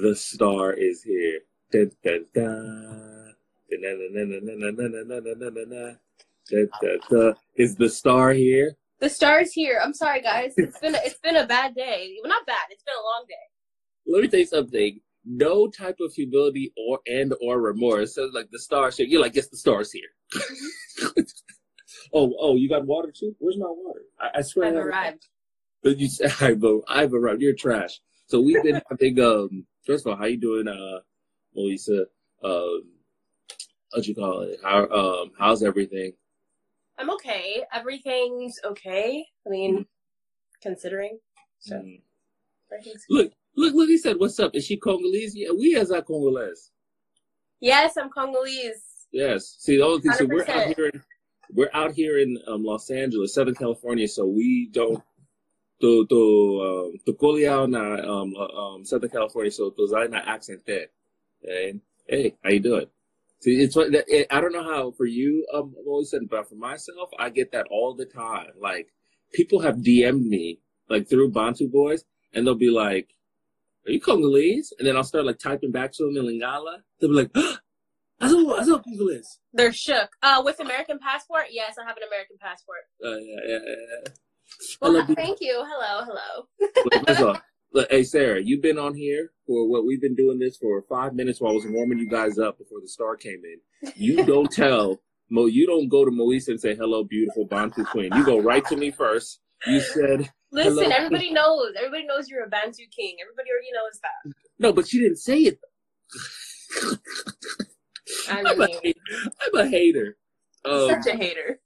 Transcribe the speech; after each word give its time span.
The 0.00 0.14
Star 0.14 0.72
is 0.72 1.02
Here. 1.02 1.40
Dun, 1.72 1.90
dun, 2.04 2.24
dun. 2.32 3.34
Is 7.56 7.76
the 7.76 7.88
star 7.90 8.32
here? 8.32 8.76
The 9.00 9.10
star 9.10 9.40
is 9.40 9.52
here. 9.52 9.80
I'm 9.82 9.92
sorry, 9.92 10.22
guys. 10.22 10.54
It's 10.56 10.78
been 10.78 10.94
a, 10.94 10.98
it's 11.04 11.18
been 11.18 11.36
a 11.36 11.46
bad 11.46 11.74
day. 11.74 12.16
Well, 12.22 12.30
not 12.30 12.46
bad. 12.46 12.66
It's 12.70 12.82
been 12.84 12.94
a 12.94 13.02
long 13.02 13.24
day. 13.28 13.34
Let 14.06 14.22
me 14.22 14.28
tell 14.28 14.40
you 14.40 14.46
something. 14.46 15.00
No 15.26 15.66
type 15.66 15.98
of 16.00 16.14
humility 16.14 16.72
or 16.78 17.00
and 17.06 17.34
or 17.42 17.60
remorse. 17.60 18.14
So 18.14 18.30
like 18.32 18.50
the 18.50 18.58
stars 18.58 18.96
here. 18.96 19.06
You're 19.06 19.20
like, 19.20 19.34
yes, 19.34 19.48
the 19.48 19.58
stars 19.58 19.92
here. 19.92 20.08
oh, 22.14 22.34
oh, 22.38 22.56
you 22.56 22.68
got 22.68 22.86
water 22.86 23.12
too? 23.14 23.34
Where's 23.40 23.58
my 23.58 23.66
water? 23.66 24.02
I, 24.18 24.38
I 24.38 24.42
swear. 24.42 24.68
I've 24.68 24.76
I 24.76 24.78
arrived. 24.78 25.26
But 25.82 25.98
you, 25.98 26.08
say, 26.08 26.30
I've 26.88 27.12
arrived. 27.12 27.42
You're 27.42 27.54
trash. 27.54 28.00
So 28.28 28.40
we've 28.40 28.62
been 28.62 28.80
having 28.90 29.20
um 29.20 29.66
First 29.88 30.06
of 30.06 30.12
all, 30.12 30.18
how 30.18 30.26
you 30.26 30.36
doing, 30.36 30.68
uh, 30.68 30.98
Melissa? 31.56 32.04
Um, 32.44 32.82
what 33.90 34.06
you 34.06 34.14
call 34.14 34.42
it? 34.42 34.60
How 34.62 34.86
um, 34.90 35.30
how's 35.38 35.62
everything? 35.62 36.12
I'm 36.98 37.08
okay. 37.12 37.64
Everything's 37.72 38.60
okay. 38.66 39.24
I 39.46 39.48
mean, 39.48 39.86
considering. 40.62 41.18
So 41.60 41.76
Mm. 41.76 42.02
everything's 42.70 43.06
Look, 43.08 43.32
look, 43.56 43.74
look. 43.74 43.88
He 43.88 43.96
said, 43.96 44.16
"What's 44.18 44.38
up?" 44.38 44.54
Is 44.54 44.66
she 44.66 44.76
Congolese? 44.76 45.34
Yeah, 45.34 45.52
we 45.52 45.74
as 45.74 45.90
are 45.90 46.02
Congolese. 46.02 46.70
Yes, 47.60 47.96
I'm 47.96 48.10
Congolese. 48.10 49.06
Yes. 49.10 49.56
See, 49.58 49.78
the 49.78 49.84
only 49.84 50.02
thing. 50.02 50.12
So 50.12 50.26
we're 50.26 50.46
out 50.50 50.66
here. 50.76 50.86
In, 50.92 51.02
we're 51.54 51.70
out 51.72 51.92
here 51.92 52.18
in 52.18 52.38
um, 52.46 52.62
Los 52.62 52.90
Angeles, 52.90 53.32
Southern 53.32 53.54
California. 53.54 54.06
So 54.06 54.26
we 54.26 54.68
don't. 54.70 55.02
To 55.80 56.06
to 56.06 56.20
um 56.66 56.98
to 57.06 57.12
Coleao 57.12 57.70
na 57.70 58.02
um 58.02 58.34
uh, 58.36 58.52
um 58.60 58.84
Southern 58.84 59.10
California. 59.10 59.50
So 59.50 59.70
to 59.70 59.86
zay 59.88 60.08
na 60.08 60.18
accent 60.26 60.62
there. 60.66 60.88
And 61.42 61.80
hey, 62.08 62.34
how 62.42 62.50
you 62.50 62.60
doing? 62.60 62.86
See, 63.40 63.62
it's 63.62 63.76
what 63.76 63.94
it, 63.94 64.26
I 64.30 64.40
don't 64.40 64.52
know 64.52 64.64
how 64.64 64.90
for 64.90 65.06
you 65.06 65.46
um 65.54 65.74
said, 66.04 66.22
but 66.28 66.48
for 66.48 66.56
myself, 66.56 67.10
I 67.18 67.30
get 67.30 67.52
that 67.52 67.66
all 67.70 67.94
the 67.94 68.06
time. 68.06 68.50
Like 68.60 68.88
people 69.32 69.60
have 69.60 69.76
DM'd 69.76 70.26
me 70.26 70.60
like 70.88 71.08
through 71.08 71.30
Bantu 71.30 71.68
Boys, 71.68 72.04
and 72.32 72.46
they'll 72.46 72.54
be 72.54 72.70
like, 72.70 73.14
"Are 73.86 73.92
you 73.92 74.00
Congolese?" 74.00 74.72
And 74.78 74.88
then 74.88 74.96
I'll 74.96 75.04
start 75.04 75.26
like 75.26 75.38
typing 75.38 75.70
back 75.70 75.92
to 75.92 76.04
them 76.04 76.16
in 76.16 76.24
Lingala. 76.24 76.78
They'll 77.00 77.10
be 77.10 77.16
like, 77.16 77.30
"I 78.20 78.28
saw 78.28 78.56
I 78.56 78.64
saw 78.64 78.78
Congolese." 78.78 79.38
They're 79.52 79.72
shook. 79.72 80.10
Uh, 80.22 80.42
with 80.44 80.58
American 80.60 80.98
passport? 80.98 81.46
Yes, 81.50 81.76
I 81.80 81.86
have 81.86 81.96
an 81.96 82.02
American 82.08 82.36
passport. 82.40 82.82
Uh, 83.04 83.18
yeah, 83.18 83.40
yeah, 83.46 83.58
yeah. 83.66 84.12
Well, 84.80 84.92
Hello, 84.92 85.14
thank 85.14 85.38
you. 85.40 85.62
Hello, 85.66 86.04
hello. 86.04 86.70
Look, 86.84 87.20
all, 87.20 87.40
look, 87.72 87.90
hey 87.90 88.02
Sarah, 88.04 88.40
you've 88.42 88.62
been 88.62 88.78
on 88.78 88.94
here 88.94 89.32
for 89.46 89.68
what 89.68 89.84
we've 89.86 90.00
been 90.00 90.14
doing 90.14 90.38
this 90.38 90.56
for 90.56 90.82
five 90.88 91.14
minutes 91.14 91.40
while 91.40 91.52
I 91.52 91.54
was 91.54 91.66
warming 91.66 91.98
you 91.98 92.08
guys 92.08 92.38
up 92.38 92.58
before 92.58 92.80
the 92.80 92.88
star 92.88 93.16
came 93.16 93.42
in. 93.44 93.92
You 93.96 94.24
don't 94.26 94.50
tell 94.50 95.00
Mo, 95.30 95.46
you 95.46 95.66
don't 95.66 95.88
go 95.88 96.04
to 96.04 96.10
Moisa 96.10 96.48
and 96.48 96.60
say 96.60 96.74
hello, 96.74 97.04
beautiful 97.04 97.44
Bantu 97.46 97.84
queen. 97.84 98.10
You 98.14 98.24
go 98.24 98.40
right 98.40 98.64
to 98.66 98.76
me 98.76 98.90
first. 98.90 99.40
You 99.66 99.80
said 99.80 100.30
Listen, 100.50 100.76
Hello. 100.84 100.88
everybody 100.96 101.30
knows. 101.30 101.72
Everybody 101.76 102.06
knows 102.06 102.28
you're 102.30 102.44
a 102.44 102.48
Bantu 102.48 102.84
king. 102.96 103.16
Everybody 103.20 103.48
already 103.50 103.72
knows 103.74 104.00
that. 104.02 104.32
no, 104.58 104.72
but 104.72 104.88
she 104.88 104.98
didn't 104.98 105.18
say 105.18 105.40
it. 105.40 105.58
I 108.30 108.40
I'm 108.40 108.46
a, 108.46 108.66
mean, 108.66 108.78
hate- 108.82 108.96
I'm 109.42 109.54
a 109.60 109.68
hater. 109.68 110.16
Um, 110.64 110.88
such 110.88 111.12
a 111.14 111.16
hater. 111.16 111.60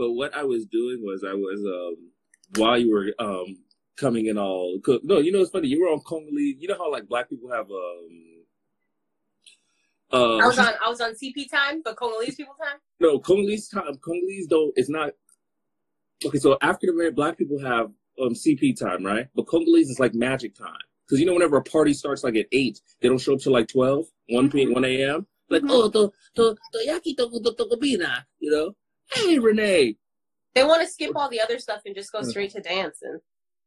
But 0.00 0.12
what 0.12 0.34
I 0.34 0.44
was 0.44 0.64
doing 0.64 1.02
was 1.02 1.22
I 1.22 1.34
was 1.34 1.60
um 1.62 2.10
while 2.56 2.78
you 2.78 2.90
were 2.90 3.12
um 3.18 3.58
coming 3.98 4.26
in 4.26 4.38
all 4.38 4.78
no, 5.02 5.18
you 5.18 5.30
know 5.30 5.40
it's 5.40 5.50
funny, 5.50 5.68
you 5.68 5.82
were 5.82 5.88
on 5.92 6.00
Congolese 6.00 6.56
you 6.58 6.68
know 6.68 6.78
how 6.78 6.90
like 6.90 7.06
black 7.06 7.28
people 7.28 7.50
have 7.50 7.66
um 7.70 8.46
uh 10.10 10.38
I 10.38 10.46
was 10.46 10.58
on 10.58 10.72
I 10.82 10.88
was 10.88 11.02
on 11.02 11.12
CP 11.12 11.50
time, 11.50 11.82
but 11.84 11.96
Congolese 11.96 12.36
people 12.36 12.54
time. 12.58 12.78
no 12.98 13.18
Congolese 13.18 13.68
time 13.68 13.94
Congolese 14.02 14.46
don't 14.46 14.72
it's 14.74 14.88
not 14.88 15.10
okay, 16.24 16.38
so 16.38 16.56
African 16.62 16.88
American 16.94 17.16
black 17.16 17.36
people 17.36 17.58
have 17.58 17.90
um 18.22 18.32
CP 18.32 18.80
time, 18.80 19.04
right? 19.04 19.28
But 19.36 19.48
Congolese 19.48 19.90
is 19.90 20.00
like 20.00 20.14
magic 20.14 20.54
time. 20.54 20.80
Because 21.04 21.20
you 21.20 21.26
know 21.26 21.34
whenever 21.34 21.58
a 21.58 21.62
party 21.62 21.92
starts 21.92 22.24
like 22.24 22.36
at 22.36 22.46
eight, 22.52 22.80
they 23.02 23.08
don't 23.08 23.18
show 23.18 23.34
up 23.34 23.40
till 23.40 23.52
like 23.52 23.68
12, 23.68 24.06
1 24.30 24.50
p.m. 24.50 24.72
1 24.72 24.84
a.m. 24.86 25.26
Like, 25.50 25.62
Mhm. 25.62 25.68
oh 25.70 25.90
to 25.90 26.12
to 26.36 26.56
to 26.72 26.78
yaki 26.88 27.14
to 27.18 27.28
to 27.28 27.52
to 27.52 27.86
you 28.38 28.50
know? 28.50 28.74
Hey 29.12 29.38
Renee, 29.38 29.96
They 30.54 30.64
want 30.64 30.82
to 30.82 30.88
skip 30.88 31.12
all 31.16 31.28
the 31.28 31.40
other 31.40 31.58
stuff 31.58 31.82
and 31.86 31.94
just 31.94 32.12
go 32.12 32.22
straight 32.22 32.52
to 32.52 32.60
dancing. 32.60 33.18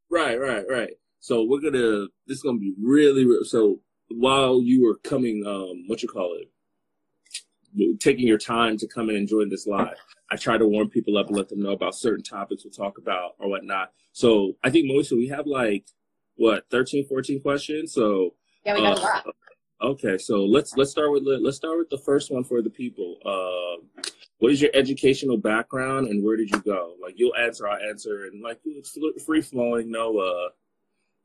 Right, 0.10 0.40
right, 0.40 0.64
right. 0.70 0.94
So 1.20 1.44
we're 1.44 1.60
gonna. 1.62 2.08
This 2.28 2.38
is 2.38 2.44
gonna 2.44 2.60
be 2.60 2.74
really. 2.82 3.26
re- 3.26 3.44
So 3.44 3.80
while 4.10 4.62
you 4.62 4.84
were 4.84 4.98
coming, 5.04 5.46
um, 5.46 5.86
what 5.88 6.02
you 6.04 6.10
call 6.10 6.38
it, 6.40 8.00
taking 8.00 8.28
your 8.28 8.38
time 8.38 8.78
to 8.78 8.88
come 8.88 9.10
in 9.10 9.16
and 9.16 9.24
enjoy 9.24 9.46
this 9.50 9.66
live, 9.68 9.98
I 10.30 10.36
try 10.36 10.58
to 10.58 10.68
warm 10.68 10.90
people 10.90 11.18
up 11.18 11.28
and 11.28 11.38
let 11.38 11.50
them 11.50 11.62
know 11.62 11.72
about 11.72 11.96
certain 11.96 12.24
topics 12.24 12.64
we'll 12.64 12.72
talk 12.72 12.98
about 12.98 13.32
or 13.40 13.50
whatnot. 13.50 13.92
So 14.12 14.54
I 14.64 14.70
think 14.70 14.86
Moisa, 14.86 15.18
we 15.18 15.28
have 15.30 15.48
like 15.48 15.86
what 16.36 16.66
13, 16.72 17.08
14 17.08 17.42
questions. 17.42 17.94
So 17.94 18.36
Yeah, 18.66 18.76
we 18.76 18.82
got 18.82 18.98
a 18.98 19.02
uh, 19.02 19.04
lot. 19.04 19.26
Okay, 19.84 20.18
so 20.18 20.44
let's 20.46 20.76
let's 20.78 20.92
start 20.92 21.12
with 21.12 21.24
let's 21.26 21.58
start 21.58 21.78
with 21.78 21.90
the 21.90 21.98
first 21.98 22.32
one 22.32 22.44
for 22.44 22.62
the 22.62 22.70
people. 22.70 23.18
Uh, 23.26 23.84
what 24.40 24.52
is 24.52 24.62
your 24.62 24.72
educational 24.74 25.38
background 25.38 26.08
and 26.08 26.24
where 26.24 26.36
did 26.38 26.50
you 26.52 26.60
go? 26.62 26.96
Like 27.02 27.16
you'll 27.18 27.36
answer, 27.36 27.68
I'll 27.68 27.82
answer, 27.82 28.26
and 28.26 28.42
like 28.42 28.60
it's 28.66 28.98
free 29.24 29.42
flowing. 29.42 29.92
No, 29.92 30.50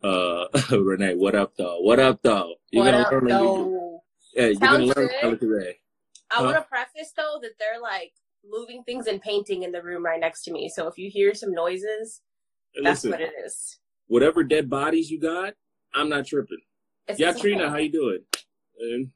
uh, 0.03 0.07
uh, 0.07 0.47
Renee, 0.79 1.15
what 1.15 1.35
up 1.35 1.55
though? 1.57 1.81
What 1.81 1.99
up 1.99 2.21
though? 2.23 2.55
You're 2.71 2.85
What 2.85 2.93
gonna 2.93 3.05
up, 3.05 3.13
learn. 3.13 3.27
though? 3.29 4.03
Yeah, 4.35 4.47
you're 4.47 4.55
gonna 4.57 4.87
Sounds 4.87 4.97
learn 4.97 5.09
good. 5.09 5.21
color 5.21 5.37
today. 5.37 5.77
I 6.31 6.37
Huh? 6.37 6.45
want 6.45 6.57
to 6.57 6.63
preface 6.63 7.13
though 7.17 7.39
that 7.43 7.53
they're 7.59 7.81
like 7.81 8.13
moving 8.49 8.83
things 8.85 9.07
and 9.07 9.21
painting 9.21 9.63
in 9.63 9.73
the 9.73 9.83
room 9.83 10.05
right 10.05 10.21
next 10.21 10.45
to 10.45 10.53
me. 10.53 10.69
So 10.69 10.87
if 10.87 10.99
you 10.99 11.11
hear 11.11 11.35
some 11.35 11.53
noises, 11.53 12.21
that's 12.83 13.05
what 13.05 13.21
it 13.21 13.33
is. 13.45 13.79
whatever 14.07 14.45
dead 14.45 14.71
bodies 14.71 15.11
you 15.11 15.19
got, 15.21 15.55
I'm 15.95 16.09
not 16.09 16.27
tripping. 16.27 16.61
It's 17.09 17.19
Yeah, 17.19 17.33
Trina, 17.33 17.69
how 17.71 17.79
you 17.79 17.91
doing? 17.91 18.21
And 18.79 19.11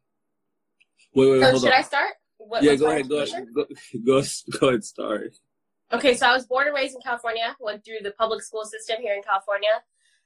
wait, 1.15 1.31
wait, 1.31 1.41
So 1.41 1.59
should 1.59 1.67
on. 1.69 1.73
I 1.79 1.83
start? 1.83 2.11
What, 2.39 2.63
yeah, 2.63 2.75
go 2.75 2.91
ahead, 2.91 3.09
go 3.09 3.19
ahead, 3.19 3.47
go, 3.55 3.65
go, 4.07 4.23
go 4.59 4.69
ahead, 4.69 4.85
start. 4.85 5.35
Okay, 5.93 6.15
so 6.17 6.27
I 6.27 6.33
was 6.35 6.47
born 6.47 6.67
and 6.67 6.75
raised 6.75 6.95
in 6.95 7.01
California, 7.03 7.55
went 7.61 7.85
through 7.85 7.99
the 8.03 8.13
public 8.13 8.43
school 8.43 8.65
system 8.65 8.97
here 9.01 9.15
in 9.15 9.23
California, 9.23 9.69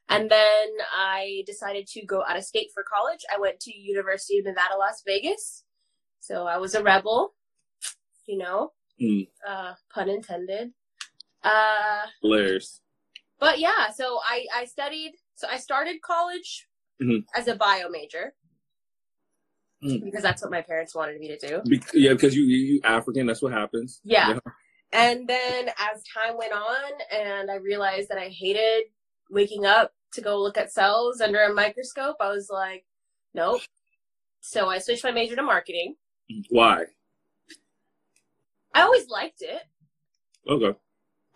and 0.09 0.31
then 0.31 0.69
I 0.95 1.43
decided 1.47 1.87
to 1.89 2.07
go 2.07 2.23
out 2.27 2.37
of 2.37 2.45
state 2.45 2.69
for 2.73 2.85
college. 2.85 3.21
I 3.35 3.39
went 3.41 3.61
to 3.61 3.77
University 3.77 4.39
of 4.39 4.45
Nevada, 4.47 4.77
Las 4.79 5.03
Vegas. 5.05 5.65
So 6.21 6.47
I 6.47 6.57
was 6.59 6.75
a 6.75 6.83
rebel, 6.83 7.35
you 8.27 8.39
know, 8.39 8.73
Mm, 9.01 9.29
uh, 9.47 9.75
pun 9.93 10.09
intended. 10.09 10.73
Uh, 11.45 12.07
hilarious. 12.23 12.81
but 13.39 13.59
yeah, 13.59 13.91
so 13.95 14.19
I, 14.27 14.47
I 14.57 14.65
studied, 14.65 15.13
so 15.35 15.47
I 15.49 15.59
started 15.59 16.01
college 16.01 16.67
Mhm. 17.03 17.25
as 17.37 17.47
a 17.47 17.55
bio 17.57 17.91
major 17.91 18.35
Mm. 19.85 20.05
because 20.05 20.23
that's 20.23 20.41
what 20.43 20.51
my 20.51 20.63
parents 20.63 20.95
wanted 20.95 21.21
me 21.21 21.29
to 21.29 21.49
do. 21.49 21.61
Be- 21.69 21.83
yeah, 21.93 22.13
because 22.13 22.35
you, 22.35 22.45
you 22.45 22.57
you 22.57 22.81
African, 22.83 23.27
that's 23.27 23.43
what 23.43 23.53
happens. 23.53 24.01
Yeah. 24.05 24.39
And 24.93 25.29
then 25.29 25.69
as 25.69 26.03
time 26.05 26.39
went 26.39 26.53
on 26.53 26.93
and 27.13 27.51
I 27.51 27.57
realized 27.57 28.09
that 28.09 28.19
I 28.19 28.29
hated 28.29 28.85
waking 29.31 29.67
up 29.67 29.93
to 30.13 30.21
go 30.21 30.41
look 30.41 30.57
at 30.57 30.73
cells 30.73 31.21
under 31.21 31.41
a 31.41 31.53
microscope, 31.53 32.17
I 32.21 32.29
was 32.29 32.49
like, 32.51 32.85
nope. 33.35 33.61
So 34.41 34.69
I 34.69 34.79
switched 34.79 35.05
my 35.05 35.11
major 35.11 35.37
to 35.37 35.43
marketing. 35.43 35.97
Why? 36.49 36.85
I 38.75 38.83
always 38.83 39.09
liked 39.09 39.43
it. 39.43 39.63
Okay. 40.49 40.79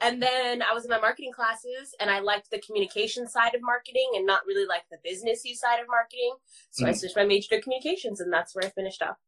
And 0.03 0.23
then 0.23 0.63
I 0.63 0.73
was 0.73 0.85
in 0.85 0.91
my 0.91 0.99
marketing 1.01 1.33
classes 1.33 1.95
and 2.01 2.11
I 2.11 2.21
liked 2.21 2.51
the 2.51 2.61
communication 2.61 3.29
side 3.29 3.55
of 3.55 3.61
marketing 3.63 4.09
and 4.15 4.27
not 4.27 4.47
really 4.47 4.67
like 4.67 4.85
the 4.91 4.97
businessy 5.09 5.55
side 5.55 5.79
of 5.81 5.87
marketing. 5.89 6.37
So 6.71 6.87
I 6.87 6.91
Mhm. 6.91 6.97
switched 6.97 7.17
my 7.17 7.25
major 7.25 7.49
to 7.51 7.61
communications 7.61 8.21
and 8.21 8.33
that's 8.33 8.55
where 8.55 8.65
I 8.65 8.71
finished 8.71 9.03
up. 9.03 9.19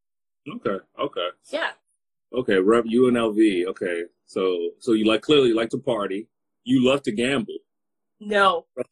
Okay. 0.47 0.79
Okay. 0.97 1.29
Yeah. 1.51 1.73
Okay. 2.33 2.57
Rep 2.59 2.85
UNLV. 2.85 3.65
Okay. 3.67 4.05
So 4.25 4.71
so 4.79 4.93
you 4.93 5.05
like 5.05 5.21
clearly 5.21 5.49
you 5.49 5.55
like 5.55 5.69
to 5.69 5.77
party. 5.79 6.27
You 6.63 6.83
love 6.83 7.03
to 7.03 7.11
gamble. 7.11 7.57
No. 8.19 8.65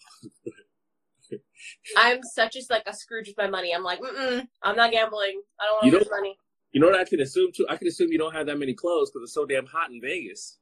I'm 1.98 2.22
such 2.24 2.56
as 2.56 2.70
like 2.70 2.84
a 2.86 2.94
Scrooge 2.94 3.28
with 3.28 3.38
my 3.38 3.48
money. 3.48 3.74
I'm 3.74 3.84
like, 3.84 4.00
mm 4.02 4.48
I'm 4.62 4.76
not 4.76 4.92
gambling. 4.92 5.42
I 5.60 5.66
don't 5.66 5.76
want 5.82 5.94
to 5.94 5.98
lose 6.00 6.10
money. 6.12 6.38
You 6.74 6.80
know 6.80 6.88
what 6.88 7.00
I 7.00 7.06
can 7.06 7.20
assume 7.22 7.52
too? 7.54 7.66
I 7.70 7.76
can 7.78 7.88
assume 7.88 8.12
you 8.12 8.18
don't 8.18 8.34
have 8.34 8.46
that 8.48 8.58
many 8.60 8.74
clothes 8.74 9.10
because 9.12 9.24
it's 9.26 9.34
so 9.34 9.46
damn 9.46 9.66
hot 9.66 9.90
in 9.90 10.00
Vegas. 10.02 10.58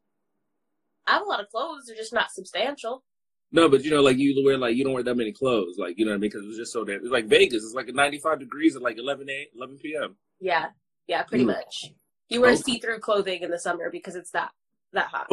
I 1.10 1.14
have 1.14 1.22
a 1.24 1.26
lot 1.26 1.40
of 1.40 1.50
clothes. 1.50 1.86
They're 1.88 1.96
just 1.96 2.14
not 2.14 2.32
substantial. 2.32 3.04
No, 3.52 3.68
but 3.68 3.84
you 3.84 3.90
know, 3.90 4.02
like 4.02 4.18
you 4.18 4.44
wear 4.46 4.58
like 4.58 4.76
you 4.76 4.84
don't 4.84 4.94
wear 4.94 5.02
that 5.04 5.16
many 5.16 5.32
clothes, 5.32 5.76
like 5.80 5.98
you 5.98 6.06
know 6.06 6.12
what 6.12 6.18
I 6.18 6.20
mean? 6.20 6.30
Because 6.30 6.46
it's 6.46 6.58
just 6.58 6.72
so 6.72 6.86
damn. 6.86 6.98
It's 7.02 7.10
like 7.10 7.26
Vegas. 7.26 7.64
It's 7.64 7.74
like 7.74 7.88
95 7.94 8.40
degrees 8.40 8.76
at 8.76 8.82
like 8.84 8.98
11 9.00 9.28
a 9.30 9.48
11 9.56 9.78
p.m. 9.80 10.16
Yeah. 10.40 10.68
Yeah, 11.08 11.24
pretty 11.24 11.44
Mm. 11.46 11.48
much. 11.48 11.92
You 12.30 12.42
wear 12.42 12.52
Okay. 12.52 12.62
see-through 12.62 13.00
clothing 13.00 13.42
in 13.42 13.50
the 13.50 13.58
summer 13.58 13.90
because 13.92 14.16
it's 14.16 14.30
that 14.32 14.52
that 14.94 15.08
hot. 15.08 15.28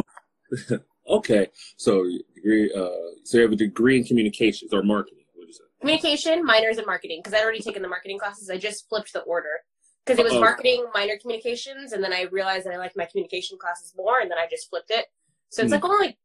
Okay, 1.08 1.46
so 1.76 2.04
degree. 2.34 2.72
Uh, 2.74 2.88
so 3.22 3.36
you 3.38 3.42
have 3.42 3.52
a 3.52 3.56
degree 3.56 3.96
in 3.98 4.02
communications 4.04 4.72
or 4.74 4.82
marketing. 4.82 5.24
What 5.34 5.48
is 5.48 5.60
it? 5.60 5.66
communication, 5.80 6.44
minors, 6.44 6.78
and 6.78 6.86
marketing. 6.86 7.20
Because 7.22 7.32
I'd 7.38 7.44
already 7.44 7.60
taken 7.60 7.80
the 7.82 7.88
marketing 7.88 8.18
classes. 8.18 8.50
I 8.50 8.56
just 8.58 8.88
flipped 8.88 9.12
the 9.12 9.20
order 9.20 9.60
because 10.04 10.18
it 10.18 10.24
was 10.24 10.32
Uh-oh. 10.32 10.40
marketing, 10.40 10.84
minor 10.94 11.16
communications, 11.18 11.92
and 11.92 12.02
then 12.02 12.12
I 12.12 12.22
realized 12.32 12.66
that 12.66 12.74
I 12.74 12.76
liked 12.78 12.96
my 12.96 13.04
communication 13.04 13.56
classes 13.56 13.92
more, 13.96 14.18
and 14.18 14.28
then 14.28 14.38
I 14.38 14.48
just 14.50 14.68
flipped 14.68 14.90
it. 14.90 15.06
So 15.50 15.62
it's 15.62 15.70
Hmm. 15.70 15.74
like 15.74 15.84
only, 15.84 16.18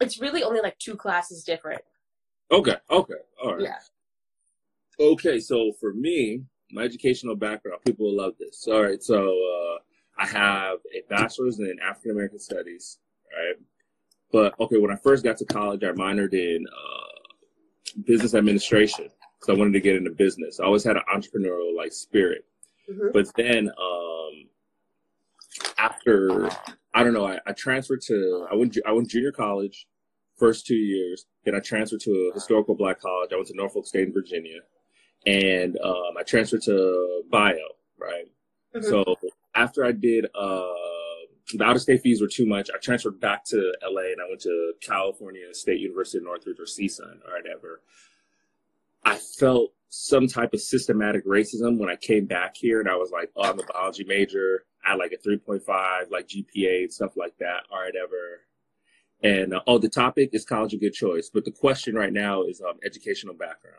it's 0.00 0.20
really 0.20 0.42
only 0.42 0.60
like 0.60 0.78
two 0.78 0.96
classes 0.96 1.44
different. 1.44 1.82
Okay, 2.50 2.76
okay, 2.90 3.14
all 3.42 3.54
right. 3.54 3.62
Yeah. 3.62 3.78
Okay, 5.00 5.40
so 5.40 5.72
for 5.80 5.92
me, 5.94 6.42
my 6.70 6.82
educational 6.82 7.34
background, 7.34 7.80
people 7.84 8.06
will 8.06 8.16
love 8.16 8.34
this. 8.38 8.66
All 8.68 8.82
right, 8.82 9.02
so 9.02 9.16
uh, 9.28 9.78
I 10.18 10.26
have 10.26 10.78
a 10.94 11.02
bachelor's 11.08 11.58
in 11.58 11.76
African 11.82 12.12
American 12.12 12.38
Studies, 12.38 12.98
right? 13.32 13.56
But 14.30 14.58
okay, 14.60 14.78
when 14.78 14.90
I 14.90 14.96
first 14.96 15.24
got 15.24 15.36
to 15.38 15.44
college, 15.44 15.82
I 15.84 15.88
minored 15.88 16.34
in 16.34 16.64
uh, 16.66 18.02
business 18.04 18.34
administration 18.34 19.08
because 19.38 19.54
I 19.54 19.58
wanted 19.58 19.72
to 19.72 19.80
get 19.80 19.96
into 19.96 20.10
business. 20.10 20.60
I 20.60 20.64
always 20.64 20.84
had 20.84 20.96
an 20.96 21.02
entrepreneurial 21.14 21.74
like 21.76 21.92
spirit. 21.92 22.44
Mhm. 22.90 23.12
But 23.12 23.30
then 23.36 23.70
um, 23.70 24.48
after 25.78 26.48
I 26.94 27.02
don't 27.02 27.14
know, 27.14 27.26
I, 27.26 27.38
I 27.46 27.52
transferred 27.52 28.02
to 28.02 28.46
I 28.50 28.54
went 28.54 28.76
I 28.86 28.92
went 28.92 29.08
junior 29.08 29.32
college 29.32 29.86
first 30.36 30.66
two 30.66 30.74
years. 30.74 31.24
Then 31.44 31.54
I 31.54 31.60
transferred 31.60 32.00
to 32.00 32.30
a 32.30 32.34
historical 32.34 32.74
black 32.74 33.00
college. 33.00 33.30
I 33.32 33.36
went 33.36 33.48
to 33.48 33.56
Norfolk 33.56 33.86
State 33.86 34.08
in 34.08 34.12
Virginia, 34.12 34.60
and 35.26 35.78
um, 35.82 36.16
I 36.18 36.22
transferred 36.22 36.62
to 36.62 37.22
bio. 37.30 37.56
Right. 37.98 38.26
Mhm. 38.74 38.84
So 38.84 39.04
after 39.54 39.84
I 39.84 39.92
did 39.92 40.26
uh, 40.34 40.72
the 41.54 41.64
out 41.64 41.76
of 41.76 41.82
state 41.82 42.02
fees 42.02 42.20
were 42.20 42.28
too 42.28 42.46
much, 42.46 42.70
I 42.74 42.78
transferred 42.78 43.20
back 43.20 43.44
to 43.46 43.72
LA 43.82 44.12
and 44.12 44.20
I 44.20 44.28
went 44.28 44.40
to 44.42 44.72
California 44.80 45.52
State 45.52 45.80
University 45.80 46.18
of 46.18 46.24
Northridge 46.24 46.58
or 46.58 46.64
CSUN 46.64 47.20
or 47.26 47.34
whatever. 47.42 47.80
I 49.04 49.16
felt 49.16 49.72
some 49.94 50.26
type 50.26 50.54
of 50.54 50.60
systematic 50.62 51.22
racism 51.26 51.76
when 51.76 51.90
I 51.90 51.96
came 51.96 52.24
back 52.24 52.56
here 52.56 52.80
and 52.80 52.88
I 52.88 52.96
was 52.96 53.10
like, 53.10 53.30
oh, 53.36 53.42
I'm 53.42 53.60
a 53.60 53.62
biology 53.62 54.04
major. 54.04 54.64
I 54.82 54.92
had 54.92 54.98
like 54.98 55.12
a 55.12 55.28
3.5, 55.28 56.10
like 56.10 56.28
GPA 56.28 56.84
and 56.84 56.92
stuff 56.92 57.14
like 57.14 57.36
that, 57.40 57.64
or 57.70 57.84
whatever. 57.84 58.40
And 59.22 59.52
uh, 59.52 59.60
oh, 59.66 59.76
the 59.76 59.90
topic 59.90 60.30
is 60.32 60.46
college 60.46 60.72
a 60.72 60.78
good 60.78 60.94
choice, 60.94 61.28
but 61.32 61.44
the 61.44 61.50
question 61.50 61.94
right 61.94 62.12
now 62.12 62.42
is 62.44 62.62
um, 62.62 62.78
educational 62.82 63.34
background. 63.34 63.76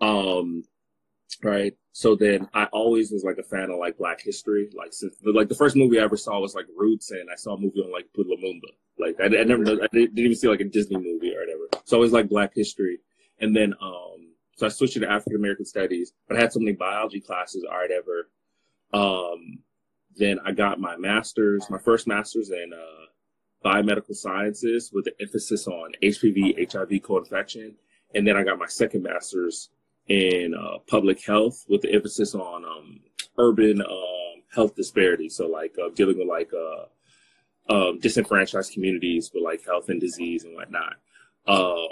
Um, 0.00 0.64
right. 1.44 1.74
So 1.92 2.16
then 2.16 2.48
I 2.54 2.64
always 2.72 3.12
was 3.12 3.22
like 3.22 3.38
a 3.38 3.44
fan 3.44 3.70
of 3.70 3.78
like 3.78 3.96
Black 3.96 4.20
history. 4.20 4.68
Like 4.76 4.92
since 4.92 5.14
like 5.24 5.48
the 5.48 5.54
first 5.54 5.76
movie 5.76 6.00
I 6.00 6.02
ever 6.02 6.16
saw 6.16 6.40
was 6.40 6.56
like 6.56 6.66
Roots, 6.76 7.12
and 7.12 7.30
I 7.30 7.36
saw 7.36 7.54
a 7.54 7.60
movie 7.60 7.82
on 7.82 7.92
like 7.92 8.08
Lumumba. 8.18 8.72
Like 8.98 9.14
I, 9.20 9.26
I 9.26 9.44
never, 9.44 9.62
I 9.62 9.86
didn't 9.92 10.18
even 10.18 10.34
see 10.34 10.48
like 10.48 10.60
a 10.60 10.64
Disney 10.64 10.96
movie 10.96 11.36
or 11.36 11.40
whatever. 11.40 11.84
So 11.84 11.96
I 11.96 11.98
always 11.98 12.12
like 12.12 12.28
Black 12.28 12.50
history, 12.52 12.98
and 13.38 13.54
then 13.54 13.74
um, 13.80 14.21
so 14.56 14.66
I 14.66 14.68
switched 14.68 14.94
to 14.94 15.10
African 15.10 15.36
American 15.36 15.64
Studies, 15.64 16.12
but 16.28 16.36
I 16.36 16.40
had 16.40 16.52
so 16.52 16.60
many 16.60 16.72
biology 16.72 17.20
classes 17.20 17.64
or 17.68 17.80
whatever. 17.82 18.28
Um, 18.92 19.58
then 20.16 20.38
I 20.44 20.52
got 20.52 20.80
my 20.80 20.96
master's, 20.96 21.68
my 21.70 21.78
first 21.78 22.06
master's 22.06 22.50
in 22.50 22.72
uh, 22.72 23.66
biomedical 23.66 24.14
sciences 24.14 24.90
with 24.92 25.06
an 25.06 25.14
emphasis 25.20 25.66
on 25.66 25.92
HPV, 26.02 26.70
HIV 26.70 27.02
co-infection, 27.02 27.74
and 28.14 28.26
then 28.26 28.36
I 28.36 28.44
got 28.44 28.58
my 28.58 28.66
second 28.66 29.02
master's 29.02 29.70
in 30.08 30.54
uh, 30.54 30.78
public 30.86 31.24
health 31.24 31.64
with 31.68 31.80
the 31.82 31.92
emphasis 31.92 32.34
on 32.34 32.64
um, 32.64 33.00
urban 33.38 33.80
um, 33.80 34.42
health 34.54 34.74
disparities. 34.74 35.36
So 35.36 35.46
like 35.46 35.74
uh, 35.82 35.88
dealing 35.94 36.18
with 36.18 36.28
like 36.28 36.50
uh, 36.52 37.72
um, 37.72 37.98
disenfranchised 38.00 38.72
communities 38.72 39.30
with 39.32 39.42
like 39.42 39.64
health 39.64 39.88
and 39.88 40.00
disease 40.00 40.44
and 40.44 40.54
whatnot. 40.54 40.96
Um, 41.46 41.88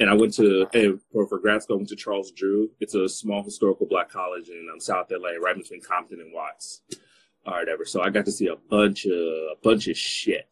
and 0.00 0.10
I 0.10 0.14
went 0.14 0.34
to 0.34 0.66
and 0.72 1.00
for, 1.12 1.26
for 1.28 1.38
grad 1.38 1.62
school. 1.62 1.76
I 1.76 1.78
went 1.78 1.88
to 1.90 1.96
Charles 1.96 2.32
Drew. 2.32 2.70
It's 2.80 2.94
a 2.94 3.08
small 3.08 3.42
historical 3.42 3.86
black 3.86 4.08
college 4.10 4.48
in 4.48 4.68
um, 4.72 4.80
South 4.80 5.10
LA, 5.10 5.30
right 5.40 5.56
between 5.56 5.80
Compton 5.82 6.20
and 6.20 6.32
Watts, 6.32 6.82
or 7.46 7.52
whatever. 7.60 7.84
So 7.84 8.02
I 8.02 8.10
got 8.10 8.24
to 8.24 8.32
see 8.32 8.48
a 8.48 8.56
bunch 8.56 9.04
of 9.06 9.12
a 9.12 9.54
bunch 9.62 9.88
of 9.88 9.96
shit. 9.96 10.48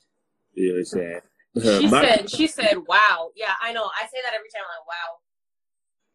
You 0.54 0.69
know 0.69 0.75
what 0.75 0.78
I'm 0.81 0.84
saying? 0.84 1.81
She 1.81 1.87
My- 1.90 2.02
said, 2.02 2.31
she 2.31 2.46
said, 2.46 2.76
wow. 2.87 3.31
Yeah, 3.34 3.52
I 3.62 3.72
know. 3.72 3.84
I 3.84 4.06
say 4.06 4.19
that 4.25 4.34
every 4.34 4.49
time. 4.55 4.62
I'm 4.62 4.81
like, 4.81 4.87
wow. 4.87 5.19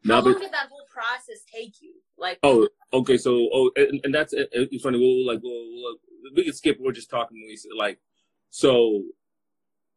How 0.06 0.22
long 0.22 0.40
did 0.40 0.52
that 0.54 0.70
whole 0.70 0.86
process 0.90 1.44
take 1.52 1.82
you? 1.82 1.96
Like, 2.18 2.40
Oh, 2.44 2.68
okay. 2.94 3.18
So, 3.18 3.50
oh, 3.54 3.72
and, 3.76 4.00
and 4.04 4.14
that's 4.14 4.32
it, 4.34 4.50
it's 4.54 4.84
funny. 4.84 5.00
We'll 5.00 5.26
like, 5.28 5.42
we'll, 5.44 5.68
we'll, 5.74 5.98
we 6.36 6.44
can 6.46 6.54
skip. 6.54 6.78
We're 6.80 6.92
just 6.92 7.10
talking. 7.10 7.44
We 7.46 7.58
say, 7.58 7.70
like, 7.78 8.00
so, 8.50 9.04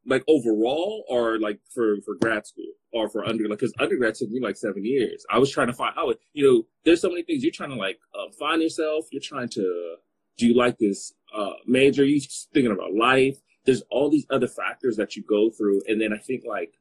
like 0.07 0.25
overall, 0.29 1.05
or 1.09 1.39
like 1.39 1.61
for 1.75 2.01
for 2.05 2.15
grad 2.15 2.47
school, 2.47 2.73
or 2.93 3.09
for 3.09 3.25
under, 3.25 3.49
like, 3.49 3.59
because 3.59 3.75
undergrad 3.79 4.15
took 4.15 4.31
me 4.31 4.41
like 4.41 4.57
seven 4.57 4.85
years. 4.85 5.25
I 5.31 5.39
was 5.39 5.51
trying 5.51 5.69
to 5.69 5.73
find 5.73 5.95
out. 5.97 6.19
You 6.33 6.45
know, 6.45 6.67
there's 6.85 7.01
so 7.01 7.09
many 7.09 7.23
things 7.23 7.43
you're 7.43 7.53
trying 7.53 7.71
to 7.71 7.77
like 7.77 7.99
um, 8.19 8.33
find 8.33 8.63
yourself. 8.63 9.07
You're 9.11 9.23
trying 9.23 9.49
to. 9.51 9.97
Do 10.39 10.47
you 10.47 10.55
like 10.55 10.79
this 10.79 11.13
uh, 11.35 11.53
major? 11.67 12.05
You're 12.05 12.21
thinking 12.55 12.73
about 12.73 12.95
life? 12.95 13.39
There's 13.67 13.83
all 13.91 14.11
these 14.11 14.27
other 14.31 14.49
factors 14.49 14.97
that 14.97 15.17
you 15.17 15.23
go 15.23 15.51
through, 15.51 15.83
and 15.87 16.01
then 16.01 16.13
I 16.13 16.19
think 16.19 16.45
like 16.47 16.75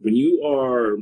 when 0.00 0.16
you 0.16 0.44
are 0.44 0.98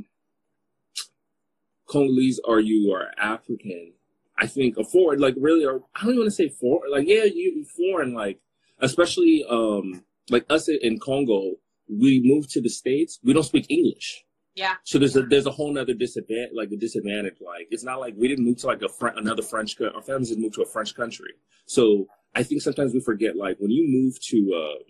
Congolese 1.86 2.40
or 2.44 2.60
you 2.60 2.92
are 2.92 3.12
African, 3.18 3.92
I 4.38 4.46
think 4.46 4.76
a 4.76 4.84
foreign, 4.84 5.20
like 5.20 5.34
really, 5.38 5.64
or 5.64 5.82
I 5.94 6.02
don't 6.02 6.10
even 6.10 6.20
want 6.20 6.30
to 6.30 6.36
say 6.36 6.48
foreign, 6.48 6.90
like 6.90 7.06
yeah, 7.08 7.24
you 7.24 7.64
foreign, 7.64 8.12
like 8.12 8.40
especially 8.80 9.44
um 9.48 10.04
like 10.32 10.46
us 10.50 10.68
in 10.68 10.98
Congo, 10.98 11.56
we 11.88 12.20
moved 12.24 12.50
to 12.50 12.60
the 12.60 12.70
states, 12.70 13.18
we 13.22 13.32
don't 13.32 13.42
speak 13.42 13.66
English, 13.70 14.24
yeah. 14.54 14.74
so 14.84 14.98
there's 14.98 15.16
a 15.16 15.22
there's 15.22 15.46
a 15.46 15.50
whole 15.50 15.76
other 15.78 15.94
disadvantage, 15.94 16.50
like 16.54 16.70
a 16.72 16.76
disadvantage. 16.76 17.36
Like 17.40 17.68
it's 17.70 17.84
not 17.84 18.00
like 18.00 18.14
we 18.16 18.28
didn't 18.28 18.44
move 18.44 18.58
to 18.58 18.66
like 18.66 18.82
a 18.82 18.88
Fr- 18.88 19.08
another 19.08 19.42
French, 19.42 19.76
co- 19.78 19.90
our 19.94 20.02
families 20.02 20.28
didn't 20.28 20.42
move 20.42 20.54
to 20.54 20.62
a 20.62 20.66
French 20.66 20.94
country. 20.94 21.32
So 21.66 22.06
I 22.34 22.42
think 22.42 22.62
sometimes 22.62 22.92
we 22.92 23.00
forget, 23.00 23.36
like 23.36 23.58
when 23.58 23.70
you 23.70 23.86
move 23.88 24.20
to 24.28 24.54
uh 24.54 24.82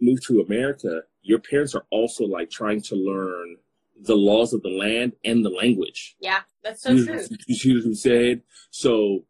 move 0.00 0.24
to 0.26 0.40
America, 0.40 1.02
your 1.22 1.38
parents 1.38 1.74
are 1.74 1.84
also 1.90 2.24
like 2.24 2.50
trying 2.50 2.82
to 2.82 2.96
learn 2.96 3.56
the 4.00 4.16
laws 4.16 4.52
of 4.52 4.62
the 4.62 4.68
land 4.68 5.12
and 5.24 5.44
the 5.44 5.50
language. 5.50 6.16
Yeah, 6.20 6.40
that's 6.62 6.82
so 6.82 6.92
you, 6.92 7.06
true. 7.06 7.24
you 7.46 7.54
see 7.54 7.74
what 7.74 7.84
I'm 7.84 7.94
saying? 7.94 8.42
So 8.70 9.24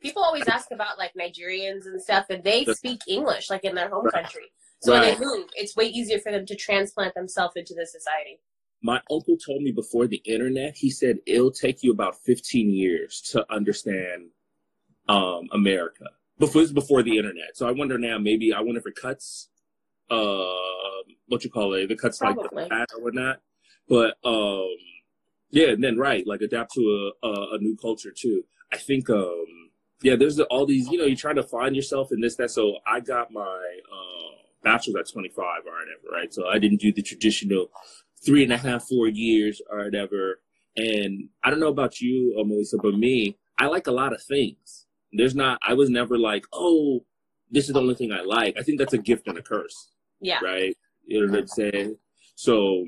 People 0.00 0.22
always 0.22 0.46
ask 0.46 0.70
about 0.70 0.96
like 0.98 1.12
Nigerians 1.14 1.86
and 1.86 2.00
stuff, 2.00 2.26
and 2.30 2.42
they 2.44 2.64
speak 2.64 3.00
English 3.08 3.50
like 3.50 3.64
in 3.64 3.74
their 3.74 3.88
home 3.88 4.04
Right. 4.04 4.22
country. 4.22 4.52
So 4.80 4.92
when 4.92 5.02
they 5.02 5.18
move, 5.18 5.48
it's 5.54 5.74
way 5.74 5.86
easier 5.86 6.20
for 6.20 6.30
them 6.30 6.46
to 6.46 6.54
transplant 6.54 7.14
themselves 7.14 7.54
into 7.56 7.74
the 7.74 7.84
society. 7.86 8.38
my 8.80 9.02
uncle 9.10 9.36
told 9.36 9.60
me 9.60 9.72
before 9.72 10.06
the 10.06 10.18
internet, 10.18 10.76
he 10.76 10.88
said 10.88 11.18
it'll 11.26 11.50
take 11.50 11.82
you 11.82 11.90
about 11.90 12.14
15 12.22 12.70
years 12.70 13.20
to 13.32 13.44
understand 13.52 14.30
um, 15.08 15.48
America. 15.52 16.04
Before 16.38 16.60
this 16.62 16.68
is 16.70 16.74
before 16.74 17.02
the 17.02 17.18
internet. 17.18 17.56
So 17.56 17.66
I 17.66 17.72
wonder 17.72 17.98
now, 17.98 18.18
maybe 18.18 18.52
I 18.52 18.60
wonder 18.60 18.78
if 18.78 18.86
it 18.86 18.94
cuts, 18.94 19.48
uh, 20.10 20.44
what 21.26 21.42
you 21.42 21.50
call 21.50 21.74
it, 21.74 21.88
the 21.88 21.96
cuts 21.96 22.18
Probably. 22.18 22.48
like 22.52 22.68
that 22.68 22.88
or 22.94 23.02
whatnot. 23.02 23.40
But 23.88 24.16
um, 24.24 24.68
yeah, 25.50 25.70
and 25.70 25.82
then 25.82 25.96
right, 25.98 26.24
like 26.24 26.40
adapt 26.42 26.72
to 26.74 27.12
a, 27.24 27.26
a, 27.26 27.54
a 27.56 27.58
new 27.58 27.76
culture 27.76 28.12
too. 28.16 28.44
I 28.72 28.76
think 28.76 29.10
um, 29.10 29.67
yeah, 30.02 30.16
there's 30.16 30.38
all 30.40 30.66
these, 30.66 30.88
you 30.88 30.98
know, 30.98 31.04
you're 31.04 31.16
trying 31.16 31.36
to 31.36 31.42
find 31.42 31.74
yourself 31.74 32.12
in 32.12 32.20
this, 32.20 32.36
that. 32.36 32.50
So 32.50 32.76
I 32.86 33.00
got 33.00 33.32
my 33.32 33.42
uh, 33.42 34.30
bachelor's 34.62 34.96
at 35.08 35.12
25 35.12 35.38
or 35.38 35.72
whatever, 35.72 36.12
right? 36.12 36.32
So 36.32 36.46
I 36.48 36.58
didn't 36.58 36.80
do 36.80 36.92
the 36.92 37.02
traditional 37.02 37.68
three 38.24 38.42
and 38.42 38.52
a 38.52 38.58
half, 38.58 38.84
four 38.84 39.08
years 39.08 39.60
or 39.70 39.84
whatever. 39.84 40.40
And 40.76 41.28
I 41.42 41.50
don't 41.50 41.60
know 41.60 41.68
about 41.68 42.00
you, 42.00 42.36
uh, 42.40 42.44
Melissa, 42.44 42.76
but 42.82 42.94
me, 42.94 43.36
I 43.58 43.66
like 43.66 43.86
a 43.88 43.92
lot 43.92 44.12
of 44.12 44.22
things. 44.22 44.86
There's 45.12 45.34
not, 45.34 45.58
I 45.66 45.74
was 45.74 45.90
never 45.90 46.16
like, 46.18 46.44
oh, 46.52 47.04
this 47.50 47.66
is 47.66 47.72
the 47.72 47.80
only 47.80 47.94
thing 47.94 48.12
I 48.12 48.20
like. 48.20 48.56
I 48.58 48.62
think 48.62 48.78
that's 48.78 48.92
a 48.92 48.98
gift 48.98 49.26
and 49.26 49.38
a 49.38 49.42
curse, 49.42 49.90
Yeah. 50.20 50.38
right? 50.44 50.76
You 51.06 51.26
know 51.26 51.32
what 51.32 51.40
I'm 51.40 51.46
saying? 51.48 51.96
So, 52.36 52.84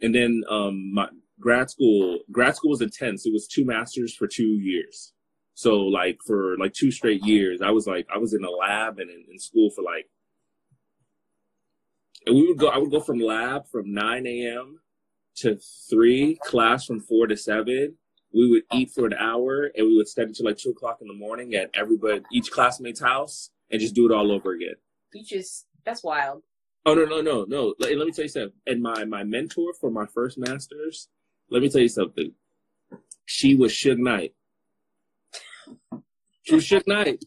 and 0.00 0.14
then 0.14 0.42
um, 0.48 0.94
my 0.94 1.08
grad 1.40 1.68
school, 1.70 2.20
grad 2.30 2.56
school 2.56 2.70
was 2.70 2.80
intense. 2.80 3.26
It 3.26 3.32
was 3.32 3.48
two 3.48 3.64
masters 3.64 4.14
for 4.14 4.26
two 4.28 4.44
years. 4.60 5.12
So 5.54 5.76
like 5.82 6.18
for 6.26 6.56
like 6.58 6.74
two 6.74 6.90
straight 6.90 7.24
years, 7.24 7.62
I 7.62 7.70
was 7.70 7.86
like, 7.86 8.06
I 8.12 8.18
was 8.18 8.34
in 8.34 8.44
a 8.44 8.50
lab 8.50 8.98
and 8.98 9.10
in, 9.10 9.24
in 9.30 9.38
school 9.38 9.70
for 9.70 9.82
like, 9.82 10.08
and 12.26 12.34
we 12.34 12.48
would 12.48 12.58
go, 12.58 12.68
I 12.68 12.78
would 12.78 12.90
go 12.90 13.00
from 13.00 13.20
lab 13.20 13.68
from 13.68 13.92
9 13.92 14.26
a.m. 14.26 14.80
to 15.36 15.58
3, 15.90 16.38
class 16.42 16.86
from 16.86 17.00
4 17.00 17.28
to 17.28 17.36
7. 17.36 17.94
We 18.34 18.50
would 18.50 18.62
eat 18.72 18.90
for 18.90 19.06
an 19.06 19.14
hour 19.14 19.70
and 19.76 19.86
we 19.86 19.96
would 19.96 20.08
study 20.08 20.32
till 20.32 20.46
like 20.46 20.58
2 20.58 20.70
o'clock 20.70 20.98
in 21.00 21.06
the 21.06 21.14
morning 21.14 21.54
at 21.54 21.70
everybody, 21.74 22.22
each 22.32 22.50
classmate's 22.50 23.00
house 23.00 23.50
and 23.70 23.80
just 23.80 23.94
do 23.94 24.06
it 24.06 24.12
all 24.12 24.32
over 24.32 24.52
again. 24.52 24.74
You 25.12 25.24
just, 25.24 25.66
that's 25.84 26.02
wild. 26.02 26.42
Oh, 26.86 26.94
no, 26.94 27.04
no, 27.04 27.20
no, 27.20 27.44
no. 27.48 27.74
Let, 27.78 27.96
let 27.96 28.06
me 28.06 28.12
tell 28.12 28.24
you 28.24 28.28
something. 28.28 28.52
And 28.66 28.82
my, 28.82 29.04
my 29.04 29.22
mentor 29.22 29.72
for 29.80 29.90
my 29.90 30.06
first 30.06 30.36
master's, 30.36 31.08
let 31.50 31.62
me 31.62 31.68
tell 31.68 31.80
you 31.80 31.88
something. 31.88 32.32
She 33.26 33.54
was 33.54 33.72
Suge 33.72 33.98
Knight. 33.98 34.34
She 36.42 36.54
was 36.54 36.64
Suge 36.64 36.86
Knight. 36.86 37.24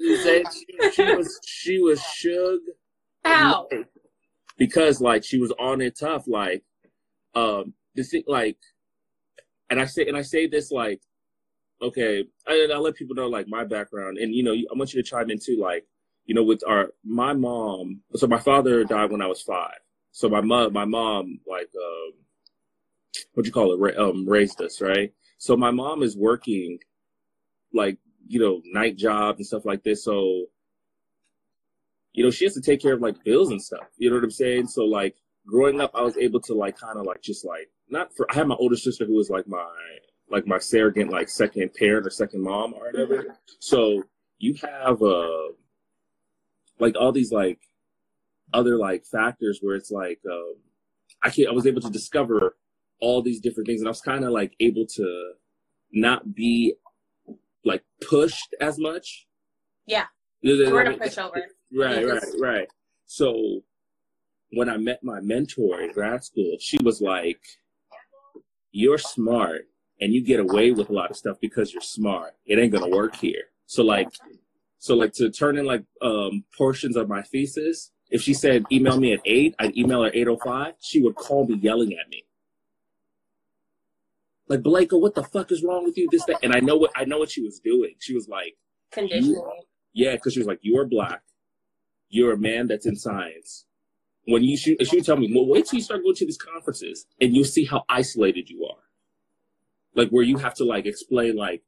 She, 0.00 0.44
she 0.92 1.12
was 1.12 1.40
she 1.44 1.78
was 1.78 2.00
Suge 2.00 2.58
How? 3.24 3.66
Knight. 3.70 3.86
Because 4.56 5.00
like 5.00 5.24
she 5.24 5.38
was 5.38 5.52
on 5.58 5.80
it 5.80 5.98
tough. 5.98 6.24
Like 6.26 6.62
um 7.34 7.74
the 7.94 8.02
thing 8.02 8.24
like 8.26 8.58
and 9.70 9.80
I 9.80 9.86
say 9.86 10.06
and 10.06 10.16
I 10.16 10.22
say 10.22 10.46
this 10.46 10.70
like, 10.70 11.00
okay, 11.82 12.24
I, 12.46 12.68
I 12.72 12.76
let 12.78 12.94
people 12.94 13.14
know 13.14 13.28
like 13.28 13.46
my 13.48 13.64
background, 13.64 14.18
and 14.18 14.34
you 14.34 14.42
know, 14.42 14.52
I 14.52 14.76
want 14.76 14.92
you 14.92 15.02
to 15.02 15.08
chime 15.08 15.30
in 15.30 15.38
too, 15.38 15.58
like, 15.60 15.86
you 16.26 16.34
know, 16.34 16.42
with 16.42 16.62
our 16.66 16.88
my 17.04 17.32
mom. 17.32 18.00
So 18.14 18.26
my 18.26 18.38
father 18.38 18.84
died 18.84 19.10
when 19.10 19.22
I 19.22 19.26
was 19.26 19.42
five. 19.42 19.78
So 20.12 20.28
my 20.28 20.40
mom, 20.40 20.72
my 20.72 20.84
mom, 20.84 21.40
like, 21.46 21.70
um, 21.76 22.12
what 23.34 23.46
you 23.46 23.52
call 23.52 23.72
it, 23.72 23.80
ra- 23.80 24.02
um, 24.08 24.28
raised 24.28 24.60
us, 24.60 24.80
right? 24.80 25.12
So 25.38 25.56
my 25.56 25.70
mom 25.70 26.02
is 26.02 26.16
working, 26.16 26.78
like, 27.74 27.98
you 28.26 28.40
know, 28.40 28.62
night 28.64 28.96
jobs 28.96 29.38
and 29.38 29.46
stuff 29.46 29.64
like 29.64 29.82
this. 29.82 30.04
So, 30.04 30.46
you 32.12 32.24
know, 32.24 32.30
she 32.30 32.44
has 32.44 32.54
to 32.54 32.60
take 32.60 32.80
care 32.80 32.94
of 32.94 33.00
like 33.00 33.22
bills 33.24 33.50
and 33.50 33.60
stuff. 33.60 33.86
You 33.98 34.10
know 34.10 34.16
what 34.16 34.24
I'm 34.24 34.30
saying? 34.30 34.68
So 34.68 34.84
like 34.84 35.16
growing 35.46 35.80
up, 35.80 35.90
I 35.94 36.02
was 36.02 36.16
able 36.16 36.40
to 36.42 36.54
like 36.54 36.78
kind 36.78 36.98
of 36.98 37.06
like 37.06 37.22
just 37.22 37.44
like 37.44 37.68
not 37.88 38.14
for. 38.16 38.30
I 38.30 38.34
had 38.34 38.48
my 38.48 38.54
older 38.56 38.76
sister 38.76 39.04
who 39.04 39.14
was 39.14 39.30
like 39.30 39.46
my 39.46 39.66
like 40.30 40.46
my 40.46 40.58
surrogate 40.58 41.10
like 41.10 41.28
second 41.28 41.74
parent 41.74 42.06
or 42.06 42.10
second 42.10 42.42
mom 42.42 42.74
or 42.74 42.86
whatever. 42.86 43.36
So 43.58 44.04
you 44.38 44.54
have 44.62 45.02
uh 45.02 45.52
like 46.78 46.96
all 46.96 47.12
these 47.12 47.32
like 47.32 47.58
other 48.52 48.76
like 48.76 49.04
factors 49.04 49.58
where 49.60 49.76
it's 49.76 49.90
like 49.90 50.20
um 50.30 50.54
I 51.22 51.30
can't. 51.30 51.48
I 51.48 51.52
was 51.52 51.66
able 51.66 51.80
to 51.80 51.90
discover 51.90 52.56
all 53.00 53.22
these 53.22 53.40
different 53.40 53.66
things 53.66 53.80
and 53.80 53.88
I 53.88 53.90
was 53.90 54.00
kind 54.00 54.24
of 54.24 54.30
like 54.30 54.54
able 54.60 54.86
to 54.86 55.32
not 55.92 56.34
be 56.34 56.74
like 57.64 57.82
pushed 58.08 58.54
as 58.60 58.78
much. 58.78 59.26
Yeah. 59.86 60.06
We're 60.42 60.84
gonna 60.84 60.98
push 60.98 61.18
over. 61.18 61.42
Right, 61.76 62.06
right, 62.06 62.22
right. 62.40 62.68
So 63.04 63.62
when 64.52 64.68
I 64.68 64.76
met 64.76 65.02
my 65.02 65.20
mentor 65.20 65.80
in 65.80 65.90
grad 65.90 66.22
school, 66.22 66.56
she 66.60 66.78
was 66.84 67.00
like, 67.00 67.40
You're 68.70 68.98
smart 68.98 69.62
and 70.00 70.12
you 70.12 70.22
get 70.22 70.40
away 70.40 70.70
with 70.70 70.88
a 70.88 70.92
lot 70.92 71.10
of 71.10 71.16
stuff 71.16 71.38
because 71.40 71.72
you're 71.72 71.82
smart. 71.82 72.34
It 72.46 72.58
ain't 72.58 72.72
gonna 72.72 72.94
work 72.94 73.16
here. 73.16 73.44
So 73.66 73.82
like 73.82 74.08
so 74.78 74.94
like 74.94 75.12
to 75.14 75.30
turn 75.30 75.58
in 75.58 75.64
like 75.64 75.84
um 76.02 76.44
portions 76.56 76.96
of 76.96 77.08
my 77.08 77.22
thesis, 77.22 77.90
if 78.10 78.22
she 78.22 78.34
said 78.34 78.64
email 78.70 78.98
me 79.00 79.12
at 79.14 79.20
eight, 79.24 79.54
I'd 79.58 79.76
email 79.76 80.02
her 80.02 80.10
eight 80.12 80.28
oh 80.28 80.38
five, 80.44 80.74
she 80.80 81.02
would 81.02 81.16
call 81.16 81.46
me 81.46 81.56
yelling 81.56 81.92
at 81.92 82.08
me. 82.08 82.24
Like 84.48 84.62
Blake, 84.62 84.92
what 84.92 85.14
the 85.14 85.22
fuck 85.22 85.50
is 85.50 85.62
wrong 85.62 85.84
with 85.84 85.96
you? 85.96 86.08
This, 86.10 86.24
that 86.26 86.38
and 86.42 86.54
I 86.54 86.60
know 86.60 86.76
what 86.76 86.90
I 86.94 87.04
know 87.04 87.18
what 87.18 87.30
she 87.30 87.42
was 87.42 87.60
doing. 87.60 87.94
She 87.98 88.14
was 88.14 88.28
like, 88.28 88.56
Conditioning. 88.92 89.42
yeah, 89.92 90.12
because 90.12 90.34
she 90.34 90.40
was 90.40 90.46
like, 90.46 90.60
"You 90.62 90.78
are 90.78 90.86
black. 90.86 91.22
You're 92.08 92.34
a 92.34 92.38
man 92.38 92.68
that's 92.68 92.86
in 92.86 92.96
science." 92.96 93.66
When 94.26 94.42
you 94.42 94.56
she, 94.56 94.76
she 94.84 94.96
would 94.96 95.06
tell 95.06 95.16
me, 95.16 95.32
"Well, 95.34 95.46
wait 95.46 95.66
till 95.66 95.78
you 95.78 95.82
start 95.82 96.02
going 96.02 96.14
to 96.16 96.26
these 96.26 96.38
conferences, 96.38 97.06
and 97.20 97.34
you'll 97.34 97.44
see 97.44 97.64
how 97.64 97.84
isolated 97.88 98.50
you 98.50 98.64
are." 98.64 98.82
Like 99.94 100.10
where 100.10 100.24
you 100.24 100.38
have 100.38 100.54
to 100.54 100.64
like 100.64 100.84
explain 100.86 101.36
like, 101.36 101.62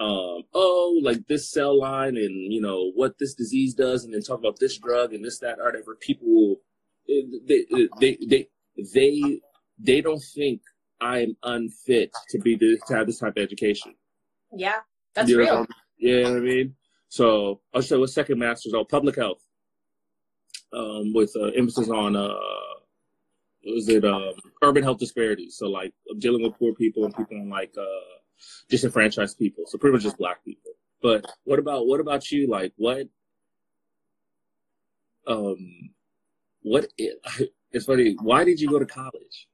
um, 0.00 0.44
oh, 0.54 1.00
like 1.02 1.26
this 1.28 1.50
cell 1.50 1.78
line, 1.78 2.16
and 2.16 2.52
you 2.52 2.60
know 2.60 2.90
what 2.94 3.18
this 3.18 3.34
disease 3.34 3.74
does, 3.74 4.02
and 4.04 4.14
then 4.14 4.22
talk 4.22 4.38
about 4.38 4.58
this 4.60 4.78
drug 4.78 5.12
and 5.12 5.24
this 5.24 5.38
that 5.40 5.58
or 5.58 5.66
whatever. 5.66 5.94
People, 5.94 6.60
eh, 7.08 7.22
they 7.46 7.66
they 7.70 7.88
they 8.00 8.48
they 8.94 9.40
they 9.78 10.00
don't 10.00 10.22
think 10.34 10.62
I'm 11.04 11.36
unfit 11.42 12.10
to 12.30 12.38
be 12.38 12.56
the, 12.56 12.78
to 12.88 12.94
have 12.96 13.06
this 13.06 13.18
type 13.18 13.36
of 13.36 13.42
education. 13.42 13.94
Yeah, 14.56 14.80
that's 15.14 15.28
You 15.30 15.36
know 15.38 15.42
real. 15.44 15.56
I- 15.62 15.66
Yeah, 15.98 16.14
you 16.16 16.22
know 16.24 16.30
what 16.32 16.36
I 16.38 16.40
mean. 16.40 16.76
So, 17.08 17.60
I'll 17.72 17.82
say 17.82 17.96
with 17.96 18.10
second 18.10 18.38
master's 18.38 18.74
on 18.74 18.86
public 18.86 19.16
health, 19.16 19.42
um, 20.72 21.12
with 21.12 21.32
uh, 21.36 21.50
emphasis 21.60 21.88
on 21.90 22.16
uh, 22.16 22.34
was 23.66 23.88
it 23.88 24.04
um, 24.04 24.32
urban 24.62 24.82
health 24.82 24.98
disparities? 24.98 25.56
So, 25.58 25.68
like 25.68 25.92
dealing 26.18 26.42
with 26.42 26.58
poor 26.58 26.74
people 26.74 27.04
and 27.04 27.14
people 27.16 27.48
like 27.48 27.72
uh, 27.78 27.84
disenfranchised 28.68 29.38
people. 29.38 29.64
So, 29.66 29.78
pretty 29.78 29.92
much 29.94 30.02
just 30.02 30.18
black 30.18 30.42
people. 30.44 30.72
But 31.02 31.24
what 31.44 31.58
about 31.58 31.86
what 31.86 32.00
about 32.00 32.30
you? 32.32 32.48
Like, 32.48 32.72
what? 32.76 33.06
Um, 35.26 35.90
what? 36.62 36.86
i- 37.00 37.44
It's 37.72 37.86
funny. 37.86 38.14
Why 38.22 38.44
did 38.44 38.60
you 38.60 38.68
go 38.68 38.78
to 38.78 38.86
college? 38.86 39.48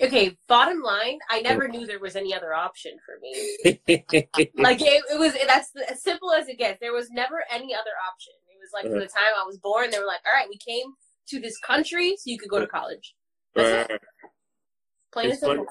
Okay, 0.00 0.36
bottom 0.46 0.80
line, 0.80 1.18
I 1.28 1.40
never 1.40 1.66
knew 1.66 1.84
there 1.84 1.98
was 1.98 2.14
any 2.14 2.32
other 2.32 2.54
option 2.54 2.92
for 3.04 3.18
me. 3.20 3.78
Like 4.56 4.80
it, 4.80 5.02
it 5.10 5.18
was 5.18 5.32
that's 5.46 5.72
as 5.90 6.02
simple 6.02 6.32
as 6.32 6.48
it 6.48 6.58
gets. 6.58 6.78
There 6.80 6.92
was 6.92 7.10
never 7.10 7.44
any 7.50 7.74
other 7.74 7.90
option. 8.08 8.32
It 8.48 8.58
was 8.60 8.70
like 8.72 8.84
from 8.84 9.00
the 9.00 9.06
time 9.06 9.34
I 9.40 9.44
was 9.44 9.58
born, 9.58 9.90
they 9.90 9.98
were 9.98 10.06
like, 10.06 10.20
"All 10.24 10.38
right, 10.38 10.48
we 10.48 10.58
came 10.58 10.92
to 11.28 11.40
this 11.40 11.58
country 11.58 12.16
so 12.16 12.30
you 12.30 12.38
could 12.38 12.48
go 12.48 12.60
to 12.60 12.66
college." 12.66 13.14
That's 13.54 13.90
it. 13.90 14.00
Plain 15.12 15.30
and 15.30 15.40
funny. 15.40 15.54
simple. 15.54 15.66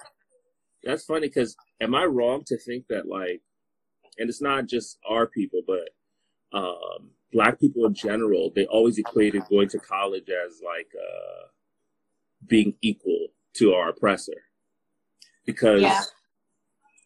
That's 0.83 1.05
funny 1.05 1.27
because 1.27 1.55
am 1.81 1.95
I 1.95 2.03
wrong 2.05 2.43
to 2.47 2.57
think 2.57 2.87
that 2.89 3.07
like, 3.07 3.41
and 4.17 4.29
it's 4.29 4.41
not 4.41 4.67
just 4.67 4.97
our 5.09 5.27
people, 5.27 5.61
but 5.65 5.89
um, 6.57 7.11
black 7.31 7.59
people 7.59 7.85
in 7.85 7.93
general, 7.93 8.51
they 8.53 8.65
always 8.65 8.97
equated 8.97 9.43
going 9.49 9.69
to 9.69 9.79
college 9.79 10.29
as 10.29 10.61
like 10.65 10.89
uh, 10.95 11.47
being 12.45 12.73
equal 12.81 13.27
to 13.57 13.73
our 13.73 13.89
oppressor, 13.89 14.43
because 15.45 15.81
Yeah. 15.81 16.01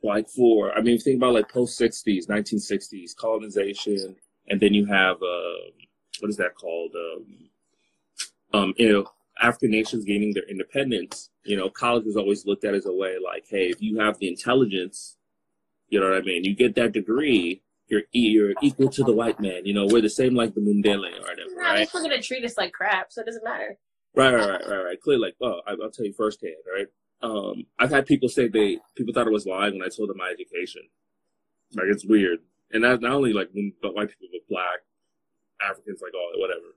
like 0.03 0.27
for 0.29 0.71
I 0.77 0.81
mean, 0.81 0.97
think 0.99 1.17
about 1.17 1.33
like 1.33 1.49
post 1.49 1.77
sixties, 1.77 2.27
nineteen 2.29 2.59
sixties 2.59 3.13
colonization, 3.13 4.15
and 4.49 4.59
then 4.59 4.73
you 4.73 4.85
have 4.85 5.17
um, 5.21 5.71
what 6.19 6.29
is 6.29 6.37
that 6.37 6.55
called? 6.55 6.93
Um, 6.95 7.49
um, 8.53 8.73
you 8.77 8.91
know, 8.91 9.05
African 9.41 9.71
nations 9.71 10.03
gaining 10.05 10.33
their 10.33 10.43
independence, 10.49 11.29
you 11.45 11.55
know, 11.55 11.69
college 11.69 12.05
is 12.05 12.17
always 12.17 12.45
looked 12.45 12.65
at 12.65 12.73
as 12.73 12.85
a 12.85 12.91
way 12.93 13.15
like, 13.23 13.45
hey, 13.49 13.69
if 13.69 13.81
you 13.81 13.97
have 13.99 14.19
the 14.19 14.27
intelligence, 14.27 15.17
you 15.87 15.99
know 16.01 16.09
what 16.09 16.17
I 16.17 16.21
mean, 16.21 16.43
you 16.43 16.53
get 16.53 16.75
that 16.75 16.91
degree, 16.91 17.61
you're 17.87 18.03
you're 18.11 18.53
equal 18.61 18.89
to 18.89 19.03
the 19.03 19.13
white 19.13 19.39
man. 19.39 19.65
You 19.65 19.73
know, 19.73 19.85
we're 19.85 20.01
the 20.01 20.09
same 20.09 20.35
like 20.35 20.53
the 20.53 20.61
Mundele 20.61 21.17
or 21.17 21.21
whatever, 21.21 21.49
Nah, 21.55 21.71
right? 21.71 21.89
they're 21.91 22.01
gonna 22.01 22.21
treat 22.21 22.43
us 22.43 22.57
like 22.57 22.73
crap, 22.73 23.11
so 23.11 23.21
it 23.21 23.25
doesn't 23.25 23.43
matter. 23.43 23.77
Right, 24.13 24.33
right, 24.33 24.49
right, 24.49 24.67
right, 24.67 24.83
right. 24.83 25.01
Clearly, 25.01 25.21
like, 25.21 25.35
oh, 25.41 25.61
I, 25.65 25.71
I'll 25.71 25.91
tell 25.91 26.05
you 26.05 26.13
firsthand, 26.13 26.55
right? 26.73 26.87
Um, 27.21 27.65
I've 27.79 27.91
had 27.91 28.05
people 28.05 28.29
say 28.29 28.47
they 28.47 28.79
people 28.95 29.13
thought 29.13 29.27
I 29.27 29.31
was 29.31 29.45
lying 29.45 29.73
when 29.73 29.83
I 29.83 29.89
told 29.95 30.09
them 30.09 30.17
my 30.17 30.29
education. 30.29 30.81
Like 31.73 31.85
it's 31.87 32.05
weird, 32.05 32.39
and 32.71 32.83
that's 32.83 33.01
not 33.01 33.13
only 33.13 33.31
like 33.31 33.49
when, 33.53 33.73
but 33.81 33.95
white 33.95 34.09
people, 34.09 34.27
but 34.33 34.53
black 34.53 34.79
Africans, 35.61 36.01
like 36.01 36.13
all 36.13 36.31
whatever. 36.41 36.75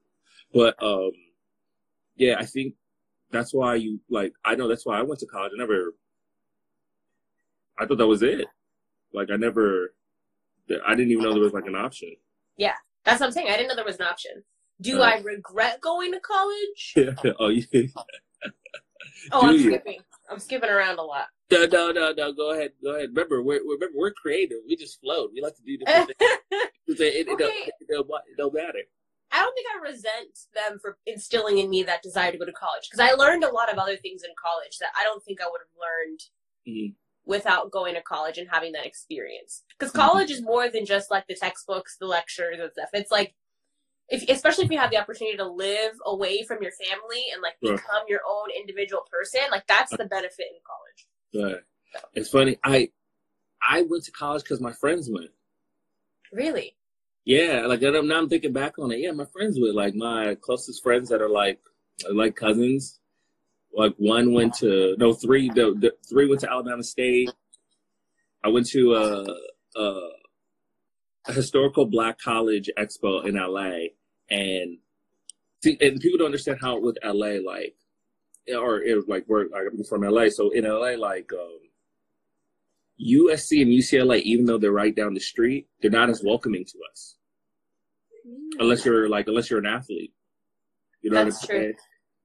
But 0.52 0.80
um, 0.82 1.12
yeah, 2.16 2.36
I 2.38 2.44
think 2.44 2.74
that's 3.30 3.52
why 3.52 3.74
you 3.76 4.00
like. 4.08 4.32
I 4.44 4.54
know 4.54 4.68
that's 4.68 4.86
why 4.86 4.98
I 4.98 5.02
went 5.02 5.20
to 5.20 5.26
college. 5.26 5.52
I 5.54 5.58
never. 5.58 5.94
I 7.78 7.86
thought 7.86 7.98
that 7.98 8.06
was 8.06 8.22
it. 8.22 8.46
Like 9.12 9.30
I 9.32 9.36
never. 9.36 9.94
I 10.86 10.94
didn't 10.94 11.10
even 11.10 11.24
know 11.24 11.32
there 11.32 11.42
was 11.42 11.52
like 11.52 11.66
an 11.66 11.74
option. 11.74 12.14
Yeah, 12.56 12.74
that's 13.04 13.20
what 13.20 13.26
I'm 13.26 13.32
saying. 13.32 13.48
I 13.48 13.56
didn't 13.56 13.68
know 13.68 13.76
there 13.76 13.84
was 13.84 13.96
an 13.96 14.06
option. 14.06 14.44
Do 14.80 14.98
Right. 15.00 15.18
I 15.20 15.22
regret 15.22 15.80
going 15.80 16.12
to 16.12 16.20
college? 16.20 16.94
oh, 17.38 17.48
you. 17.48 17.64
Oh, 19.32 19.40
Do 19.40 19.46
I'm 19.48 19.54
you? 19.54 19.70
skipping. 19.70 20.00
I'm 20.28 20.38
skipping 20.38 20.68
around 20.68 20.98
a 20.98 21.02
lot. 21.02 21.26
No, 21.50 21.64
no, 21.66 21.92
no, 21.92 22.12
no. 22.12 22.32
Go 22.32 22.52
ahead, 22.52 22.72
go 22.82 22.94
ahead. 22.94 23.08
Remember, 23.10 23.42
we're, 23.42 23.62
remember 23.62 23.88
we're 23.94 24.12
creative. 24.12 24.58
We 24.68 24.76
just 24.76 25.00
float. 25.00 25.30
We 25.32 25.40
like 25.40 25.56
to 25.56 25.62
do 25.62 25.78
different 25.78 26.06
things. 26.18 26.30
It, 26.86 27.00
it, 27.00 27.14
it, 27.16 27.26
don't, 27.26 27.40
it, 27.40 27.72
don't, 27.90 28.06
it 28.10 28.36
don't 28.36 28.52
matter. 28.52 28.80
I 29.32 29.40
don't 29.40 29.54
think 29.54 29.66
I 29.74 29.88
resent 29.90 30.38
them 30.54 30.78
for 30.78 30.98
instilling 31.06 31.56
in 31.56 31.70
me 31.70 31.82
that 31.84 32.02
desire 32.02 32.30
to 32.30 32.36
go 32.36 32.44
to 32.44 32.52
college 32.52 32.88
because 32.90 33.00
I 33.00 33.14
learned 33.14 33.42
a 33.42 33.50
lot 33.50 33.72
of 33.72 33.78
other 33.78 33.96
things 33.96 34.22
in 34.22 34.28
college 34.38 34.76
that 34.80 34.90
I 34.94 35.02
don't 35.04 35.24
think 35.24 35.40
I 35.40 35.46
would 35.50 35.60
have 35.62 35.80
learned 35.80 36.20
Mhm. 36.68 36.94
without 37.24 37.70
going 37.70 37.94
to 37.94 38.02
college 38.02 38.36
and 38.36 38.46
having 38.50 38.72
that 38.72 38.84
experience. 38.84 39.64
Because 39.70 39.92
Mhm. 39.92 39.98
college 39.98 40.30
is 40.30 40.42
more 40.42 40.68
than 40.68 40.84
just 40.84 41.10
like 41.10 41.26
the 41.26 41.34
textbooks, 41.34 41.96
the 41.96 42.06
lectures, 42.06 42.58
and 42.60 42.70
stuff. 42.72 42.90
It's 42.92 43.10
like, 43.10 43.34
if 44.08 44.28
especially 44.28 44.64
if 44.64 44.70
you 44.70 44.78
have 44.78 44.90
the 44.90 44.98
opportunity 44.98 45.36
to 45.36 45.46
live 45.46 45.94
away 46.04 46.42
from 46.44 46.62
your 46.62 46.72
family 46.72 47.24
and 47.32 47.42
like 47.42 47.54
Right. 47.62 47.76
become 47.76 48.04
your 48.08 48.20
own 48.28 48.50
individual 48.50 49.02
person, 49.10 49.40
like 49.50 49.66
that's 49.66 49.92
uh, 49.92 49.96
the 49.98 50.04
benefit 50.06 50.46
in 50.50 50.58
college. 50.66 51.06
But 51.32 51.64
it's 52.14 52.28
funny. 52.28 52.58
I 52.62 52.90
I 53.66 53.82
went 53.82 54.04
to 54.04 54.12
college 54.12 54.42
because 54.42 54.60
my 54.60 54.72
friends 54.72 55.08
went. 55.10 55.30
Really? 56.32 56.76
Yeah, 57.24 57.66
like 57.66 57.80
now 57.80 58.18
I'm 58.18 58.28
thinking 58.28 58.52
back 58.52 58.78
on 58.78 58.92
it. 58.92 58.98
Yeah, 58.98 59.12
my 59.12 59.24
friends 59.24 59.58
went. 59.58 59.74
Like 59.74 59.94
my 59.94 60.34
closest 60.34 60.82
friends 60.82 61.08
that 61.08 61.22
are 61.22 61.28
like 61.28 61.58
like 62.12 62.36
cousins. 62.36 63.00
Like 63.72 63.94
one 63.96 64.32
went 64.32 64.54
to 64.54 64.94
no 64.98 65.14
three. 65.14 65.48
The, 65.48 65.74
the 65.78 65.94
three 66.08 66.28
went 66.28 66.42
to 66.42 66.50
Alabama 66.50 66.82
State. 66.82 67.30
I 68.44 68.48
went 68.48 68.66
to 68.68 68.94
a, 68.94 69.80
a, 69.80 70.08
a 71.26 71.32
historical 71.32 71.86
Black 71.86 72.18
college 72.18 72.70
expo 72.78 73.24
in 73.24 73.34
LA, 73.34 73.88
and 74.30 74.78
see, 75.62 75.76
and 75.80 76.00
people 76.00 76.18
don't 76.18 76.26
understand 76.26 76.58
how 76.60 76.78
with 76.78 76.98
LA 77.04 77.38
like, 77.44 77.74
or 78.54 78.80
it, 78.80 78.94
was 78.94 79.06
like 79.08 79.24
where 79.26 79.46
I'm 79.54 79.84
from 79.84 80.02
LA. 80.02 80.28
So 80.28 80.50
in 80.50 80.64
LA, 80.64 80.96
like 80.98 81.30
um, 81.32 81.58
USC 83.00 83.62
and 83.62 83.70
UCLA, 83.70 84.20
even 84.22 84.46
though 84.46 84.58
they're 84.58 84.72
right 84.72 84.94
down 84.94 85.14
the 85.14 85.20
street, 85.20 85.68
they're 85.80 85.90
not 85.90 86.10
as 86.10 86.22
welcoming 86.24 86.64
to 86.64 86.78
us 86.90 87.16
unless 88.58 88.84
you're 88.84 89.08
like 89.08 89.26
unless 89.28 89.50
you're 89.50 89.60
an 89.60 89.66
athlete. 89.66 90.12
You 91.02 91.10
know 91.10 91.24
That's 91.24 91.42
what 91.42 91.50
I'm 91.50 91.60
saying? 91.60 91.74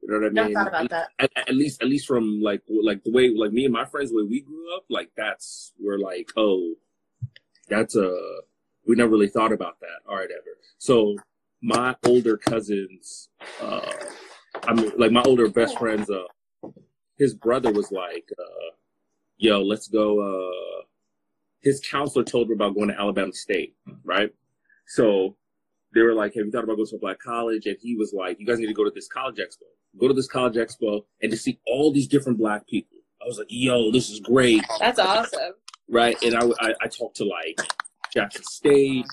You 0.02 0.08
know 0.08 0.20
what 0.20 0.26
I 0.26 0.30
mean? 0.30 0.34
Never 0.34 0.54
thought 0.54 0.68
about 0.68 0.90
that. 0.92 1.08
At, 1.20 1.50
at 1.50 1.56
least, 1.56 1.82
at 1.82 1.90
least 1.90 2.08
from 2.08 2.42
like 2.42 2.62
like 2.70 3.04
the 3.04 3.12
way 3.12 3.34
like 3.36 3.52
me 3.52 3.66
and 3.66 3.74
my 3.74 3.86
friends, 3.86 4.12
the 4.12 4.18
way 4.18 4.24
we 4.24 4.42
grew 4.42 4.76
up, 4.76 4.86
like 4.90 5.12
that's 5.18 5.74
we're 5.80 6.00
like, 6.00 6.30
oh, 6.38 6.76
that's 7.68 7.96
a 7.96 8.42
we 8.90 8.96
never 8.96 9.12
really 9.12 9.30
thought 9.30 9.54
about 9.54 9.80
that. 9.82 10.10
All 10.10 10.16
right, 10.16 10.30
ever. 10.32 10.58
So 10.80 11.16
my 11.62 11.96
older 12.08 12.38
cousins, 12.38 13.30
uh, 13.62 13.94
I 14.64 14.74
mean, 14.74 14.92
like 14.98 15.12
my 15.12 15.22
older 15.22 15.48
best 15.48 15.78
friends, 15.78 16.10
uh, 16.10 16.24
his 17.16 17.36
brother 17.36 17.72
was 17.72 17.92
like, 17.92 18.28
uh, 18.40 18.72
yo, 19.38 19.62
let's 19.62 19.88
go. 19.88 20.22
Uh, 20.22 20.82
his 21.62 21.80
counselor 21.82 22.26
told 22.26 22.48
him 22.48 22.54
about 22.54 22.74
going 22.74 22.88
to 22.88 23.00
Alabama 23.00 23.32
State, 23.32 23.76
right? 24.04 24.32
So 24.88 25.36
they 25.94 26.02
were 26.02 26.16
like, 26.16 26.34
have 26.34 26.46
you 26.46 26.52
thought 26.52 26.64
about 26.64 26.78
going 26.78 26.88
to 26.88 26.96
a 26.96 27.00
black 27.00 27.20
college? 27.20 27.68
And 27.68 27.78
he 27.80 27.96
was 27.96 28.12
like, 28.12 28.40
you 28.40 28.46
guys 28.48 28.58
need 28.58 28.68
to 28.68 28.74
go 28.74 28.86
to 28.86 28.92
this 28.92 29.08
college 29.08 29.36
expo. 29.36 29.68
Go 30.00 30.08
to 30.08 30.16
this 30.16 30.28
college 30.28 30.56
expo 30.56 31.04
and 31.22 31.30
to 31.30 31.38
see 31.38 31.60
all 31.68 31.94
these 31.94 32.08
different 32.08 32.40
black 32.40 32.66
people. 32.66 32.98
I 33.22 33.28
was 33.28 33.38
like, 33.38 33.48
yo, 33.52 33.92
this 33.92 34.10
is 34.10 34.20
great. 34.20 34.64
That's 34.80 34.98
awesome. 34.98 35.54
Right. 35.88 36.18
And 36.24 36.36
I, 36.36 36.48
I, 36.60 36.74
I 36.82 36.88
talked 36.88 37.18
to 37.18 37.26
like 37.26 37.60
Jackson 38.14 38.44
State, 38.44 39.06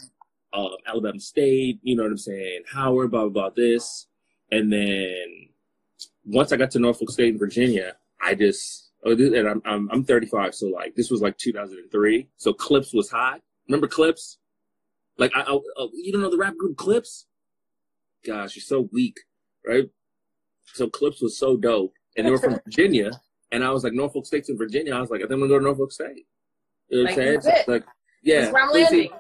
um, 0.53 0.71
Alabama 0.87 1.21
State, 1.21 1.81
you 1.83 1.97
know 1.97 2.03
what 2.05 2.13
I'm 2.13 2.19
saying? 2.19 2.63
Howard, 2.73 3.11
blah, 3.11 3.23
blah, 3.29 3.31
blah, 3.31 3.51
this. 3.57 4.07
And 4.51 4.73
then 4.73 5.49
once 6.25 6.53
I 6.53 6.57
got 6.57 6.71
to 6.73 6.79
Norfolk 6.79 7.11
State 7.11 7.29
in 7.29 7.39
Virginia, 7.39 7.97
I 8.23 8.35
just, 8.35 8.91
oh, 9.05 9.15
this, 9.15 9.33
and 9.33 9.49
I'm, 9.49 9.63
I'm, 9.65 9.89
I'm 9.91 10.05
35. 10.05 10.55
So 10.55 10.67
like, 10.67 10.95
this 10.95 11.11
was 11.11 11.21
like 11.21 11.37
2003. 11.39 12.29
So 12.37 12.53
Clipse 12.53 12.93
was 12.93 13.11
hot. 13.11 13.41
Remember 13.69 13.89
Clipse? 13.89 14.39
Like, 15.19 15.33
I, 15.35 15.41
I, 15.41 15.55
uh, 15.55 15.87
you 15.93 16.13
don't 16.13 16.23
know 16.23 16.31
the 16.31 16.39
rap 16.39 16.57
group 16.57 16.77
Clipse? 16.77 17.27
Gosh, 18.27 18.57
you're 18.57 18.63
so 18.63 18.89
weak, 18.93 19.19
right? 19.67 19.89
So 20.75 20.89
Clipse 20.89 21.21
was 21.23 21.39
so 21.39 21.57
dope. 21.57 21.93
And 22.17 22.27
they 22.27 22.31
were 22.31 22.39
from 22.39 22.59
Virginia. 22.65 23.11
And 23.53 23.65
I 23.65 23.71
was 23.71 23.85
like, 23.85 23.93
Norfolk 23.93 24.27
State's 24.27 24.49
in 24.49 24.59
Virginia. 24.59 24.95
I 24.95 25.01
was 25.01 25.11
like, 25.11 25.21
I 25.21 25.23
think 25.23 25.33
I'm 25.33 25.41
gonna 25.41 25.49
go 25.49 25.59
to 25.59 25.65
Norfolk 25.65 25.93
State. 25.93 26.27
You 26.89 26.99
know 26.99 27.05
what 27.05 27.11
I'm 27.11 27.17
saying? 27.17 27.35
Like, 27.35 27.43
So, 27.65 27.73
like, 27.73 27.85
yeah. 28.23 28.51
Where 28.51 28.63
I'm 28.63 28.69
But 28.69 28.75
see- 28.75 28.83
landing. 28.83 29.11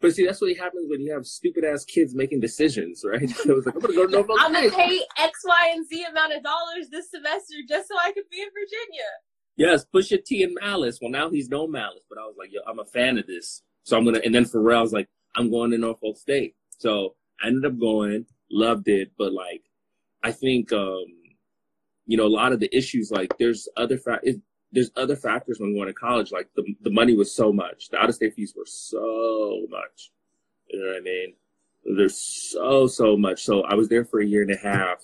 but 0.00 0.14
see, 0.14 0.26
that's 0.26 0.40
what 0.40 0.56
happens 0.56 0.86
when 0.88 1.00
you 1.00 1.12
have 1.12 1.26
stupid 1.26 1.64
ass 1.64 1.84
kids 1.84 2.14
making 2.14 2.40
decisions, 2.40 3.04
right? 3.06 3.22
I 3.48 3.52
was 3.52 3.66
like, 3.66 3.74
I'm 3.74 3.80
gonna 3.80 3.94
go 3.94 4.06
to 4.06 4.12
Norfolk 4.12 4.36
I'm 4.40 4.52
gonna 4.52 4.70
pay 4.70 5.00
X, 5.18 5.40
Y, 5.44 5.70
and 5.74 5.86
Z 5.86 6.04
amount 6.10 6.32
of 6.34 6.42
dollars 6.42 6.88
this 6.90 7.10
semester 7.10 7.54
just 7.68 7.88
so 7.88 7.94
I 7.98 8.12
could 8.12 8.28
be 8.30 8.40
in 8.40 8.48
Virginia. 8.48 9.08
Yes, 9.56 9.84
Pusha 9.92 10.24
T 10.24 10.42
and 10.44 10.56
Malice. 10.60 10.98
Well, 11.02 11.10
now 11.10 11.30
he's 11.30 11.48
no 11.48 11.66
Malice, 11.66 12.04
but 12.08 12.18
I 12.18 12.22
was 12.22 12.36
like, 12.38 12.50
yo, 12.52 12.60
I'm 12.68 12.78
a 12.78 12.84
fan 12.84 13.18
of 13.18 13.26
this, 13.26 13.62
so 13.82 13.96
I'm 13.96 14.04
gonna. 14.04 14.20
And 14.24 14.34
then 14.34 14.44
Pharrell 14.44 14.82
was 14.82 14.92
like, 14.92 15.08
I'm 15.34 15.50
going 15.50 15.70
to 15.72 15.78
Norfolk 15.78 16.16
State. 16.16 16.54
So 16.78 17.16
I 17.42 17.48
ended 17.48 17.64
up 17.64 17.78
going, 17.78 18.26
loved 18.50 18.86
it, 18.88 19.10
but 19.18 19.32
like, 19.32 19.62
I 20.22 20.30
think, 20.32 20.72
um, 20.72 21.04
you 22.06 22.16
know, 22.16 22.26
a 22.26 22.28
lot 22.28 22.52
of 22.52 22.60
the 22.60 22.74
issues, 22.76 23.10
like, 23.10 23.36
there's 23.38 23.68
other 23.76 23.98
fa- 23.98 24.20
it, 24.22 24.36
there's 24.72 24.90
other 24.96 25.16
factors 25.16 25.58
when 25.58 25.74
going 25.74 25.88
to 25.88 25.94
college. 25.94 26.32
Like 26.32 26.48
the 26.54 26.64
the 26.82 26.90
money 26.90 27.16
was 27.16 27.34
so 27.34 27.52
much, 27.52 27.88
the 27.88 27.98
out 27.98 28.08
of 28.08 28.14
state 28.14 28.34
fees 28.34 28.54
were 28.56 28.66
so 28.66 29.66
much. 29.68 30.10
You 30.68 30.80
know 30.80 30.88
what 30.88 30.98
I 30.98 31.00
mean? 31.00 31.34
There's 31.96 32.18
so 32.18 32.86
so 32.86 33.16
much. 33.16 33.42
So 33.42 33.62
I 33.62 33.74
was 33.74 33.88
there 33.88 34.04
for 34.04 34.20
a 34.20 34.26
year 34.26 34.42
and 34.42 34.50
a 34.50 34.56
half, 34.56 35.02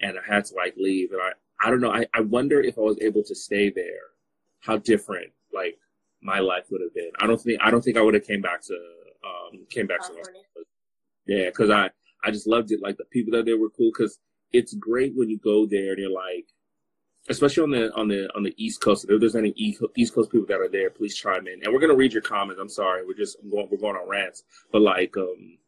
and 0.00 0.18
I 0.18 0.34
had 0.34 0.44
to 0.46 0.54
like 0.54 0.74
leave, 0.76 1.12
and 1.12 1.20
I 1.22 1.32
I 1.64 1.70
don't 1.70 1.80
know. 1.80 1.92
I, 1.92 2.06
I 2.12 2.20
wonder 2.20 2.60
if 2.60 2.78
I 2.78 2.82
was 2.82 3.00
able 3.00 3.22
to 3.24 3.34
stay 3.34 3.70
there, 3.70 4.10
how 4.60 4.78
different 4.78 5.32
like 5.54 5.78
my 6.20 6.40
life 6.40 6.64
would 6.70 6.80
have 6.80 6.94
been. 6.94 7.12
I 7.20 7.26
don't 7.26 7.40
think 7.40 7.60
I 7.62 7.70
don't 7.70 7.82
think 7.82 7.96
I 7.96 8.02
would 8.02 8.14
have 8.14 8.26
came 8.26 8.40
back 8.40 8.62
to 8.62 8.74
um 8.74 9.66
came 9.70 9.86
back 9.86 10.00
to 10.00 10.08
California. 10.08 10.40
Angeles. 10.40 10.68
Yeah, 11.26 11.44
because 11.46 11.70
I 11.70 11.90
I 12.24 12.30
just 12.30 12.46
loved 12.46 12.72
it. 12.72 12.82
Like 12.82 12.96
the 12.96 13.04
people 13.04 13.32
that 13.32 13.44
there 13.44 13.58
were 13.58 13.70
cool. 13.70 13.90
Because 13.96 14.18
it's 14.52 14.74
great 14.74 15.12
when 15.14 15.30
you 15.30 15.38
go 15.38 15.66
there 15.66 15.90
and 15.90 15.98
you're 15.98 16.10
like, 16.10 16.46
especially 17.28 17.62
on 17.62 17.70
the 17.70 17.94
on 17.94 18.08
the 18.08 18.28
on 18.34 18.42
the 18.42 18.54
East 18.56 18.80
Coast. 18.80 19.06
If 19.08 19.20
there's 19.20 19.36
any 19.36 19.52
East 19.56 20.14
Coast 20.14 20.30
people 20.30 20.46
that 20.46 20.60
are 20.60 20.68
there, 20.68 20.90
please 20.90 21.16
chime 21.16 21.46
in. 21.46 21.62
And 21.64 21.72
we're 21.72 21.80
gonna 21.80 21.94
read 21.94 22.12
your 22.12 22.22
comments. 22.22 22.60
I'm 22.60 22.68
sorry, 22.68 23.04
we're 23.06 23.14
just 23.14 23.38
I'm 23.42 23.50
going 23.50 23.68
we're 23.70 23.78
going 23.78 23.96
on 23.96 24.08
rants, 24.08 24.44
but 24.72 24.82
like 24.82 25.16
um. 25.16 25.58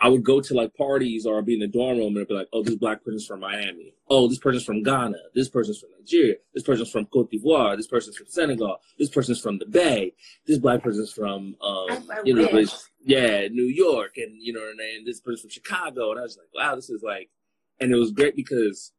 I 0.00 0.08
would 0.08 0.22
go 0.22 0.40
to 0.40 0.54
like 0.54 0.76
parties 0.76 1.26
or 1.26 1.38
I'd 1.38 1.46
be 1.46 1.54
in 1.54 1.58
the 1.58 1.66
dorm 1.66 1.98
room 1.98 2.14
and 2.14 2.20
I'd 2.20 2.28
be 2.28 2.34
like, 2.34 2.46
oh, 2.52 2.62
this 2.62 2.76
black 2.76 3.02
person's 3.04 3.26
from 3.26 3.40
Miami. 3.40 3.94
Oh, 4.08 4.28
this 4.28 4.38
person's 4.38 4.62
from 4.64 4.84
Ghana. 4.84 5.18
This 5.34 5.48
person's 5.48 5.80
from 5.80 5.90
Nigeria. 5.98 6.36
This 6.54 6.62
person's 6.62 6.92
from 6.92 7.06
Cote 7.06 7.32
d'Ivoire. 7.32 7.76
This 7.76 7.88
person's 7.88 8.16
from 8.16 8.28
Senegal. 8.28 8.78
This 8.96 9.08
person's 9.08 9.40
from 9.40 9.58
the 9.58 9.66
Bay. 9.66 10.14
This 10.46 10.58
black 10.58 10.84
person's 10.84 11.12
from, 11.12 11.56
um, 11.60 12.08
you 12.24 12.32
know, 12.32 12.48
like, 12.52 12.68
yeah, 13.04 13.48
New 13.48 13.64
York. 13.64 14.18
And, 14.18 14.40
you 14.40 14.52
know 14.52 14.60
what 14.60 14.74
I 14.74 14.76
mean? 14.76 15.04
This 15.04 15.18
person's 15.18 15.40
from 15.40 15.50
Chicago. 15.50 16.12
And 16.12 16.20
I 16.20 16.22
was 16.22 16.38
like, 16.38 16.54
wow, 16.54 16.76
this 16.76 16.90
is 16.90 17.02
like, 17.02 17.30
and 17.80 17.90
it 17.90 17.96
was 17.96 18.12
great 18.12 18.36
because 18.36 18.92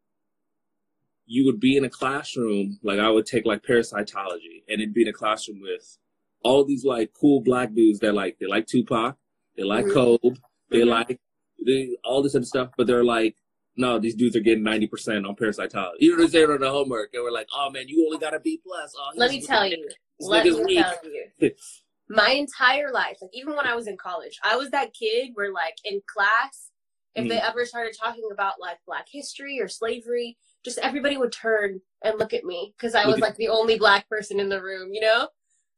you 1.32 1.46
would 1.46 1.60
be 1.60 1.78
in 1.78 1.86
a 1.86 1.89
classroom, 1.89 2.80
like 2.82 3.00
I 3.00 3.10
would 3.12 3.28
take 3.28 3.46
like 3.46 3.62
parasitology 3.63 4.63
and 4.68 4.82
it'd 4.82 4.96
be 4.96 5.04
in 5.04 5.08
a 5.10 5.13
classroom 5.13 5.60
with 5.62 5.98
all 6.44 6.65
these 6.65 6.84
like 6.84 7.12
cool 7.13 7.42
black 7.42 7.74
dudes 7.76 8.00
that 8.00 8.13
like, 8.15 8.38
they 8.39 8.48
like 8.48 8.65
Tupac, 8.65 9.15
they 9.56 9.63
like. 9.63 9.86
Kobe, 9.89 10.32
they 10.72 10.80
Mhm. 10.80 10.88
like 10.88 11.20
they, 11.63 11.98
all 12.04 12.24
this 12.24 12.34
other 12.36 12.46
stuff, 12.46 12.70
but 12.78 12.88
they're 12.88 13.04
like, 13.04 13.36
no, 13.78 14.00
these 14.00 14.15
dudes 14.15 14.36
are 14.36 14.39
getting 14.39 14.63
90% 14.63 15.28
on 15.28 15.36
parasitology. 15.36 15.98
You 16.00 16.18
know 16.18 16.26
saying 16.26 16.50
on 16.50 16.62
the 16.62 16.70
homework. 16.72 17.12
And 17.13 17.24
we're 17.24 17.32
like, 17.32 17.48
oh 17.56 17.70
man, 17.70 17.88
you 17.88 18.04
only 18.08 18.18
got 18.18 18.34
a 18.34 18.39
B 18.39 18.60
plus. 18.65 18.92
Oh, 18.98 19.12
Let 19.15 19.30
me 19.30 19.42
tell 19.42 19.68
you. 19.68 19.88
Let 20.20 20.46
me 20.46 20.63
weak. 20.65 20.84
tell 20.84 20.98
you. 21.39 21.52
My 22.10 22.32
entire 22.32 22.92
life, 22.92 23.18
like 23.22 23.32
even 23.34 23.56
when 23.56 23.68
I 23.68 23.76
was 23.76 23.86
in 23.88 23.98
college, 23.98 24.39
I 24.44 24.56
was 24.56 24.72
that 24.72 24.94
kid 24.96 25.30
where 25.36 25.54
like 25.54 25.76
in 25.86 26.02
class, 26.12 26.72
if 27.13 27.30
they 27.30 27.38
ever 27.38 27.65
started 27.65 27.94
talking 28.02 28.28
about 28.32 28.54
like 28.60 28.78
black 28.88 29.06
history 29.12 29.60
or 29.62 29.68
slavery, 29.68 30.38
just 30.65 30.78
everybody 30.80 31.17
would 31.17 31.32
turn 31.32 31.80
and 32.04 32.19
look 32.19 32.34
at 32.34 32.43
me 32.43 32.74
because 32.78 32.95
I 32.95 33.06
was 33.06 33.19
like 33.19 33.36
the 33.36 33.48
only 33.48 33.78
black 33.78 34.08
person 34.10 34.39
in 34.39 34.50
the 34.50 34.62
room, 34.62 34.93
you 34.93 35.02
know? 35.02 35.28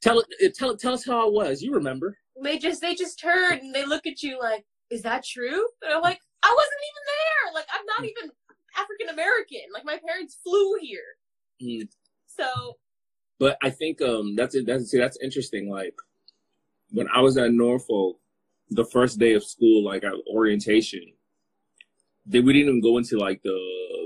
Tell 0.02 0.24
it, 0.39 0.56
tell 0.56 0.76
tell 0.76 0.94
us 0.94 1.06
how 1.06 1.28
I 1.28 1.30
was. 1.30 1.62
You 1.62 1.74
remember? 1.74 2.17
They 2.44 2.58
just 2.58 2.82
they 2.82 2.96
just 2.96 3.20
turn 3.20 3.60
and 3.60 3.74
they 3.74 3.86
look 3.86 4.08
at 4.08 4.24
you 4.24 4.39
like, 4.39 4.65
is 4.89 5.04
that 5.04 5.24
true? 5.24 5.67
And 5.84 5.94
I'm 5.94 6.02
like, 6.02 6.20
I 6.44 6.54
wasn't 6.56 6.74
even 6.89 7.04
there. 7.08 7.54
Like 7.54 7.67
I'm 7.74 7.86
not 7.86 8.04
even 8.10 8.32
African 8.78 9.10
American. 9.10 9.62
Like 9.74 9.86
my 9.86 10.00
parents 10.06 10.39
flew 10.44 10.76
here. 10.80 11.00
Mm. 11.62 11.88
So 12.28 12.78
But 13.39 13.58
I 13.63 13.70
think 13.70 14.02
um 14.02 14.36
that's 14.36 14.56
it. 14.56 14.65
That's 14.65 14.89
see, 14.89 14.98
that's 14.98 15.17
interesting. 15.22 15.70
Like 15.70 15.94
when 16.89 17.08
I 17.13 17.22
was 17.22 17.38
at 17.38 17.52
Norfolk, 17.52 18.17
the 18.70 18.86
first 18.86 19.20
day 19.20 19.34
of 19.34 19.44
school, 19.44 19.84
like 19.84 20.04
at 20.04 20.13
orientation, 20.28 21.04
they 22.26 22.40
we 22.40 22.54
didn't 22.54 22.70
even 22.70 22.82
go 22.82 22.98
into 22.98 23.18
like 23.18 23.42
the 23.44 23.58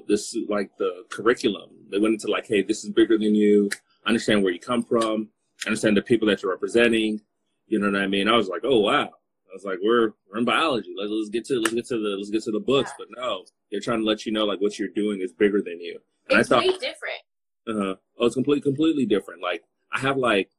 this 0.08 0.36
like 0.50 0.70
the 0.78 1.04
curriculum. 1.10 1.70
They 1.92 2.00
went 2.00 2.14
into 2.14 2.28
like, 2.28 2.48
hey, 2.48 2.62
this 2.62 2.84
is 2.84 2.92
bigger 2.92 3.18
than 3.18 3.36
you. 3.36 3.70
Understand 4.06 4.44
where 4.44 4.54
you 4.54 4.60
come 4.60 4.84
from. 4.84 5.30
Understand 5.66 5.98
the 5.98 6.02
people 6.02 6.28
that 6.28 6.42
you're 6.42 6.52
representing. 6.52 7.22
You 7.68 7.80
know 7.80 7.92
what 7.92 8.02
I 8.02 8.08
mean? 8.08 8.28
I 8.28 8.36
was 8.36 8.48
like, 8.48 8.62
oh 8.64 8.80
wow. 8.80 9.10
I 9.10 9.54
was 9.54 9.64
like, 9.64 9.80
we're 9.84 10.12
we're 10.30 10.40
in 10.40 10.46
biology. 10.46 10.94
Let's, 10.98 11.12
let's 11.12 11.30
get 11.30 11.46
to 11.46 11.60
let's 11.60 11.74
get 11.74 11.88
to 11.88 11.98
the 11.98 12.16
let's 12.18 12.30
get 12.30 12.44
to 12.44 12.52
the 12.52 12.60
books. 12.60 12.92
But 12.98 13.08
no, 13.16 13.46
they're 13.72 13.80
trying 13.80 14.00
to 14.00 14.06
let 14.06 14.26
you 14.26 14.32
know 14.32 14.46
like 14.46 14.62
what 14.62 14.78
you're 14.78 14.90
doing 14.90 15.22
is 15.22 15.34
bigger 15.34 15.62
than 15.62 15.80
you. 15.80 16.00
And 16.30 16.40
it's 16.40 16.52
I 16.52 16.56
thought 16.56 16.68
way 16.68 16.74
different. 16.74 17.22
Uh 17.68 17.74
huh. 17.74 17.96
oh, 18.20 18.26
it's 18.26 18.36
completely, 18.36 18.62
completely 18.62 19.06
different. 19.06 19.42
Like, 19.42 19.64
I 19.92 20.00
have 20.00 20.18
like 20.18 20.50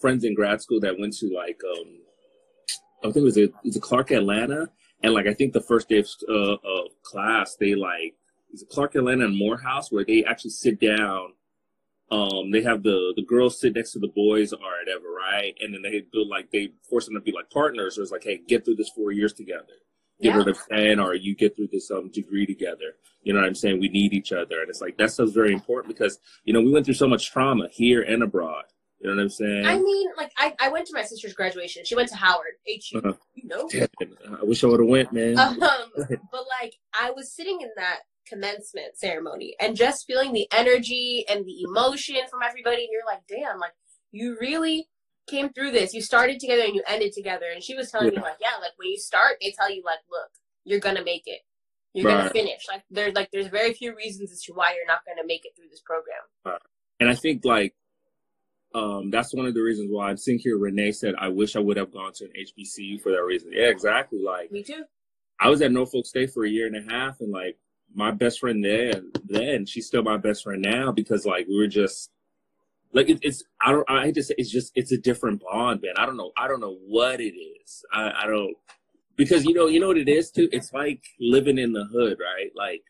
friends 0.00 0.24
in 0.24 0.34
grad 0.34 0.62
school 0.62 0.80
that 0.80 0.98
went 0.98 1.14
to 1.18 1.32
like, 1.34 1.60
um, 1.76 1.98
I 3.00 3.06
think 3.06 3.16
it 3.16 3.22
was 3.22 3.36
a, 3.36 3.44
it 3.44 3.54
was 3.64 3.76
a 3.76 3.80
Clark 3.80 4.10
Atlanta, 4.12 4.70
and 5.02 5.12
like 5.14 5.26
I 5.26 5.34
think 5.34 5.52
the 5.52 5.60
first 5.60 5.88
day 5.88 5.98
of, 5.98 6.08
uh, 6.28 6.32
of 6.64 6.88
class, 7.02 7.56
they 7.58 7.74
like 7.74 8.14
is 8.52 8.62
it 8.62 8.68
Clark 8.68 8.94
Atlanta 8.94 9.24
and 9.24 9.36
Morehouse 9.36 9.90
where 9.90 10.04
they 10.04 10.24
actually 10.24 10.50
sit 10.50 10.78
down. 10.80 11.32
Um, 12.10 12.50
they 12.50 12.60
have 12.62 12.82
the 12.82 13.14
the 13.16 13.24
girls 13.24 13.58
sit 13.58 13.74
next 13.74 13.92
to 13.92 13.98
the 13.98 14.08
boys 14.08 14.52
or 14.52 14.58
whatever, 14.58 15.08
right? 15.10 15.54
And 15.60 15.72
then 15.74 15.80
they 15.82 16.00
do 16.12 16.24
like 16.28 16.50
they 16.50 16.72
force 16.88 17.06
them 17.06 17.14
to 17.14 17.20
be 17.20 17.32
like 17.32 17.48
partners. 17.50 17.98
Or 17.98 18.02
it's 18.02 18.12
like, 18.12 18.24
hey, 18.24 18.40
get 18.46 18.64
through 18.64 18.76
this 18.76 18.90
four 18.90 19.12
years 19.12 19.32
together. 19.32 19.64
Get 20.20 20.32
Yeah. 20.32 20.36
rid 20.36 20.48
of 20.48 20.58
ten, 20.70 21.00
or 21.00 21.14
you 21.14 21.34
get 21.34 21.56
through 21.56 21.68
this 21.72 21.90
um 21.90 22.10
degree 22.10 22.44
together. 22.44 22.96
You 23.22 23.32
know 23.32 23.40
what 23.40 23.46
I'm 23.46 23.54
saying? 23.54 23.80
We 23.80 23.88
need 23.88 24.12
each 24.12 24.30
other, 24.32 24.60
and 24.60 24.68
it's 24.68 24.82
like 24.82 24.98
that 24.98 25.10
stuff's 25.10 25.32
very 25.32 25.52
important 25.54 25.94
because 25.94 26.18
you 26.44 26.52
know 26.52 26.60
we 26.60 26.70
went 26.70 26.84
through 26.84 26.94
so 26.94 27.08
much 27.08 27.30
trauma 27.30 27.68
here 27.72 28.02
and 28.02 28.22
abroad. 28.22 28.64
You 29.00 29.08
know 29.08 29.16
what 29.16 29.22
I'm 29.22 29.28
saying? 29.30 29.64
I 29.66 29.78
mean, 29.78 30.08
like 30.18 30.32
I, 30.36 30.54
I 30.60 30.68
went 30.68 30.86
to 30.88 30.94
my 30.94 31.02
sister's 31.02 31.32
graduation. 31.32 31.84
She 31.84 31.96
went 31.96 32.08
to 32.10 32.16
Howard. 32.16 32.54
HU. 32.68 32.98
Uh-huh. 32.98 33.12
Damn, 33.70 33.88
I 34.40 34.44
wish 34.44 34.62
I 34.64 34.66
would 34.68 34.80
have 34.80 34.88
went, 34.88 35.12
man. 35.12 35.38
Um, 35.38 35.58
but 35.58 36.44
like 36.60 36.74
I 36.98 37.10
was 37.10 37.34
sitting 37.34 37.60
in 37.60 37.70
that 37.76 38.00
commencement 38.26 38.96
ceremony 38.96 39.54
and 39.60 39.76
just 39.76 40.06
feeling 40.06 40.32
the 40.32 40.46
energy 40.52 41.24
and 41.28 41.44
the 41.44 41.62
emotion 41.62 42.16
from 42.30 42.42
everybody, 42.42 42.82
and 42.82 42.88
you're 42.90 43.06
like, 43.06 43.22
damn, 43.28 43.58
like 43.58 43.72
you 44.10 44.36
really 44.40 44.88
came 45.26 45.52
through 45.52 45.70
this. 45.72 45.94
You 45.94 46.02
started 46.02 46.40
together 46.40 46.62
and 46.62 46.74
you 46.74 46.82
ended 46.86 47.12
together. 47.12 47.46
And 47.52 47.62
she 47.62 47.74
was 47.74 47.90
telling 47.90 48.10
me 48.10 48.16
like, 48.16 48.36
yeah, 48.40 48.56
like 48.60 48.72
when 48.76 48.88
you 48.88 48.98
start, 48.98 49.36
they 49.40 49.52
tell 49.52 49.70
you 49.70 49.82
like, 49.84 49.98
look, 50.10 50.30
you're 50.64 50.80
gonna 50.80 51.04
make 51.04 51.22
it. 51.26 51.40
You're 51.94 52.10
gonna 52.10 52.30
finish. 52.30 52.66
Like 52.68 52.82
there's 52.90 53.14
like 53.14 53.30
there's 53.32 53.48
very 53.48 53.72
few 53.74 53.94
reasons 53.94 54.32
as 54.32 54.42
to 54.44 54.52
why 54.52 54.74
you're 54.74 54.86
not 54.86 55.00
gonna 55.06 55.26
make 55.26 55.44
it 55.44 55.52
through 55.56 55.68
this 55.70 55.80
program. 55.80 56.20
And 57.00 57.10
I 57.10 57.14
think 57.14 57.44
like 57.44 57.74
um, 58.74 59.10
that's 59.10 59.34
one 59.34 59.46
of 59.46 59.54
the 59.54 59.62
reasons 59.62 59.88
why 59.90 60.08
I'm 60.10 60.16
sitting 60.16 60.40
here. 60.40 60.58
Renee 60.58 60.92
said, 60.92 61.14
"I 61.18 61.28
wish 61.28 61.56
I 61.56 61.60
would 61.60 61.76
have 61.76 61.92
gone 61.92 62.12
to 62.14 62.24
an 62.24 62.32
HBCU 62.36 63.00
for 63.00 63.12
that 63.12 63.22
reason." 63.22 63.50
Yeah, 63.52 63.68
exactly. 63.68 64.20
Like 64.22 64.50
Me 64.50 64.62
too. 64.62 64.84
I 65.40 65.48
was 65.48 65.60
at 65.62 65.72
Norfolk 65.72 66.06
State 66.06 66.32
for 66.32 66.44
a 66.44 66.50
year 66.50 66.66
and 66.66 66.76
a 66.76 66.92
half, 66.92 67.20
and 67.20 67.32
like 67.32 67.58
my 67.94 68.10
best 68.10 68.40
friend 68.40 68.64
there 68.64 69.02
Then 69.24 69.66
she's 69.66 69.86
still 69.86 70.02
my 70.02 70.16
best 70.16 70.44
friend 70.44 70.62
now 70.62 70.92
because 70.92 71.26
like 71.26 71.46
we 71.46 71.56
were 71.56 71.66
just 71.66 72.10
like 72.92 73.08
it, 73.08 73.18
it's 73.22 73.44
I 73.60 73.72
don't 73.72 73.88
I 73.88 74.10
just 74.10 74.32
it's 74.36 74.50
just 74.50 74.72
it's 74.74 74.92
a 74.92 74.98
different 74.98 75.42
bond, 75.42 75.80
man. 75.82 75.94
I 75.96 76.06
don't 76.06 76.16
know 76.16 76.32
I 76.36 76.48
don't 76.48 76.60
know 76.60 76.78
what 76.86 77.20
it 77.20 77.34
is. 77.34 77.84
I 77.92 78.12
I 78.22 78.26
don't 78.26 78.54
because 79.16 79.44
you 79.44 79.54
know 79.54 79.66
you 79.66 79.80
know 79.80 79.88
what 79.88 79.98
it 79.98 80.08
is 80.08 80.30
too. 80.30 80.48
It's 80.52 80.72
like 80.72 81.02
living 81.20 81.58
in 81.58 81.72
the 81.72 81.84
hood, 81.84 82.18
right? 82.20 82.50
Like 82.54 82.82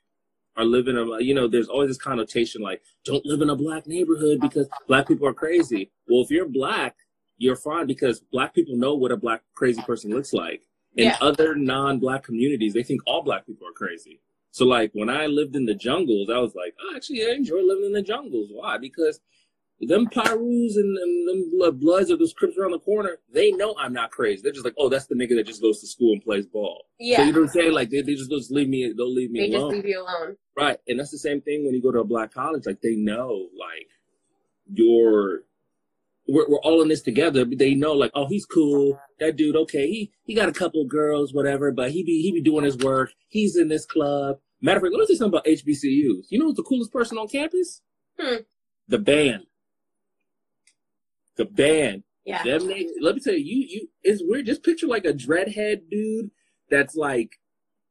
or 0.57 0.65
living 0.65 0.97
in 0.97 1.09
a 1.09 1.21
you 1.21 1.35
know 1.35 1.49
there's 1.49 1.69
always 1.69 1.89
this 1.89 1.99
connotation 1.99 2.61
like 2.63 2.83
don't 3.05 3.25
live 3.25 3.41
in 3.41 3.51
a 3.51 3.57
black 3.57 3.87
neighborhood 3.87 4.41
because 4.41 4.69
black 4.87 5.09
people 5.09 5.27
are 5.27 5.35
crazy. 5.35 5.91
Well, 6.09 6.23
if 6.23 6.31
you're 6.31 6.49
black, 6.49 6.97
you're 7.39 7.57
fine 7.57 7.87
because 7.87 8.21
black 8.21 8.55
people 8.55 8.77
know 8.77 8.95
what 8.95 9.13
a 9.13 9.17
black 9.17 9.43
crazy 9.55 9.83
person 9.83 10.11
looks 10.11 10.33
like. 10.33 10.63
In 10.97 11.07
Yeah. 11.07 11.17
other 11.23 11.55
non-black 11.55 12.23
communities, 12.23 12.75
they 12.75 12.83
think 12.83 13.01
all 13.07 13.23
black 13.23 13.47
people 13.47 13.67
are 13.67 13.73
crazy. 13.73 14.21
So 14.51 14.67
like 14.67 14.91
when 14.93 15.09
I 15.09 15.27
lived 15.27 15.57
in 15.57 15.65
the 15.65 15.75
jungles, 15.75 16.29
I 16.29 16.39
was 16.39 16.55
like, 16.55 16.75
oh, 16.83 16.95
actually, 16.95 17.25
I 17.25 17.31
enjoy 17.31 17.61
living 17.63 17.87
in 17.87 17.93
the 17.93 18.03
jungles. 18.03 18.51
Why? 18.53 18.77
Because 18.77 19.21
them 19.89 20.07
Pirus 20.07 20.77
and, 20.77 20.97
and 20.99 21.29
them 21.29 21.51
blood- 21.57 21.81
Bloods 21.81 22.11
of 22.11 22.19
those 22.19 22.33
Crips 22.33 22.57
around 22.57 22.73
the 22.73 22.79
corner, 22.79 23.19
they 23.33 23.51
know 23.51 23.75
I'm 23.79 23.93
not 23.93 24.11
crazy. 24.11 24.41
They're 24.43 24.53
just 24.53 24.65
like, 24.65 24.75
oh, 24.79 24.89
that's 24.89 25.07
the 25.07 25.15
nigga 25.15 25.37
that 25.37 25.47
just 25.47 25.63
goes 25.63 25.81
to 25.81 25.87
school 25.87 26.13
and 26.13 26.23
plays 26.23 26.47
ball. 26.47 26.85
Yeah. 26.99 27.19
So 27.19 27.23
you 27.25 27.33
know 27.33 27.41
what 27.41 27.47
I'm 27.47 27.53
saying? 27.53 27.73
Like 27.73 27.91
they, 27.91 28.03
they 28.03 28.15
just 28.15 28.31
just 28.31 28.51
leave 28.51 28.69
me, 28.69 28.93
they'll 28.97 29.13
leave 29.13 29.31
me 29.31 29.41
alone. 29.41 29.71
They 29.71 29.77
just 29.77 29.85
leave 29.85 29.95
you 29.95 30.03
alone. 30.03 30.37
Right. 30.57 30.79
And 30.87 30.99
that's 31.01 31.11
the 31.11 31.19
same 31.19 31.41
thing 31.41 31.65
when 31.65 31.75
you 31.75 31.83
go 31.83 31.93
to 31.93 32.01
a 32.01 32.05
black 32.05 32.33
college. 32.33 32.65
Like 32.67 32.81
they 32.83 32.95
know, 32.97 33.49
like 33.59 33.89
you're, 34.73 35.41
we're, 36.29 36.49
we're 36.49 36.61
all 36.61 36.83
in 36.83 36.89
this 36.89 37.03
together. 37.03 37.45
But 37.45 37.59
they 37.59 37.75
know, 37.75 37.93
like, 37.93 38.13
oh, 38.15 38.27
he's 38.27 38.47
cool. 38.47 38.99
That 39.19 39.37
dude, 39.37 39.57
okay, 39.57 39.89
he 39.89 40.13
he 40.25 40.35
got 40.35 40.49
a 40.49 40.53
couple 40.53 40.85
girls, 40.87 41.35
whatever. 41.35 41.73
But 41.73 41.91
he 41.91 42.05
be 42.05 42.23
he 42.23 42.33
be 42.33 42.43
doing 42.43 42.65
his 42.65 42.77
work. 42.77 43.13
He's 43.29 43.57
in 43.57 43.69
this 43.69 43.85
club. 43.85 44.37
Matter 44.61 44.77
of 44.77 44.83
fact, 44.85 44.93
let 44.93 45.01
me 45.01 45.07
say 45.07 45.15
something 45.15 45.39
about 45.39 45.47
HBCUs. 45.47 46.27
You 46.31 46.39
know 46.39 46.47
who's 46.47 46.55
the 46.55 46.63
coolest 46.63 46.93
person 46.93 47.19
on 47.19 47.27
campus? 47.27 47.83
Hmm. 48.19 48.37
The 48.87 48.99
band. 48.99 49.47
The 51.37 51.45
band. 51.45 52.03
Yeah. 52.25 52.43
Them 52.45 52.63
niggas, 52.63 52.91
let 53.01 53.15
me 53.17 53.21
tell 53.21 53.35
you, 53.35 53.41
you, 53.45 53.67
you, 53.69 53.89
it's 54.03 54.23
weird. 54.25 54.47
Just 54.47 54.63
picture 54.63 54.87
like 54.87 55.05
a 55.05 55.13
dreadhead 55.13 55.91
dude 55.91 56.31
that's 56.71 56.95
like, 56.95 57.31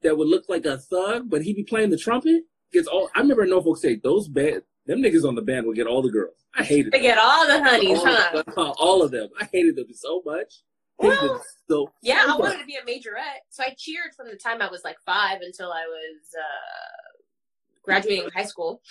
that 0.03 0.17
would 0.17 0.27
look 0.27 0.45
like 0.47 0.65
a 0.65 0.77
thug, 0.77 1.29
but 1.29 1.41
he'd 1.43 1.55
be 1.55 1.63
playing 1.63 1.89
the 1.89 1.97
trumpet. 1.97 2.43
Gets 2.73 2.87
all, 2.87 3.09
I 3.15 3.19
remember 3.19 3.45
Norfolk 3.45 3.77
State, 3.77 4.01
those 4.03 4.27
band, 4.29 4.61
them 4.85 4.99
niggas 5.01 5.27
on 5.27 5.35
the 5.35 5.41
band 5.41 5.67
would 5.67 5.75
get 5.75 5.85
all 5.87 6.01
the 6.01 6.09
girls. 6.11 6.35
I 6.55 6.63
hated 6.63 6.91
They 6.93 6.99
them. 6.99 7.03
get 7.03 7.17
all 7.17 7.45
the 7.45 7.63
honeys, 7.63 7.99
all, 7.99 8.05
huh? 8.05 8.29
of 8.39 8.45
them, 8.45 8.55
all 8.79 9.03
of 9.03 9.11
them. 9.11 9.29
I 9.39 9.47
hated 9.51 9.75
them 9.75 9.87
so 9.93 10.21
much. 10.25 10.61
Well, 10.97 11.43
so, 11.69 11.91
Yeah, 12.01 12.25
so 12.25 12.33
I 12.33 12.37
wanted 12.37 12.59
to 12.59 12.65
be 12.65 12.75
a 12.75 12.81
majorette. 12.81 13.41
So 13.49 13.63
I 13.63 13.75
cheered 13.77 14.13
from 14.15 14.27
the 14.27 14.35
time 14.35 14.61
I 14.61 14.69
was 14.69 14.81
like 14.83 14.97
five 15.05 15.41
until 15.41 15.71
I 15.71 15.83
was 15.87 16.21
uh, 16.37 17.21
graduating 17.83 18.29
high 18.35 18.45
school. 18.45 18.81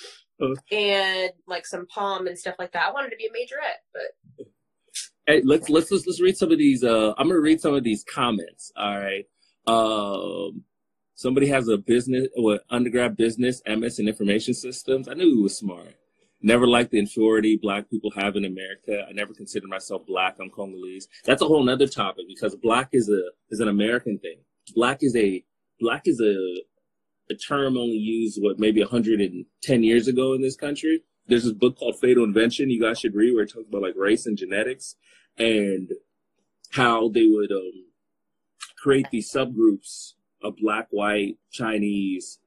Uh. 0.40 0.54
And 0.70 1.30
like 1.46 1.66
some 1.66 1.86
palm 1.86 2.26
and 2.26 2.38
stuff 2.38 2.56
like 2.58 2.72
that. 2.72 2.88
I 2.88 2.92
wanted 2.92 3.10
to 3.10 3.16
be 3.16 3.26
a 3.26 3.30
majorette, 3.30 3.82
but 3.92 4.46
Hey, 5.26 5.42
let's, 5.44 5.68
let's, 5.68 5.90
let's, 5.92 6.06
let's 6.06 6.20
read 6.20 6.36
some 6.36 6.50
of 6.50 6.58
these, 6.58 6.82
uh, 6.82 7.14
I'm 7.16 7.28
gonna 7.28 7.40
read 7.40 7.60
some 7.60 7.74
of 7.74 7.84
these 7.84 8.02
comments. 8.02 8.72
All 8.76 8.98
right. 8.98 9.26
Um, 9.66 10.64
somebody 11.14 11.46
has 11.48 11.68
a 11.68 11.76
business, 11.76 12.28
what, 12.34 12.62
undergrad 12.70 13.16
business, 13.16 13.62
MS 13.66 14.00
and 14.00 14.08
information 14.08 14.54
systems. 14.54 15.06
I 15.06 15.14
knew 15.14 15.36
he 15.36 15.42
was 15.42 15.56
smart. 15.56 15.94
Never 16.42 16.66
liked 16.66 16.90
the 16.90 16.98
inferiority 16.98 17.58
black 17.60 17.90
people 17.90 18.10
have 18.16 18.34
in 18.34 18.46
America. 18.46 19.04
I 19.08 19.12
never 19.12 19.34
considered 19.34 19.68
myself 19.68 20.06
black. 20.06 20.36
I'm 20.40 20.50
Congolese. 20.50 21.06
That's 21.24 21.42
a 21.42 21.46
whole 21.46 21.62
nother 21.62 21.86
topic 21.86 22.24
because 22.26 22.56
black 22.56 22.88
is 22.92 23.10
a 23.10 23.20
is 23.50 23.60
an 23.60 23.68
American 23.68 24.18
thing. 24.18 24.38
Black 24.74 24.98
is 25.02 25.14
a 25.14 25.44
black 25.78 26.02
is 26.06 26.20
a 26.20 26.62
a 27.30 27.34
term 27.34 27.76
only 27.76 27.96
used 27.96 28.42
what 28.42 28.58
maybe 28.58 28.80
110 28.80 29.82
years 29.82 30.08
ago 30.08 30.34
in 30.34 30.42
this 30.42 30.56
country. 30.56 31.02
There's 31.28 31.44
this 31.44 31.52
book 31.52 31.78
called 31.78 31.98
Fatal 32.00 32.24
Invention 32.24 32.70
you 32.70 32.80
guys 32.80 32.98
should 32.98 33.14
read 33.14 33.34
where 33.34 33.44
it 33.44 33.52
talks 33.52 33.68
about 33.68 33.82
like 33.82 33.94
race 33.96 34.26
and 34.26 34.36
genetics 34.36 34.96
and 35.38 35.90
how 36.70 37.08
they 37.08 37.26
would 37.26 37.52
um, 37.52 37.86
create 38.82 39.06
these 39.10 39.30
subgroups 39.30 40.14
of 40.42 40.56
black, 40.56 40.88
white, 40.90 41.36
Chinese, 41.52 42.40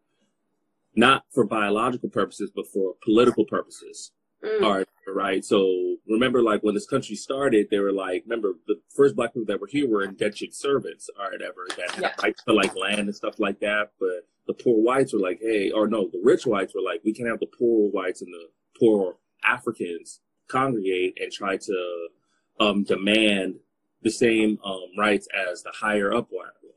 not 0.95 1.23
for 1.33 1.45
biological 1.45 2.09
purposes, 2.09 2.51
but 2.53 2.67
for 2.67 2.95
political 3.03 3.45
purposes. 3.45 4.11
Mm, 4.43 4.63
All 4.63 4.77
right, 4.77 4.87
right. 5.07 5.45
So 5.45 5.95
remember, 6.07 6.41
like 6.41 6.61
when 6.63 6.73
this 6.75 6.87
country 6.87 7.15
started, 7.15 7.67
they 7.71 7.79
were 7.79 7.91
like, 7.91 8.23
remember 8.25 8.53
the 8.67 8.75
first 8.95 9.15
black 9.15 9.33
people 9.33 9.45
that 9.47 9.59
were 9.61 9.67
here 9.67 9.87
were 9.89 10.03
indentured 10.03 10.53
servants, 10.53 11.09
or 11.19 11.31
whatever, 11.31 11.65
that 11.77 11.91
had 11.91 12.01
Yeah. 12.01 12.13
rights 12.21 12.43
to 12.43 12.53
like 12.53 12.75
land 12.75 13.01
and 13.01 13.15
stuff 13.15 13.39
like 13.39 13.59
that. 13.61 13.91
But 13.99 14.27
the 14.47 14.53
poor 14.53 14.81
whites 14.81 15.13
were 15.13 15.19
like, 15.19 15.39
hey, 15.41 15.71
or 15.71 15.87
no, 15.87 16.09
the 16.11 16.21
rich 16.23 16.45
whites 16.45 16.73
were 16.75 16.81
like, 16.81 17.01
we 17.05 17.13
can't 17.13 17.29
have 17.29 17.39
the 17.39 17.47
poor 17.57 17.89
whites 17.91 18.21
and 18.21 18.33
the 18.33 18.47
poor 18.79 19.17
Africans 19.45 20.19
congregate 20.49 21.17
and 21.21 21.31
try 21.31 21.57
to 21.57 22.07
um, 22.59 22.83
demand 22.83 23.55
the 24.01 24.11
same 24.11 24.57
um, 24.65 24.81
rights 24.97 25.27
as 25.49 25.63
the 25.63 25.71
higher 25.71 26.13
up. 26.13 26.29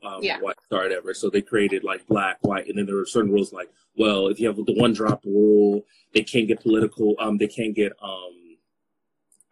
Um, 0.03 0.23
Yeah. 0.23 0.39
white 0.39 0.55
or 0.71 0.79
whatever. 0.79 1.13
So 1.13 1.29
they 1.29 1.41
created 1.41 1.83
like 1.83 2.05
black, 2.07 2.37
white, 2.41 2.67
and 2.67 2.77
then 2.77 2.85
there 2.85 2.95
were 2.95 3.05
certain 3.05 3.31
rules 3.31 3.51
like, 3.53 3.69
well, 3.95 4.27
if 4.27 4.39
you 4.39 4.47
have 4.47 4.55
the 4.57 4.73
one 4.73 4.93
drop 4.93 5.23
rule, 5.25 5.85
they 6.13 6.21
can't 6.23 6.47
get 6.47 6.61
political. 6.61 7.15
Um, 7.19 7.37
they 7.37 7.47
can't 7.47 7.75
get 7.75 7.93
um, 8.01 8.57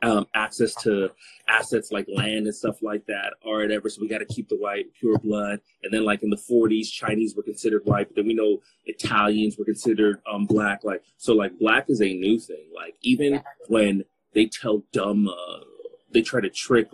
um, 0.02 0.28
access 0.36 0.76
to 0.84 1.10
assets 1.48 1.92
like 1.92 2.06
land 2.14 2.46
and 2.46 2.56
stuff 2.56 2.82
like 2.84 3.06
that, 3.08 3.34
or 3.44 3.60
whatever. 3.60 3.90
So 3.90 4.02
we 4.02 4.08
got 4.08 4.20
to 4.20 4.26
keep 4.26 4.50
the 4.50 4.58
white 4.58 4.88
pure 5.00 5.18
blood. 5.18 5.62
And 5.84 5.92
then 5.94 6.04
like 6.06 6.22
in 6.22 6.30
the 6.30 6.38
40s, 6.38 6.92
Chinese 6.92 7.36
were 7.36 7.44
considered 7.44 7.82
white, 7.86 8.08
but 8.10 8.16
then 8.16 8.28
we 8.28 8.34
know 8.34 8.62
Italians 8.86 9.58
were 9.58 9.66
considered 9.66 10.22
um 10.32 10.46
black. 10.46 10.84
Like 10.84 11.04
so, 11.18 11.34
like 11.34 11.58
black 11.58 11.90
is 11.90 12.02
a 12.02 12.14
new 12.14 12.40
thing. 12.40 12.68
Like 12.76 12.96
even 13.02 13.42
when 13.68 14.04
they 14.34 14.46
tell 14.46 14.84
dumb, 14.92 15.28
uh, 15.28 15.60
they 16.12 16.22
try 16.22 16.42
to 16.42 16.50
trick 16.50 16.90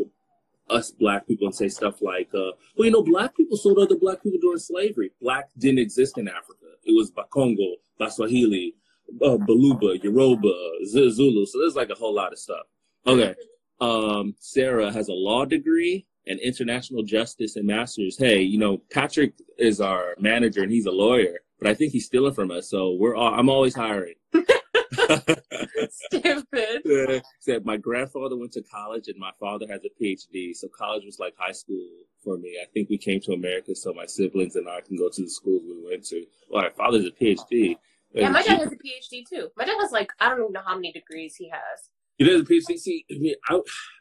us 0.71 0.91
black 0.91 1.27
people 1.27 1.47
and 1.47 1.55
say 1.55 1.67
stuff 1.67 2.01
like, 2.01 2.29
uh, 2.33 2.51
well, 2.77 2.85
you 2.85 2.91
know, 2.91 3.03
black 3.03 3.35
people 3.35 3.57
sold 3.57 3.77
other 3.77 3.97
black 3.97 4.23
people 4.23 4.39
during 4.41 4.59
slavery. 4.59 5.11
Black 5.21 5.49
didn't 5.57 5.79
exist 5.79 6.17
in 6.17 6.27
Africa. 6.27 6.65
It 6.83 6.95
was 6.95 7.11
Bakongo, 7.11 7.73
Baswahili, 7.99 8.73
uh, 9.21 9.37
Baluba, 9.37 10.01
Yoruba, 10.03 10.53
Zulu. 10.85 11.45
So 11.45 11.59
there's 11.59 11.75
like 11.75 11.89
a 11.89 11.95
whole 11.95 12.15
lot 12.15 12.31
of 12.31 12.39
stuff. 12.39 12.65
Okay. 13.05 13.35
Um, 13.79 14.35
Sarah 14.39 14.91
has 14.91 15.07
a 15.09 15.13
law 15.13 15.45
degree 15.45 16.05
and 16.27 16.39
international 16.39 17.03
justice 17.03 17.55
and 17.55 17.65
masters. 17.65 18.17
Hey, 18.17 18.41
you 18.41 18.59
know, 18.59 18.81
Patrick 18.91 19.33
is 19.57 19.81
our 19.81 20.15
manager 20.19 20.61
and 20.61 20.71
he's 20.71 20.85
a 20.85 20.91
lawyer, 20.91 21.39
but 21.59 21.69
I 21.69 21.73
think 21.73 21.91
he's 21.91 22.05
stealing 22.05 22.33
from 22.33 22.51
us. 22.51 22.69
So 22.69 22.91
we're 22.91 23.15
all, 23.15 23.33
I'm 23.33 23.49
always 23.49 23.75
hiring. 23.75 24.15
stupid. 25.89 27.23
Said 27.39 27.65
my 27.65 27.77
grandfather 27.77 28.37
went 28.37 28.51
to 28.53 28.63
college 28.63 29.07
and 29.07 29.17
my 29.17 29.31
father 29.39 29.65
has 29.69 29.81
a 29.85 30.03
PhD. 30.03 30.55
So 30.55 30.67
college 30.67 31.05
was 31.05 31.19
like 31.19 31.33
high 31.37 31.51
school 31.51 31.87
for 32.23 32.37
me. 32.37 32.57
I 32.61 32.65
think 32.73 32.89
we 32.89 32.97
came 32.97 33.21
to 33.21 33.33
America 33.33 33.75
so 33.75 33.93
my 33.93 34.05
siblings 34.05 34.55
and 34.55 34.67
I 34.67 34.81
can 34.81 34.97
go 34.97 35.09
to 35.09 35.21
the 35.21 35.29
schools 35.29 35.63
we 35.63 35.89
went 35.89 36.05
to. 36.07 36.25
Well, 36.49 36.63
my 36.63 36.69
father's 36.69 37.05
a 37.05 37.11
PhD. 37.11 37.77
Yeah, 38.13 38.29
my 38.29 38.43
dad 38.43 38.59
has 38.59 38.71
a 38.71 38.75
PhD 38.75 39.23
too. 39.27 39.49
My 39.55 39.65
dad 39.65 39.77
has 39.81 39.91
like 39.91 40.11
I 40.19 40.29
don't 40.29 40.39
even 40.39 40.53
know 40.53 40.61
how 40.65 40.75
many 40.75 40.91
degrees 40.91 41.35
he 41.35 41.49
has. 41.49 41.89
He 42.17 42.25
does 42.25 42.41
a 42.41 42.43
PhD. 42.43 42.77
See, 42.77 43.05
I 43.09 43.17
mean, 43.17 43.35
I, 43.47 43.55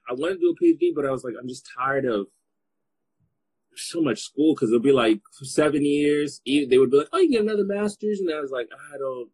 I 0.08 0.12
wanted 0.14 0.34
to 0.34 0.40
do 0.40 0.54
a 0.54 0.64
PhD, 0.64 0.94
but 0.94 1.06
I 1.06 1.10
was 1.10 1.24
like, 1.24 1.34
I'm 1.40 1.48
just 1.48 1.68
tired 1.76 2.04
of 2.04 2.26
so 3.76 4.00
much 4.00 4.20
school 4.20 4.54
because 4.54 4.70
it'll 4.70 4.82
be 4.82 4.92
like 4.92 5.20
seven 5.42 5.84
years. 5.84 6.40
They 6.44 6.78
would 6.78 6.90
be 6.90 6.98
like, 6.98 7.08
oh, 7.12 7.18
you 7.18 7.30
get 7.30 7.42
another 7.42 7.64
master's, 7.64 8.20
and 8.20 8.30
I 8.32 8.40
was 8.40 8.50
like, 8.50 8.68
I 8.92 8.98
don't. 8.98 9.30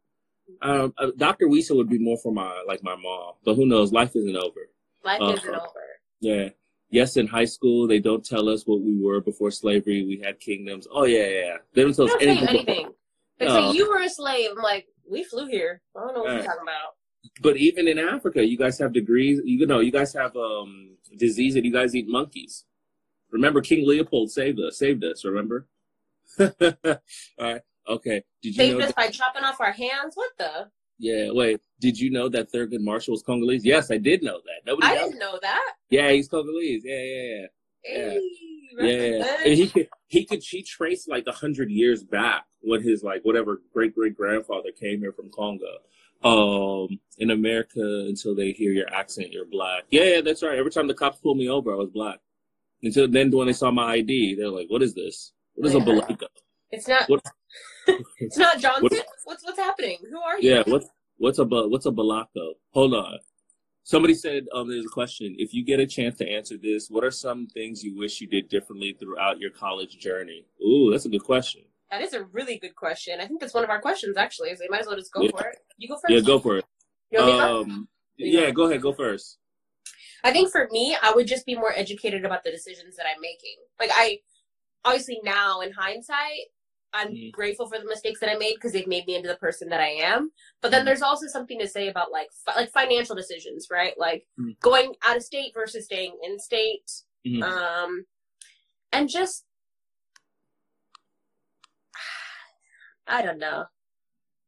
Um, 0.63 0.95
uh, 0.99 1.11
Dr. 1.17 1.47
Wiesa 1.49 1.75
would 1.77 1.89
be 1.89 1.99
more 1.99 2.19
for 2.19 2.33
my 2.33 2.63
like 2.67 2.83
my 2.83 2.97
mom, 2.97 3.35
but 3.45 3.55
who 3.55 3.67
knows? 3.67 3.93
Life 3.93 4.15
isn't 4.17 4.37
over. 4.37 4.69
Life 5.05 5.21
Uh-huh. 5.21 5.33
isn't 5.35 5.55
over. 5.55 5.85
Yeah. 6.21 6.49
Yes, 6.89 7.17
in 7.17 7.27
high 7.27 7.45
school 7.47 7.87
they 7.89 7.99
don't 7.99 8.25
tell 8.25 8.49
us 8.49 8.67
what 8.67 8.81
we 8.81 9.01
were 9.03 9.21
before 9.21 9.51
slavery. 9.51 10.05
We 10.05 10.19
had 10.25 10.39
kingdoms. 10.41 10.87
Oh 10.91 11.05
yeah, 11.05 11.27
yeah. 11.27 11.41
yeah. 11.41 11.57
They 11.75 11.83
don't 11.83 11.95
tell 11.95 12.07
They 12.07 12.13
us 12.15 12.21
don't 12.25 12.29
tell 12.29 12.35
you 12.37 12.49
anything. 12.49 12.69
anything. 12.69 12.93
They 13.39 13.47
No. 13.47 13.73
say 13.73 13.77
you 13.77 13.89
were 13.91 14.01
a 14.03 14.09
slave. 14.09 14.51
I'm 14.57 14.63
like, 14.63 14.87
we 15.11 15.25
flew 15.25 15.47
here. 15.47 15.83
I 15.97 16.01
don't 16.01 16.15
know 16.15 16.21
what 16.23 16.29
Right. 16.31 16.37
you're 16.37 16.45
talking 16.45 16.63
about. 16.63 16.95
But 17.43 17.57
even 17.57 17.89
in 17.89 17.99
Africa, 17.99 18.47
you 18.47 18.57
guys 18.57 18.79
have 18.79 18.93
degrees. 18.93 19.41
You 19.45 19.67
know, 19.67 19.81
you 19.81 19.91
guys 19.93 20.13
have 20.15 20.37
um 20.37 20.97
disease 21.17 21.55
that 21.55 21.65
you 21.65 21.73
guys 21.73 21.95
eat 21.95 22.07
monkeys. 22.09 22.65
Remember, 23.33 23.61
King 23.61 23.87
Leopold 23.87 24.31
saved 24.31 24.61
us. 24.61 24.79
Saved 24.79 25.03
us. 25.05 25.25
Remember? 25.25 25.67
All 26.39 26.49
right. 27.41 27.63
Okay. 27.89 28.23
Did 28.43 28.49
you 28.49 28.53
Saved 28.55 28.79
know? 28.79 28.85
us 28.85 28.89
That, 28.89 28.97
by 28.97 29.09
chopping 29.09 29.45
off 29.45 29.61
our 29.61 29.73
hands. 29.73 30.15
What 30.15 30.31
the? 30.39 30.69
yeah. 30.99 31.31
Wait. 31.31 31.61
Did 31.81 31.99
you 31.99 32.11
know 32.11 32.29
that 32.31 32.51
Thurgood 32.53 32.81
Marshall 32.81 33.13
was 33.13 33.23
Congolese? 33.23 33.65
Yes, 33.65 33.91
I 33.91 33.99
did 33.99 34.23
know 34.23 34.41
that. 34.45 34.67
Nobody. 34.67 34.87
I 34.89 34.95
knows. 34.95 35.05
didn't 35.11 35.19
know 35.21 35.39
that. 35.43 35.73
Yeah, 35.91 36.11
he's 36.11 36.29
Congolese. 36.29 36.83
Yeah, 36.85 37.03
yeah, 37.03 37.23
yeah. 37.23 37.47
Yeah. 37.85 38.11
Hey, 38.11 38.21
Yeah, 38.79 39.11
represent. 39.19 39.47
and 39.47 39.55
he 39.55 39.69
could 39.69 39.89
he 40.09 40.25
could 40.25 40.43
she 40.43 40.63
traced 40.63 41.09
like 41.09 41.27
a 41.29 41.33
hundred 41.33 41.71
years 41.71 42.03
back 42.03 42.45
when 42.61 42.83
his 42.83 43.03
like 43.05 43.23
whatever 43.25 43.61
great 43.73 43.95
great 43.95 44.17
grandfather 44.17 44.71
came 44.73 44.99
here 45.01 45.13
from 45.13 45.31
Congo. 45.31 45.77
Um, 46.25 46.99
in 47.19 47.31
America, 47.31 47.81
until 48.09 48.35
they 48.35 48.51
hear 48.53 48.73
your 48.73 48.93
accent, 48.93 49.31
you're 49.33 49.45
black. 49.45 49.85
Yeah, 49.91 50.03
yeah, 50.05 50.21
that's 50.23 50.43
right. 50.43 50.59
Every 50.59 50.71
time 50.73 50.89
the 50.89 50.95
cops 50.95 51.19
pulled 51.19 51.37
me 51.39 51.49
over, 51.49 51.73
I 51.73 51.77
was 51.77 51.91
black. 51.91 52.19
Until 52.83 53.07
then, 53.07 53.31
when 53.31 53.47
they 53.47 53.53
saw 53.53 53.71
my 53.71 53.93
ID, 53.93 54.35
they're 54.35 54.49
like, 54.49 54.69
"What 54.69 54.83
is 54.83 54.95
this? 54.95 55.33
What 55.55 55.69
is 55.69 55.75
a 55.75 55.79
Yeah. 55.79 55.85
balaka?" 55.85 56.27
It's 56.71 56.89
not. 56.89 57.09
What- 57.09 57.23
it's 58.19 58.37
not 58.37 58.59
Johnson. 58.59 58.83
What, 58.83 59.07
what's 59.25 59.45
what's 59.45 59.59
happening? 59.59 59.99
Who 60.11 60.21
are 60.21 60.41
you? 60.41 60.55
Yeah, 60.55 60.63
what's 60.67 60.87
what's 61.19 61.39
a 61.39 61.45
what's 61.45 61.87
a 61.87 61.91
balako? 61.91 62.55
Hold 62.71 62.95
on. 62.95 63.19
Somebody 63.83 64.15
said 64.15 64.47
um, 64.53 64.69
there's 64.69 64.85
a 64.85 64.89
question. 64.89 65.37
If 65.39 65.55
you 65.55 65.65
get 65.65 65.79
a 65.79 65.87
chance 65.87 66.17
to 66.19 66.29
answer 66.29 66.57
this, 66.57 66.91
what 66.91 67.05
are 67.05 67.11
some 67.13 67.47
things 67.47 67.85
you 67.85 67.97
wish 67.97 68.21
you 68.21 68.27
did 68.27 68.49
differently 68.49 68.97
throughout 68.99 69.39
your 69.39 69.51
college 69.51 69.99
journey? 69.99 70.45
Ooh, 70.61 70.91
that's 70.91 71.05
a 71.05 71.09
good 71.09 71.23
question. 71.23 71.63
That 71.91 72.03
is 72.03 72.13
a 72.13 72.25
really 72.25 72.59
good 72.59 72.75
question. 72.75 73.21
I 73.21 73.27
think 73.27 73.41
that's 73.41 73.55
one 73.55 73.63
of 73.63 73.71
our 73.71 73.81
questions 73.81 74.17
actually. 74.17 74.55
So 74.57 74.65
you 74.65 74.71
might 74.71 74.81
as 74.81 74.87
well 74.89 74.97
just 74.97 75.13
go 75.13 75.23
yeah. 75.23 75.31
for 75.31 75.47
it. 75.47 75.59
You 75.79 75.89
go 75.89 75.95
first. 75.95 76.11
Yeah, 76.11 76.21
go 76.21 76.41
for 76.41 76.59
it. 76.59 76.65
Um, 77.17 77.89
yeah, 78.17 78.51
go 78.51 78.65
ahead. 78.65 78.83
Go 78.83 78.93
first. 78.93 79.39
I 80.25 80.33
think 80.33 80.51
for 80.51 80.67
me, 80.73 80.97
I 81.01 81.13
would 81.13 81.29
just 81.29 81.47
be 81.47 81.55
more 81.55 81.73
educated 81.73 82.25
about 82.25 82.43
the 82.43 82.51
decisions 82.51 82.97
that 82.97 83.07
I'm 83.07 83.21
making. 83.21 83.57
Like 83.79 83.91
I, 83.95 84.19
obviously 84.85 85.21
now 85.23 85.61
in 85.61 85.73
hindsight, 85.73 86.49
I'm 86.93 87.13
mm. 87.13 87.33
grateful 87.33 87.69
for 87.69 87.79
the 87.79 87.85
mistakes 87.85 88.21
that 88.21 88.31
I 88.31 88.39
made 88.39 88.55
because 88.55 88.73
they've 88.73 88.87
made 88.87 89.07
me 89.07 89.17
into 89.17 89.29
the 89.29 89.37
person 89.37 89.69
that 89.69 89.81
I 89.81 89.89
am. 89.89 90.31
But 90.63 90.71
then 90.71 90.83
mm. 90.83 90.87
there's 90.87 91.03
also 91.03 91.27
something 91.27 91.59
to 91.59 91.69
say 91.69 91.89
about 91.89 92.11
like 92.11 92.29
fi- 92.45 92.55
like 92.55 92.73
financial 92.73 93.15
decisions, 93.15 93.69
right? 93.71 93.95
Like 93.99 94.27
mm. 94.39 94.59
going 94.61 94.95
out 95.05 95.17
of 95.17 95.23
state 95.23 95.53
versus 95.55 95.85
staying 95.85 96.17
in 96.23 96.39
state, 96.39 96.91
mm-hmm. 97.27 97.43
um, 97.43 98.07
and 98.93 99.09
just 99.09 99.45
I 103.07 103.23
don't 103.23 103.39
know, 103.39 103.67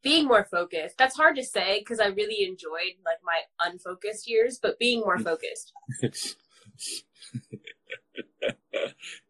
being 0.03 0.27
more 0.27 0.45
focused. 0.51 0.97
That's 0.99 1.17
hard 1.17 1.37
to 1.37 1.45
say 1.45 1.81
because 1.81 2.01
I 2.01 2.07
really 2.07 2.45
enjoyed 2.47 2.95
like 3.05 3.19
my 3.23 3.41
unfocused 3.61 4.29
years, 4.29 4.59
but 4.61 4.79
being 4.79 5.01
more 5.01 5.19
focused. 5.19 5.73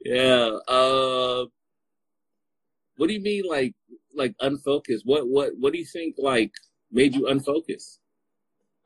yeah. 0.04 0.50
Uh 0.68 1.46
what 2.98 3.08
do 3.08 3.14
you 3.14 3.20
mean, 3.20 3.44
like, 3.48 3.74
like 4.14 4.34
unfocused? 4.40 5.04
What, 5.06 5.26
what, 5.28 5.52
what 5.58 5.72
do 5.72 5.78
you 5.78 5.86
think, 5.86 6.16
like, 6.18 6.52
made 6.92 7.14
you 7.14 7.28
unfocused? 7.28 8.00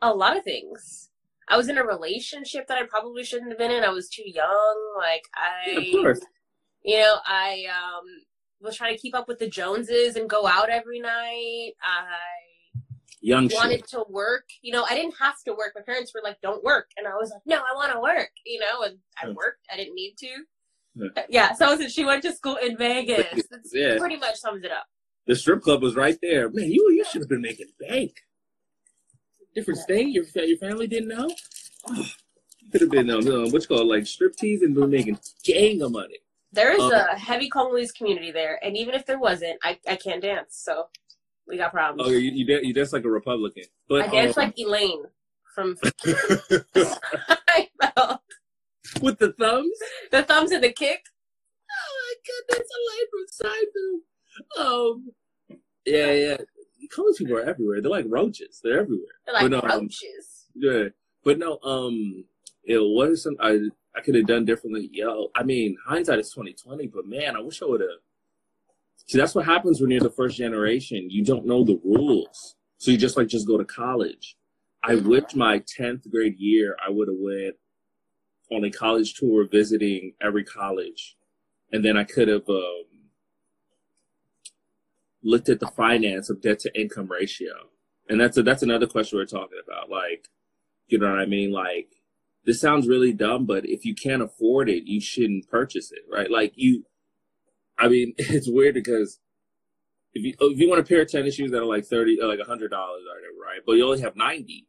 A 0.00 0.14
lot 0.14 0.36
of 0.36 0.44
things. 0.44 1.10
I 1.48 1.56
was 1.56 1.68
in 1.68 1.78
a 1.78 1.84
relationship 1.84 2.66
that 2.68 2.78
I 2.78 2.84
probably 2.84 3.24
shouldn't 3.24 3.50
have 3.50 3.58
been 3.58 3.70
in. 3.70 3.84
I 3.84 3.90
was 3.90 4.08
too 4.08 4.24
young. 4.24 4.94
Like 4.96 5.22
I, 5.34 5.70
yeah, 5.70 6.14
you 6.84 6.98
know, 6.98 7.16
I 7.26 7.66
um 7.68 8.04
was 8.60 8.76
trying 8.76 8.94
to 8.94 9.00
keep 9.00 9.14
up 9.14 9.28
with 9.28 9.38
the 9.38 9.48
Joneses 9.48 10.16
and 10.16 10.30
go 10.30 10.46
out 10.46 10.70
every 10.70 11.00
night. 11.00 11.72
I 11.82 12.04
young 13.20 13.50
wanted 13.52 13.80
shit. 13.80 13.88
to 13.88 14.04
work. 14.08 14.44
You 14.62 14.72
know, 14.72 14.86
I 14.88 14.94
didn't 14.94 15.16
have 15.18 15.42
to 15.46 15.52
work. 15.52 15.72
My 15.74 15.82
parents 15.82 16.12
were 16.14 16.22
like, 16.24 16.40
"Don't 16.40 16.64
work," 16.64 16.90
and 16.96 17.06
I 17.06 17.14
was 17.14 17.30
like, 17.30 17.42
"No, 17.44 17.56
I 17.56 17.74
want 17.74 17.92
to 17.92 18.00
work." 18.00 18.30
You 18.46 18.60
know, 18.60 18.82
and 18.84 18.98
I 19.22 19.28
worked. 19.28 19.66
I 19.70 19.76
didn't 19.76 19.94
need 19.94 20.14
to. 20.20 20.44
Yeah. 21.28 21.52
So 21.54 21.88
she 21.88 22.04
went 22.04 22.22
to 22.22 22.32
school 22.32 22.56
in 22.56 22.76
Vegas. 22.76 23.26
That's 23.50 23.70
yeah. 23.72 23.98
pretty 23.98 24.16
much 24.16 24.36
sums 24.36 24.64
it 24.64 24.70
up. 24.70 24.86
The 25.26 25.36
strip 25.36 25.62
club 25.62 25.82
was 25.82 25.94
right 25.94 26.18
there. 26.20 26.50
Man, 26.50 26.70
you 26.70 26.90
you 26.90 27.04
should 27.10 27.22
have 27.22 27.28
been 27.28 27.42
making 27.42 27.68
bank. 27.78 28.12
Different 29.54 29.78
yeah. 29.78 29.84
state. 29.84 30.08
Your 30.08 30.24
your 30.34 30.58
family 30.58 30.86
didn't 30.86 31.08
know. 31.08 31.30
Oh, 31.88 32.06
could 32.72 32.80
have 32.80 32.90
been 32.90 33.10
um, 33.10 33.26
um 33.28 33.50
what's 33.50 33.66
called 33.66 33.86
like 33.86 34.06
strip 34.06 34.34
tease 34.36 34.62
and 34.62 34.74
been 34.74 34.90
making 34.90 35.18
gang 35.44 35.82
of 35.82 35.92
money. 35.92 36.18
There 36.52 36.72
is 36.72 36.80
um, 36.80 36.92
a 36.92 37.18
heavy 37.18 37.48
Congolese 37.48 37.92
community 37.92 38.30
there, 38.30 38.58
and 38.62 38.76
even 38.76 38.94
if 38.94 39.06
there 39.06 39.18
wasn't, 39.18 39.58
I, 39.62 39.78
I 39.88 39.96
can't 39.96 40.20
dance, 40.20 40.60
so 40.62 40.88
we 41.48 41.56
got 41.56 41.72
problems. 41.72 42.06
Oh, 42.06 42.12
you 42.12 42.30
you, 42.30 42.44
dance, 42.44 42.64
you 42.64 42.74
dance 42.74 42.92
like 42.92 43.04
a 43.04 43.10
Republican, 43.10 43.64
but 43.88 44.02
I 44.02 44.08
dance 44.08 44.36
um, 44.36 44.44
like 44.44 44.58
Elaine 44.58 45.04
from. 45.54 45.76
with 49.00 49.18
the 49.18 49.32
thumbs. 49.32 49.78
The 50.10 50.22
thumbs 50.22 50.50
and 50.50 50.62
the 50.62 50.72
kick. 50.72 51.02
Oh 51.70 51.92
my 52.00 52.14
goodness, 52.26 52.68
I 52.72 52.78
like 52.90 53.08
from 53.10 53.52
Seinfeld. 54.58 54.94
Um, 54.94 55.12
yeah, 55.86 56.12
yeah. 56.12 56.36
College 56.90 57.16
people 57.18 57.36
are 57.36 57.42
everywhere. 57.42 57.80
They're 57.80 57.90
like 57.90 58.06
roaches. 58.08 58.60
They're 58.62 58.80
everywhere. 58.80 59.06
They're 59.24 59.34
like 59.34 59.50
but, 59.50 59.64
um, 59.64 59.80
roaches. 59.80 60.46
Yeah, 60.54 60.84
but 61.24 61.38
no. 61.38 61.58
Um, 61.62 62.24
it 62.64 62.78
was 62.78 63.22
some 63.22 63.36
I 63.40 63.58
I 63.96 64.00
could 64.00 64.14
have 64.14 64.26
done 64.26 64.44
differently. 64.44 64.90
Yo, 64.92 65.28
I 65.34 65.42
mean, 65.42 65.76
hindsight 65.86 66.18
is 66.18 66.30
twenty 66.30 66.52
twenty, 66.52 66.86
but 66.86 67.06
man, 67.06 67.36
I 67.36 67.40
wish 67.40 67.62
I 67.62 67.66
would 67.66 67.80
have. 67.80 67.90
See, 69.06 69.18
that's 69.18 69.34
what 69.34 69.46
happens 69.46 69.80
when 69.80 69.90
you're 69.90 70.00
the 70.00 70.10
first 70.10 70.36
generation. 70.36 71.08
You 71.10 71.24
don't 71.24 71.46
know 71.46 71.64
the 71.64 71.80
rules, 71.84 72.56
so 72.78 72.90
you 72.90 72.98
just 72.98 73.16
like 73.16 73.28
just 73.28 73.46
go 73.46 73.56
to 73.56 73.64
college. 73.64 74.36
I 74.84 74.96
wish 74.96 75.34
my 75.34 75.62
tenth 75.66 76.10
grade 76.10 76.36
year 76.38 76.76
I 76.84 76.90
would 76.90 77.08
have 77.08 77.16
went 77.18 77.54
on 78.52 78.64
a 78.64 78.70
college 78.70 79.14
tour 79.14 79.46
visiting 79.50 80.12
every 80.20 80.44
college. 80.44 81.16
And 81.72 81.84
then 81.84 81.96
I 81.96 82.04
could 82.04 82.28
have 82.28 82.48
um, 82.48 82.84
looked 85.22 85.48
at 85.48 85.60
the 85.60 85.68
finance 85.68 86.28
of 86.28 86.42
debt 86.42 86.58
to 86.60 86.80
income 86.80 87.10
ratio. 87.10 87.52
And 88.08 88.20
that's 88.20 88.36
a, 88.36 88.42
that's 88.42 88.62
another 88.62 88.86
question 88.86 89.18
we're 89.18 89.26
talking 89.26 89.60
about. 89.64 89.88
Like, 89.88 90.28
you 90.88 90.98
know 90.98 91.10
what 91.10 91.20
I 91.20 91.26
mean? 91.26 91.52
Like, 91.52 91.88
this 92.44 92.60
sounds 92.60 92.88
really 92.88 93.12
dumb, 93.12 93.46
but 93.46 93.64
if 93.64 93.84
you 93.84 93.94
can't 93.94 94.22
afford 94.22 94.68
it, 94.68 94.84
you 94.84 95.00
shouldn't 95.00 95.48
purchase 95.48 95.92
it, 95.92 96.00
right? 96.10 96.30
Like 96.30 96.52
you, 96.56 96.84
I 97.78 97.88
mean, 97.88 98.14
it's 98.18 98.50
weird 98.50 98.74
because 98.74 99.20
if 100.12 100.24
you 100.24 100.34
if 100.40 100.58
you 100.58 100.68
want 100.68 100.80
a 100.80 100.84
pair 100.84 101.02
of 101.02 101.08
tennis 101.08 101.36
shoes 101.36 101.52
that 101.52 101.62
are 101.62 101.64
like 101.64 101.86
thirty, 101.86 102.18
like 102.20 102.40
a 102.40 102.44
hundred 102.44 102.70
dollars 102.70 103.02
right? 103.40 103.60
But 103.64 103.74
you 103.74 103.86
only 103.86 104.00
have 104.00 104.16
ninety, 104.16 104.66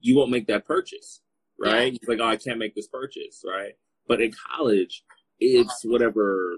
you 0.00 0.16
won't 0.16 0.30
make 0.30 0.46
that 0.46 0.64
purchase 0.66 1.20
right? 1.60 1.92
He's 1.92 2.08
like, 2.08 2.18
oh, 2.20 2.26
I 2.26 2.36
can't 2.36 2.58
make 2.58 2.74
this 2.74 2.88
purchase, 2.88 3.42
right? 3.46 3.74
But 4.08 4.20
in 4.20 4.32
college, 4.50 5.04
it's 5.38 5.82
whatever, 5.84 6.56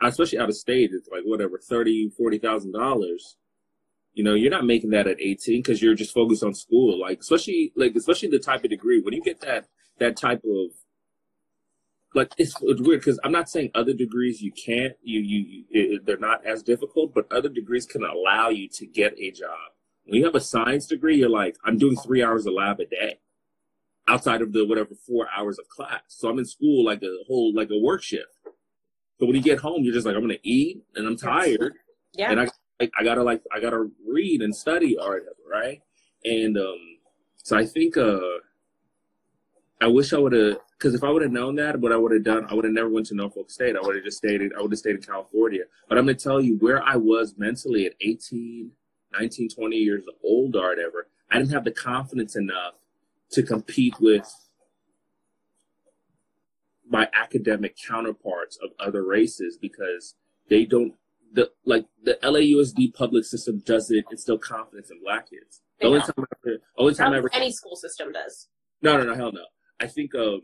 especially 0.00 0.38
out 0.38 0.48
of 0.48 0.56
state, 0.56 0.90
it's 0.92 1.08
like 1.08 1.22
whatever, 1.24 1.58
thirty, 1.58 2.10
forty 2.16 2.38
thousand 2.38 2.72
dollars. 2.72 3.36
You 4.14 4.24
know, 4.24 4.34
you're 4.34 4.50
not 4.50 4.66
making 4.66 4.90
that 4.90 5.06
at 5.06 5.22
18 5.22 5.62
because 5.62 5.80
you're 5.80 5.94
just 5.94 6.12
focused 6.12 6.44
on 6.44 6.52
school. 6.52 7.00
Like, 7.00 7.20
especially, 7.20 7.72
like, 7.76 7.94
especially 7.96 8.28
the 8.28 8.38
type 8.38 8.62
of 8.62 8.68
degree. 8.68 9.00
When 9.00 9.14
you 9.14 9.22
get 9.22 9.40
that, 9.40 9.68
that 10.00 10.18
type 10.18 10.42
of, 10.44 10.72
like, 12.14 12.30
it's, 12.36 12.54
it's 12.60 12.82
weird 12.82 13.00
because 13.00 13.18
I'm 13.24 13.32
not 13.32 13.48
saying 13.48 13.70
other 13.74 13.94
degrees 13.94 14.42
you 14.42 14.52
can't, 14.52 14.92
you, 15.02 15.20
you, 15.20 15.64
it, 15.70 16.04
they're 16.04 16.18
not 16.18 16.44
as 16.44 16.62
difficult, 16.62 17.14
but 17.14 17.32
other 17.32 17.48
degrees 17.48 17.86
can 17.86 18.04
allow 18.04 18.50
you 18.50 18.68
to 18.74 18.86
get 18.86 19.18
a 19.18 19.30
job. 19.30 19.70
When 20.04 20.18
you 20.18 20.26
have 20.26 20.34
a 20.34 20.40
science 20.40 20.86
degree, 20.88 21.16
you're 21.16 21.30
like, 21.30 21.56
I'm 21.64 21.78
doing 21.78 21.96
three 21.96 22.22
hours 22.22 22.44
of 22.44 22.52
lab 22.52 22.80
a 22.80 22.84
day 22.84 23.18
outside 24.08 24.42
of 24.42 24.52
the 24.52 24.66
whatever 24.66 24.94
four 24.94 25.28
hours 25.36 25.58
of 25.58 25.68
class. 25.68 26.02
So 26.08 26.28
I'm 26.28 26.38
in 26.38 26.44
school 26.44 26.84
like 26.84 27.02
a 27.02 27.16
whole 27.26 27.54
like 27.54 27.70
a 27.70 27.78
work 27.78 28.02
shift. 28.02 28.32
So 29.18 29.26
when 29.26 29.36
you 29.36 29.42
get 29.42 29.60
home, 29.60 29.84
you're 29.84 29.94
just 29.94 30.06
like, 30.06 30.16
I'm 30.16 30.22
gonna 30.22 30.34
eat 30.42 30.82
and 30.96 31.06
I'm 31.06 31.16
tired. 31.16 31.74
Yeah. 32.14 32.30
And 32.30 32.40
I 32.40 32.48
I 32.98 33.04
gotta 33.04 33.22
like 33.22 33.42
I 33.54 33.60
gotta 33.60 33.88
read 34.06 34.42
and 34.42 34.54
study 34.54 34.96
art, 34.98 35.24
right? 35.48 35.80
And 36.24 36.56
um 36.58 36.98
so 37.36 37.56
I 37.56 37.64
think 37.64 37.96
uh 37.96 38.18
I 39.80 39.88
wish 39.88 40.12
I 40.12 40.18
would 40.18 40.32
have 40.32 40.58
because 40.78 40.94
if 40.94 41.04
I 41.04 41.10
would 41.10 41.22
have 41.22 41.32
known 41.32 41.54
that, 41.56 41.78
what 41.78 41.92
I 41.92 41.96
would 41.96 42.12
have 42.12 42.24
done, 42.24 42.46
I 42.48 42.54
would 42.54 42.64
have 42.64 42.74
never 42.74 42.88
went 42.88 43.06
to 43.06 43.14
Norfolk 43.14 43.50
State. 43.50 43.76
I 43.76 43.80
would 43.80 43.94
have 43.94 44.04
just 44.04 44.18
stayed. 44.18 44.40
In, 44.40 44.50
I 44.56 44.62
would 44.62 44.72
have 44.72 44.78
stayed 44.78 44.96
in 44.96 45.02
California. 45.02 45.62
But 45.88 45.98
I'm 45.98 46.06
gonna 46.06 46.14
tell 46.18 46.40
you 46.40 46.56
where 46.56 46.82
I 46.82 46.96
was 46.96 47.34
mentally 47.36 47.86
at 47.86 47.94
18, 48.00 48.70
19, 49.12 49.48
20 49.48 49.76
years 49.76 50.04
old 50.24 50.56
or 50.56 50.68
whatever. 50.68 51.06
I 51.30 51.38
didn't 51.38 51.52
have 51.52 51.64
the 51.64 51.72
confidence 51.72 52.36
enough 52.36 52.74
to 53.32 53.42
compete 53.42 53.94
with 54.00 54.30
my 56.88 57.08
academic 57.14 57.76
counterparts 57.88 58.58
of 58.62 58.70
other 58.78 59.04
races 59.04 59.58
because 59.60 60.14
they 60.48 60.64
don't 60.64 60.94
the 61.32 61.50
like 61.64 61.86
the 62.02 62.18
LAUSD 62.22 62.92
public 62.94 63.24
system 63.24 63.62
doesn't 63.64 64.04
instill 64.10 64.38
confidence 64.38 64.90
in 64.90 65.00
black 65.02 65.30
kids. 65.30 65.62
The 65.80 65.86
only 65.86 66.00
time, 66.00 66.12
I 66.18 66.50
only 66.76 66.94
time 66.94 67.12
I 67.12 67.18
ever, 67.18 67.30
any 67.32 67.50
school 67.50 67.74
system 67.74 68.12
does. 68.12 68.48
No, 68.82 68.98
no, 68.98 69.04
no, 69.04 69.14
hell 69.14 69.32
no. 69.32 69.44
I 69.80 69.86
think 69.86 70.14
um, 70.14 70.42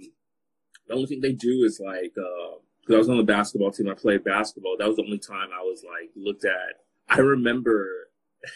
the 0.86 0.94
only 0.94 1.06
thing 1.06 1.20
they 1.20 1.32
do 1.32 1.62
is 1.64 1.80
like 1.84 2.14
because 2.14 2.90
uh, 2.90 2.94
I 2.94 2.98
was 2.98 3.08
on 3.10 3.18
the 3.18 3.22
basketball 3.22 3.70
team, 3.70 3.88
I 3.88 3.94
played 3.94 4.24
basketball. 4.24 4.76
That 4.78 4.88
was 4.88 4.96
the 4.96 5.04
only 5.04 5.18
time 5.18 5.48
I 5.54 5.62
was 5.62 5.84
like 5.84 6.10
looked 6.16 6.44
at. 6.44 6.80
I 7.08 7.18
remember 7.20 7.86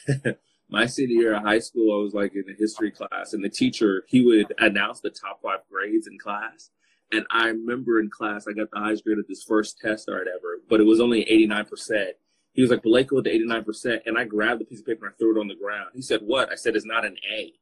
my 0.72 0.86
senior 0.86 1.20
year 1.20 1.34
of 1.34 1.42
high 1.42 1.58
school, 1.58 1.94
I 1.94 2.02
was 2.02 2.14
like 2.14 2.34
in 2.34 2.44
a 2.48 2.58
history 2.58 2.90
class, 2.90 3.34
and 3.34 3.44
the 3.44 3.50
teacher 3.50 4.04
he 4.08 4.24
would 4.24 4.54
announce 4.58 5.00
the 5.00 5.10
top 5.10 5.42
five 5.42 5.60
grades 5.70 6.06
in 6.06 6.18
class. 6.18 6.70
And 7.12 7.26
I 7.30 7.48
remember 7.48 8.00
in 8.00 8.08
class, 8.08 8.46
I 8.48 8.52
got 8.52 8.70
the 8.70 8.78
highest 8.78 9.04
grade 9.04 9.18
of 9.18 9.28
this 9.28 9.44
first 9.44 9.78
test 9.78 10.08
I'd 10.08 10.28
ever, 10.34 10.62
but 10.70 10.80
it 10.80 10.84
was 10.84 10.98
only 10.98 11.26
89%. 11.26 12.12
He 12.54 12.62
was 12.62 12.70
like, 12.70 12.82
Baleko 12.82 13.12
with 13.12 13.24
the 13.24 13.38
89%. 13.38 14.00
And 14.06 14.16
I 14.16 14.24
grabbed 14.24 14.62
the 14.62 14.64
piece 14.64 14.80
of 14.80 14.86
paper 14.86 15.04
and 15.04 15.14
I 15.14 15.16
threw 15.18 15.36
it 15.36 15.40
on 15.40 15.48
the 15.48 15.54
ground. 15.54 15.90
He 15.94 16.00
said, 16.00 16.20
What? 16.22 16.50
I 16.50 16.54
said, 16.54 16.74
It's 16.74 16.86
not 16.86 17.04
an 17.04 17.16
A. 17.30 17.52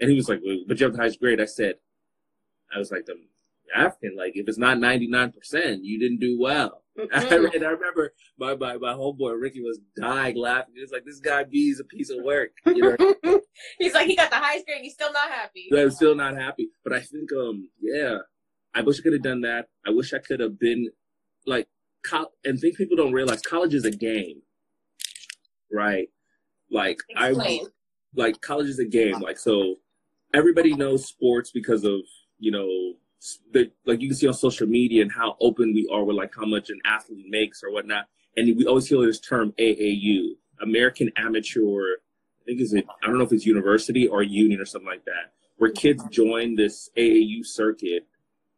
And 0.00 0.10
he 0.10 0.16
was 0.16 0.28
like, 0.28 0.40
But 0.66 0.80
you 0.80 0.86
have 0.86 0.94
the 0.94 1.00
highest 1.00 1.20
grade. 1.20 1.40
I 1.40 1.44
said, 1.44 1.76
I 2.74 2.78
was 2.78 2.90
like, 2.90 3.06
the 3.06 3.14
African, 3.74 4.16
like, 4.16 4.32
if 4.34 4.48
it's 4.48 4.58
not 4.58 4.78
99%, 4.78 5.32
you 5.82 5.98
didn't 5.98 6.20
do 6.20 6.38
well. 6.40 6.82
Mm-hmm. 6.98 7.54
and 7.54 7.64
I 7.64 7.68
remember 7.68 8.12
my, 8.40 8.56
my, 8.56 8.76
my 8.76 8.92
homeboy 8.92 9.40
Ricky 9.40 9.60
was 9.60 9.78
dying 9.96 10.36
laughing. 10.36 10.74
He 10.74 10.80
was 10.80 10.90
like, 10.90 11.04
this 11.04 11.20
guy 11.20 11.44
B 11.44 11.68
is 11.68 11.78
a 11.78 11.84
piece 11.84 12.10
of 12.10 12.24
work. 12.24 12.50
You 12.66 12.96
know? 12.98 13.40
he's 13.78 13.94
like, 13.94 14.08
he 14.08 14.16
got 14.16 14.30
the 14.30 14.36
highest 14.36 14.66
grade. 14.66 14.82
He's 14.82 14.94
still 14.94 15.12
not 15.12 15.30
happy. 15.30 15.68
I'm 15.72 15.92
still 15.92 16.16
not 16.16 16.34
happy. 16.36 16.70
But 16.82 16.94
I 16.94 17.00
think, 17.00 17.30
um, 17.32 17.68
yeah, 17.80 18.18
I 18.74 18.82
wish 18.82 18.98
I 18.98 19.02
could 19.02 19.12
have 19.12 19.22
done 19.22 19.42
that. 19.42 19.66
I 19.86 19.90
wish 19.90 20.12
I 20.12 20.18
could 20.18 20.40
have 20.40 20.58
been 20.58 20.90
like, 21.46 21.68
and 22.44 22.58
think 22.58 22.76
people 22.76 22.96
don't 22.96 23.12
realize 23.12 23.42
college 23.42 23.74
is 23.74 23.84
a 23.84 23.92
game. 23.92 24.42
right? 25.72 26.08
Like 26.70 26.98
Explain. 27.10 27.60
I 27.64 27.68
like 28.14 28.40
college 28.40 28.68
is 28.68 28.78
a 28.78 28.84
game. 28.84 29.20
Like 29.20 29.38
so, 29.38 29.76
everybody 30.34 30.74
knows 30.74 31.06
sports 31.06 31.50
because 31.52 31.84
of 31.84 32.00
you 32.38 32.50
know 32.50 32.94
the 33.52 33.70
like 33.86 34.00
you 34.00 34.08
can 34.08 34.16
see 34.16 34.28
on 34.28 34.34
social 34.34 34.66
media 34.66 35.02
and 35.02 35.12
how 35.12 35.36
open 35.40 35.74
we 35.74 35.88
are 35.92 36.04
with 36.04 36.16
like 36.16 36.32
how 36.34 36.46
much 36.46 36.70
an 36.70 36.80
athlete 36.84 37.26
makes 37.28 37.62
or 37.62 37.72
whatnot. 37.72 38.06
And 38.36 38.56
we 38.56 38.66
always 38.66 38.88
hear 38.88 39.04
this 39.04 39.20
term 39.20 39.52
AAU, 39.58 40.30
American 40.60 41.10
Amateur. 41.16 41.96
I 42.42 42.44
think 42.46 42.60
is 42.60 42.72
it. 42.72 42.86
I 43.02 43.06
don't 43.06 43.18
know 43.18 43.24
if 43.24 43.32
it's 43.32 43.46
university 43.46 44.06
or 44.06 44.22
union 44.22 44.60
or 44.60 44.64
something 44.64 44.88
like 44.88 45.04
that, 45.04 45.32
where 45.56 45.70
kids 45.70 46.02
join 46.10 46.54
this 46.56 46.88
AAU 46.96 47.44
circuit, 47.44 48.06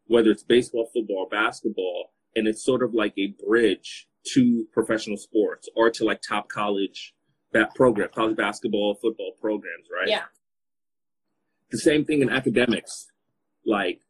whether 0.06 0.30
it's 0.30 0.42
baseball, 0.42 0.88
football, 0.92 1.26
basketball, 1.30 2.12
and 2.36 2.46
it's 2.46 2.64
sort 2.64 2.82
of 2.82 2.94
like 2.94 3.14
a 3.18 3.34
bridge 3.46 4.08
to 4.34 4.66
professional 4.72 5.16
sports 5.16 5.68
or 5.74 5.90
to 5.90 6.04
like 6.04 6.20
top 6.20 6.48
college 6.48 7.14
that 7.52 7.74
program, 7.74 8.08
college 8.14 8.36
basketball, 8.36 8.94
football 8.94 9.32
programs, 9.40 9.88
right? 9.92 10.08
Yeah. 10.08 10.24
The 11.70 11.78
same 11.78 12.04
thing 12.04 12.22
in 12.22 12.30
academics. 12.30 13.06
Like, 13.66 14.00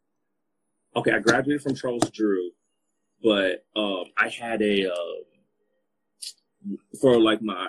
okay, 0.96 1.12
I 1.12 1.18
graduated 1.18 1.62
from 1.62 1.74
Charles 1.74 2.08
Drew, 2.10 2.50
but 3.22 3.64
um, 3.76 4.04
I 4.16 4.28
had 4.28 4.62
a 4.62 4.90
um, 4.90 6.78
for 7.00 7.20
like 7.20 7.42
my 7.42 7.68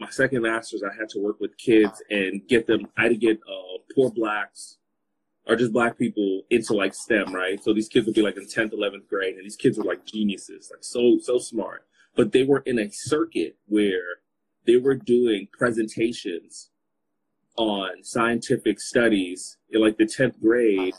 my 0.00 0.10
second 0.10 0.42
master's, 0.42 0.82
I 0.82 0.94
had 0.94 1.08
to 1.10 1.18
work 1.18 1.40
with 1.40 1.56
kids 1.58 2.02
and 2.10 2.46
get 2.48 2.66
them. 2.66 2.88
I 2.96 3.04
had 3.04 3.12
to 3.12 3.16
get 3.16 3.38
uh, 3.38 3.78
poor 3.94 4.10
blacks 4.10 4.78
or 5.46 5.56
just 5.56 5.72
black 5.72 5.98
people 5.98 6.42
into 6.50 6.74
like 6.74 6.94
STEM, 6.94 7.34
right? 7.34 7.62
So 7.62 7.72
these 7.72 7.88
kids 7.88 8.06
would 8.06 8.14
be 8.14 8.22
like 8.22 8.36
in 8.36 8.46
tenth, 8.46 8.72
eleventh 8.72 9.08
grade, 9.08 9.34
and 9.36 9.44
these 9.44 9.56
kids 9.56 9.78
were 9.78 9.84
like 9.84 10.04
geniuses, 10.04 10.70
like 10.70 10.84
so 10.84 11.18
so 11.20 11.38
smart. 11.38 11.84
But 12.14 12.32
they 12.32 12.44
were 12.44 12.60
in 12.60 12.78
a 12.78 12.90
circuit 12.90 13.56
where 13.66 14.18
they 14.66 14.76
were 14.76 14.94
doing 14.94 15.48
presentations 15.52 16.70
on 17.56 18.04
scientific 18.04 18.80
studies 18.80 19.56
in 19.70 19.80
like 19.80 19.98
the 19.98 20.04
10th 20.04 20.40
grade 20.40 20.94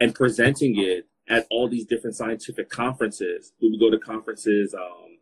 and 0.00 0.14
presenting 0.14 0.78
it 0.78 1.06
at 1.28 1.46
all 1.50 1.68
these 1.68 1.86
different 1.86 2.16
scientific 2.16 2.68
conferences. 2.68 3.52
We 3.60 3.70
would 3.70 3.80
go 3.80 3.90
to 3.90 3.98
conferences 3.98 4.74
um, 4.74 5.18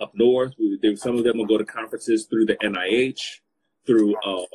up 0.00 0.12
north. 0.14 0.52
We 0.58 0.78
would, 0.82 0.98
some 0.98 1.16
of 1.16 1.24
them 1.24 1.38
would 1.38 1.48
go 1.48 1.58
to 1.58 1.64
conferences 1.64 2.26
through 2.26 2.46
the 2.46 2.56
NIH, 2.56 3.40
through 3.86 4.14
um, 4.24 4.46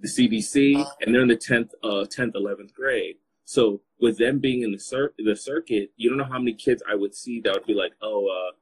the 0.00 0.08
CDC, 0.08 0.84
and 1.00 1.14
they're 1.14 1.22
in 1.22 1.28
the 1.28 1.36
10th, 1.36 1.70
uh, 1.84 2.06
10th, 2.06 2.32
11th 2.34 2.72
grade. 2.74 3.16
So 3.44 3.82
with 4.00 4.18
them 4.18 4.40
being 4.40 4.62
in 4.62 4.72
the, 4.72 4.78
cir- 4.78 5.14
the 5.18 5.36
circuit, 5.36 5.90
you 5.96 6.08
don't 6.08 6.18
know 6.18 6.24
how 6.24 6.38
many 6.38 6.54
kids 6.54 6.82
I 6.90 6.96
would 6.96 7.14
see 7.14 7.40
that 7.42 7.54
would 7.54 7.66
be 7.66 7.74
like, 7.74 7.92
oh, 8.02 8.26
uh, 8.26 8.52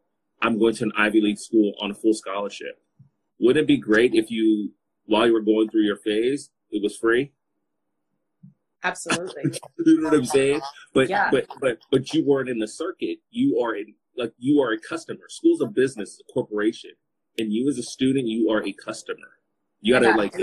I'm 0.47 0.59
going 0.59 0.75
to 0.75 0.85
an 0.85 0.93
Ivy 0.97 1.23
League 1.23 1.39
school 1.39 1.73
on 1.81 1.91
a 1.91 1.95
full 1.95 2.13
scholarship. 2.13 2.79
Wouldn't 3.41 3.65
it 3.65 3.67
be 3.67 3.79
great 3.79 4.15
if 4.15 4.31
you, 4.31 4.73
while 5.07 5.27
you 5.27 5.33
were 5.33 5.41
going 5.41 5.71
through 5.71 5.85
your 5.85 5.97
phase, 5.97 6.51
it 6.71 6.83
was 6.83 6.97
free? 6.97 7.33
Absolutely. 8.85 9.43
you 9.87 10.01
know 10.01 10.11
what 10.11 10.19
I'm 10.19 10.25
saying? 10.27 10.61
But 10.93 11.09
Yeah. 11.09 11.31
but 11.31 11.47
but 11.61 11.79
but 11.91 12.13
you 12.13 12.25
weren't 12.25 12.49
in 12.49 12.59
the 12.59 12.69
circuit. 12.69 13.19
You 13.31 13.59
are 13.61 13.75
in 13.75 13.95
like 14.17 14.33
you 14.39 14.61
are 14.61 14.73
a 14.73 14.79
customer. 14.79 15.25
School's 15.29 15.61
a 15.63 15.67
business, 15.67 16.21
a 16.21 16.33
corporation, 16.33 16.91
and 17.39 17.53
you 17.53 17.69
as 17.69 17.79
a 17.79 17.83
student, 17.83 18.27
you 18.29 18.51
are 18.51 18.63
a 18.65 18.73
customer. 18.73 19.39
You 19.81 19.95
gotta 19.95 20.07
Yeah. 20.09 20.15
like, 20.17 20.35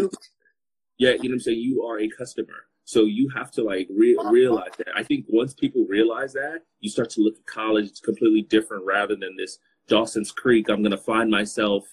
yeah, 0.98 1.12
you 1.12 1.16
know 1.16 1.20
what 1.22 1.32
I'm 1.34 1.40
saying. 1.40 1.60
You 1.60 1.84
are 1.84 2.00
a 2.00 2.10
customer, 2.10 2.66
so 2.84 3.06
you 3.06 3.30
have 3.36 3.52
to 3.52 3.64
like 3.64 3.88
re- 3.96 4.18
realize 4.26 4.72
that. 4.78 4.90
I 4.96 5.04
think 5.04 5.26
once 5.30 5.54
people 5.54 5.86
realize 5.88 6.34
that, 6.34 6.62
you 6.80 6.90
start 6.90 7.10
to 7.12 7.22
look 7.22 7.36
at 7.38 7.46
college 7.46 7.86
it's 7.90 8.00
completely 8.00 8.42
different 8.42 8.86
rather 8.86 9.16
than 9.16 9.36
this 9.38 9.58
Dawson's 9.88 10.32
Creek. 10.32 10.68
I'm 10.70 10.84
gonna 10.84 10.98
find 10.98 11.30
myself, 11.32 11.88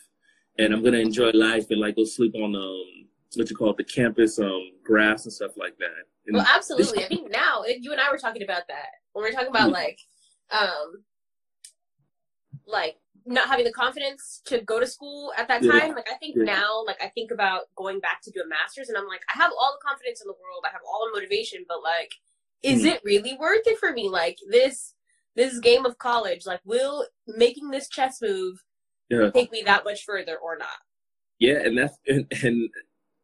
and 0.58 0.72
I'm 0.74 0.82
gonna 0.82 0.98
enjoy 0.98 1.30
life 1.30 1.66
and 1.70 1.80
like 1.80 1.96
go 1.96 2.04
sleep 2.04 2.34
on 2.34 2.54
um 2.56 2.97
what 3.36 3.50
you 3.50 3.56
call 3.56 3.70
it 3.70 3.76
the 3.76 3.84
campus 3.84 4.38
um 4.38 4.70
grass 4.84 5.24
and 5.24 5.32
stuff 5.32 5.52
like 5.56 5.76
that. 5.78 6.04
And 6.26 6.36
Well, 6.36 6.46
absolutely. 6.54 7.04
I 7.04 7.08
think 7.08 7.30
now 7.30 7.64
you 7.66 7.92
and 7.92 8.00
I 8.00 8.10
were 8.10 8.18
talking 8.18 8.42
about 8.42 8.62
that 8.68 8.86
when 9.12 9.24
we 9.24 9.30
were 9.30 9.34
talking 9.34 9.48
about 9.50 9.70
like, 9.70 9.98
um, 10.50 11.04
like 12.66 12.96
not 13.26 13.48
having 13.48 13.64
the 13.64 13.72
confidence 13.72 14.40
to 14.46 14.60
go 14.62 14.80
to 14.80 14.86
school 14.86 15.32
at 15.36 15.48
that 15.48 15.62
Yeah. 15.62 15.72
time. 15.80 15.94
Like 15.94 16.10
I 16.10 16.14
think 16.14 16.36
Yeah. 16.36 16.44
now, 16.44 16.82
like 16.84 17.02
I 17.02 17.08
think 17.08 17.30
about 17.30 17.74
going 17.76 18.00
back 18.00 18.22
to 18.22 18.30
do 18.30 18.40
a 18.42 18.46
master's, 18.46 18.88
and 18.88 18.96
I'm 18.96 19.06
like, 19.06 19.22
I 19.34 19.38
have 19.38 19.52
all 19.52 19.78
the 19.78 19.86
confidence 19.86 20.20
in 20.22 20.26
the 20.28 20.34
world. 20.34 20.64
I 20.66 20.70
have 20.70 20.80
all 20.86 21.06
the 21.06 21.18
motivation, 21.18 21.64
but 21.68 21.82
like, 21.82 22.14
is 22.62 22.82
Mhm. 22.82 22.94
it 22.94 23.04
really 23.04 23.36
worth 23.36 23.66
it 23.66 23.78
for 23.78 23.92
me? 23.92 24.08
Like 24.08 24.38
this, 24.48 24.94
this 25.34 25.58
game 25.60 25.84
of 25.86 25.98
college, 25.98 26.46
like, 26.46 26.60
will 26.64 27.06
making 27.26 27.70
this 27.70 27.88
chess 27.88 28.20
move 28.22 28.64
Yeah. 29.08 29.30
take 29.30 29.52
me 29.52 29.62
that 29.62 29.84
much 29.84 30.04
further 30.04 30.36
or 30.38 30.56
not? 30.56 30.78
Yeah, 31.38 31.58
and 31.60 31.78
that's 31.78 31.98
and, 32.06 32.26
and 32.42 32.68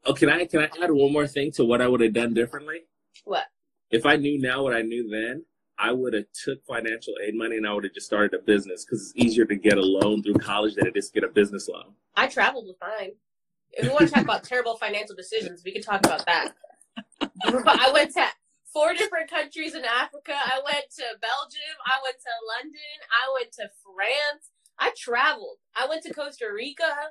oh, 0.06 0.14
can 0.14 0.30
I 0.30 0.44
can 0.46 0.60
I 0.60 0.70
add 0.82 0.90
one 0.90 1.12
more 1.12 1.26
thing 1.26 1.52
to 1.52 1.64
what 1.64 1.80
I 1.80 1.88
would 1.88 2.00
have 2.00 2.12
done 2.12 2.34
differently? 2.34 2.82
What? 3.24 3.44
If 3.90 4.06
I 4.06 4.16
knew 4.16 4.40
now 4.40 4.62
what 4.62 4.74
I 4.74 4.82
knew 4.82 5.08
then, 5.08 5.44
I 5.78 5.92
would 5.92 6.14
have 6.14 6.26
took 6.44 6.64
financial 6.64 7.14
aid 7.24 7.34
money 7.34 7.56
and 7.56 7.66
I 7.66 7.72
would 7.72 7.84
have 7.84 7.94
just 7.94 8.06
started 8.06 8.38
a 8.38 8.42
business 8.42 8.84
because 8.84 9.02
it's 9.02 9.12
easier 9.16 9.44
to 9.44 9.56
get 9.56 9.78
a 9.78 9.82
loan 9.82 10.22
through 10.22 10.34
college 10.34 10.74
than 10.74 10.86
it 10.86 10.96
is 10.96 11.10
to 11.10 11.20
get 11.20 11.28
a 11.28 11.32
business 11.32 11.68
loan. 11.68 11.94
I 12.14 12.26
traveled 12.26 12.66
with 12.66 12.76
mine. 12.80 13.12
If 13.72 13.86
we 13.86 13.92
want 13.92 14.06
to 14.06 14.14
talk 14.14 14.22
about 14.22 14.44
terrible 14.44 14.76
financial 14.76 15.16
decisions, 15.16 15.62
we 15.64 15.72
can 15.72 15.82
talk 15.82 16.04
about 16.06 16.24
that. 16.26 16.52
I 17.20 17.90
went 17.92 18.12
to 18.14 18.26
four 18.72 18.94
different 18.94 19.28
countries 19.28 19.74
in 19.74 19.84
Africa. 19.84 20.34
I 20.34 20.60
went 20.64 20.86
to 20.96 21.04
Belgium. 21.20 21.74
I 21.86 21.98
went 22.02 22.16
to 22.18 22.32
London. 22.56 22.96
I 23.10 23.32
went 23.34 23.52
to 23.54 23.70
France. 23.82 24.50
I 24.78 24.92
traveled. 24.96 25.58
I 25.76 25.88
went 25.88 26.02
to 26.04 26.14
Costa 26.14 26.46
Rica. 26.52 27.10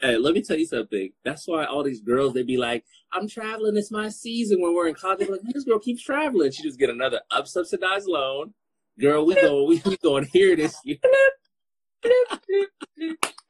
Hey, 0.00 0.16
let 0.16 0.34
me 0.34 0.42
tell 0.42 0.56
you 0.56 0.66
something. 0.66 1.10
That's 1.24 1.46
why 1.48 1.64
all 1.64 1.82
these 1.82 2.00
girls 2.00 2.34
they 2.34 2.42
be 2.42 2.56
like, 2.56 2.84
"I'm 3.12 3.28
traveling. 3.28 3.76
It's 3.76 3.90
my 3.90 4.08
season." 4.08 4.60
When 4.60 4.74
we're 4.74 4.88
in 4.88 4.94
college, 4.94 5.20
they're 5.20 5.28
like, 5.28 5.42
"This 5.42 5.64
girl 5.64 5.78
keeps 5.78 6.02
traveling. 6.02 6.52
She 6.52 6.62
just 6.62 6.78
get 6.78 6.90
another 6.90 7.20
unsubsidized 7.32 8.06
loan." 8.06 8.54
Girl, 9.00 9.24
we 9.24 9.34
go, 9.34 9.64
we, 9.64 9.80
we 9.84 9.96
going 9.96 10.26
here 10.32 10.54
this 10.54 10.76
year. 10.84 10.98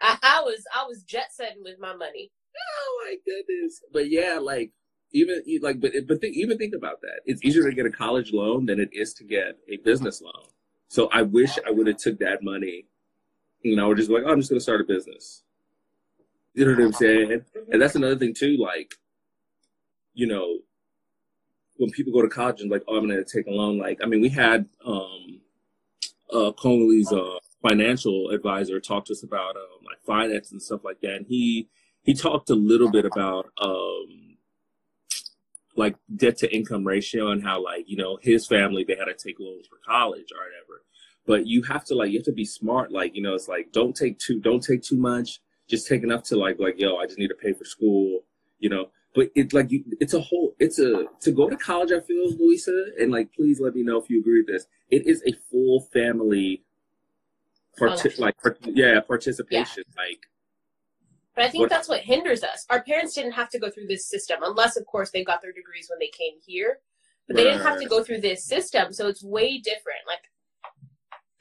I, 0.01 0.19
I 0.23 0.43
was 0.43 0.65
I 0.75 0.85
was 0.87 1.03
jet 1.03 1.33
setting 1.33 1.63
with 1.63 1.79
my 1.79 1.95
money. 1.95 2.31
Oh 2.57 3.05
my 3.05 3.17
goodness! 3.25 3.83
But 3.93 4.11
yeah, 4.11 4.39
like 4.41 4.73
even 5.13 5.43
like, 5.61 5.81
but 5.81 5.93
but 6.07 6.21
think, 6.21 6.37
even 6.37 6.59
think 6.59 6.75
about 6.75 7.01
that. 7.03 7.21
It's 7.25 7.45
easier 7.45 7.69
to 7.69 7.75
get 7.75 7.87
a 7.87 7.91
college 7.91 8.33
loan 8.33 8.67
than 8.67 8.81
it 8.81 8.91
is 8.93 9.15
to 9.15 9.25
get 9.25 9.59
a 9.69 9.77
business 9.79 10.21
loan. 10.21 10.49
So 10.89 11.09
I 11.13 11.23
wish 11.23 11.59
I 11.67 11.71
would 11.71 11.87
have 11.87 11.99
took 11.99 12.19
that 12.19 12.43
money. 12.43 12.87
You 13.63 13.77
know, 13.77 13.89
or 13.89 13.95
just 13.95 14.11
like, 14.11 14.25
oh, 14.27 14.33
I'm 14.33 14.41
just 14.41 14.51
gonna 14.51 14.61
start 14.61 14.81
a 14.81 14.85
business. 14.85 15.45
You 16.55 16.67
know 16.67 16.73
what 16.73 16.85
I'm 16.85 16.93
saying? 16.93 17.45
And 17.71 17.81
that's 17.81 17.95
another 17.95 18.17
thing 18.17 18.35
too. 18.35 18.57
Like, 18.59 18.95
you 20.15 20.27
know, 20.27 20.59
when 21.77 21.91
people 21.91 22.13
go 22.13 22.23
to 22.23 22.29
college 22.29 22.61
and 22.61 22.71
like, 22.71 22.83
oh, 22.89 22.97
I'm 22.97 23.09
gonna 23.09 23.25
take 23.25 23.47
a 23.47 23.51
loan. 23.51 23.79
Like, 23.79 24.01
I 24.03 24.07
mean, 24.07 24.21
we 24.21 24.29
had 24.29 24.69
um, 24.85 25.41
uh, 26.33 26.53
Congolese 26.53 27.13
uh, 27.13 27.39
financial 27.63 28.31
advisor 28.31 28.81
talk 28.81 29.05
to 29.07 29.13
us 29.13 29.23
about 29.23 29.57
um, 29.57 29.85
like 29.87 30.01
finance 30.07 30.53
and 30.53 30.63
stuff 30.63 30.85
like 30.85 31.01
that. 31.01 31.15
And 31.17 31.27
he 31.27 31.69
he 32.03 32.15
talked 32.15 32.51
a 32.51 32.55
little 32.55 32.91
bit 32.91 33.05
about 33.05 33.47
um, 33.61 34.37
like 35.77 35.97
debt 36.17 36.37
to 36.39 36.55
income 36.55 36.85
ratio 36.85 37.31
and 37.31 37.43
how 37.43 37.63
like 37.63 37.85
you 37.89 37.97
know 37.97 38.19
his 38.21 38.47
family 38.47 38.85
they 38.85 38.97
had 38.97 39.07
to 39.07 39.15
take 39.15 39.41
loans 39.41 39.67
for 39.69 39.79
college 39.87 40.29
or 40.33 40.39
whatever. 40.39 40.85
But 41.27 41.47
you 41.47 41.63
have 41.63 41.85
to 41.87 41.95
like 41.95 42.11
you 42.11 42.19
have 42.19 42.27
to 42.27 42.33
be 42.33 42.45
smart. 42.45 42.93
Like 42.93 43.15
you 43.15 43.23
know, 43.23 43.35
it's 43.35 43.49
like 43.49 43.73
don't 43.73 43.97
take 43.97 44.19
too 44.19 44.41
don't 44.41 44.63
take 44.63 44.83
too 44.83 44.97
much. 44.97 45.41
Just 45.69 45.87
take 45.87 46.07
up 46.11 46.25
to 46.25 46.37
like 46.37 46.59
like 46.59 46.79
yo, 46.79 46.97
I 46.97 47.07
just 47.07 47.19
need 47.19 47.29
to 47.29 47.35
pay 47.35 47.53
for 47.53 47.65
school. 47.65 48.21
You 48.59 48.69
know, 48.69 48.91
but 49.15 49.31
it's 49.35 49.53
like 49.53 49.71
you, 49.73 49.85
it's 50.01 50.15
a 50.15 50.21
whole 50.21 50.55
it's 50.59 50.79
a 50.79 51.07
to 51.21 51.33
go 51.33 51.49
to 51.49 51.57
college. 51.57 51.93
I 51.93 52.01
feel 52.01 52.33
Moisa, 52.33 52.91
and 53.01 53.11
like 53.11 53.33
please 53.33 53.61
let 53.61 53.75
me 53.75 53.83
know 53.83 53.99
if 53.99 54.09
you 54.09 54.21
agree 54.21 54.41
with 54.41 54.49
this. 54.49 54.67
It 54.91 55.07
is 55.07 55.23
a 55.27 55.33
full 55.51 55.81
family. 55.93 56.63
Parti- 57.79 58.11
like 58.19 58.37
part- 58.43 58.59
yeah 58.67 59.01
participation 59.01 59.83
like 59.97 60.21
But 61.35 61.45
I 61.47 61.49
think 61.49 61.63
What- 61.63 61.71
that's 61.71 61.89
what 61.89 62.01
hinders 62.01 62.43
us. 62.45 62.67
Our 62.69 62.83
parents 62.83 63.15
didn't 63.15 63.33
have 63.33 63.49
to 63.51 63.59
go 63.59 63.71
through 63.71 63.87
this 63.87 64.05
system, 64.05 64.41
unless, 64.43 64.77
of 64.77 64.85
course, 64.85 65.11
they 65.11 65.25
got 65.25 65.41
their 65.41 65.53
degrees 65.53 65.89
when 65.89 65.99
they 65.99 66.09
came 66.09 66.35
here. 66.47 66.81
But 67.27 67.37
they 67.37 67.45
didn't 67.45 67.63
have 67.63 67.81
to 67.81 67.87
go 67.87 68.05
through 68.05 68.21
this 68.21 68.45
system, 68.45 68.93
so 68.93 69.09
it's 69.09 69.25
way 69.25 69.57
different. 69.57 70.01
Like, 70.07 70.31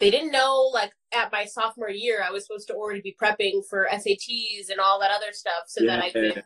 they 0.01 0.11
didn't 0.11 0.31
know, 0.31 0.69
like, 0.73 0.91
at 1.13 1.31
my 1.31 1.45
sophomore 1.45 1.89
year, 1.89 2.23
I 2.27 2.31
was 2.31 2.45
supposed 2.45 2.67
to 2.67 2.73
already 2.73 3.01
be 3.01 3.15
prepping 3.21 3.61
for 3.69 3.87
SATs 3.91 4.69
and 4.69 4.79
all 4.79 4.99
that 4.99 5.11
other 5.11 5.31
stuff 5.31 5.63
so 5.67 5.85
that 5.85 6.03
I 6.03 6.11
could 6.11 6.43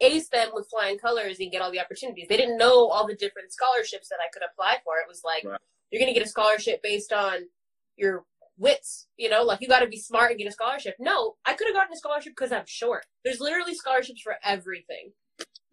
ace 0.00 0.28
them 0.28 0.48
with 0.52 0.68
flying 0.70 0.98
colors 0.98 1.38
and 1.40 1.50
get 1.50 1.62
all 1.62 1.70
the 1.72 1.80
opportunities. 1.80 2.26
They 2.28 2.36
didn't 2.36 2.58
know 2.58 2.88
all 2.88 3.06
the 3.06 3.14
different 3.16 3.52
scholarships 3.52 4.08
that 4.08 4.18
I 4.20 4.28
could 4.32 4.42
apply 4.42 4.78
for. 4.84 4.98
It 4.98 5.08
was 5.08 5.22
like, 5.24 5.44
Right. 5.44 5.60
you're 5.90 6.00
going 6.00 6.12
to 6.12 6.18
get 6.18 6.26
a 6.26 6.30
scholarship 6.30 6.80
based 6.82 7.12
on 7.12 7.48
your 7.96 8.24
wits, 8.58 9.06
you 9.16 9.28
know, 9.28 9.42
like 9.42 9.60
you 9.60 9.68
got 9.68 9.80
to 9.80 9.88
be 9.88 9.98
smart 9.98 10.30
and 10.30 10.38
get 10.38 10.48
a 10.48 10.52
scholarship. 10.52 10.94
No, 10.98 11.36
I 11.46 11.54
could 11.54 11.66
have 11.68 11.74
gotten 11.76 11.92
a 11.92 11.96
scholarship 11.96 12.32
because 12.36 12.52
I'm 12.52 12.64
short. 12.66 13.06
There's 13.24 13.40
literally 13.40 13.74
scholarships 13.74 14.20
for 14.20 14.34
everything. 14.44 15.12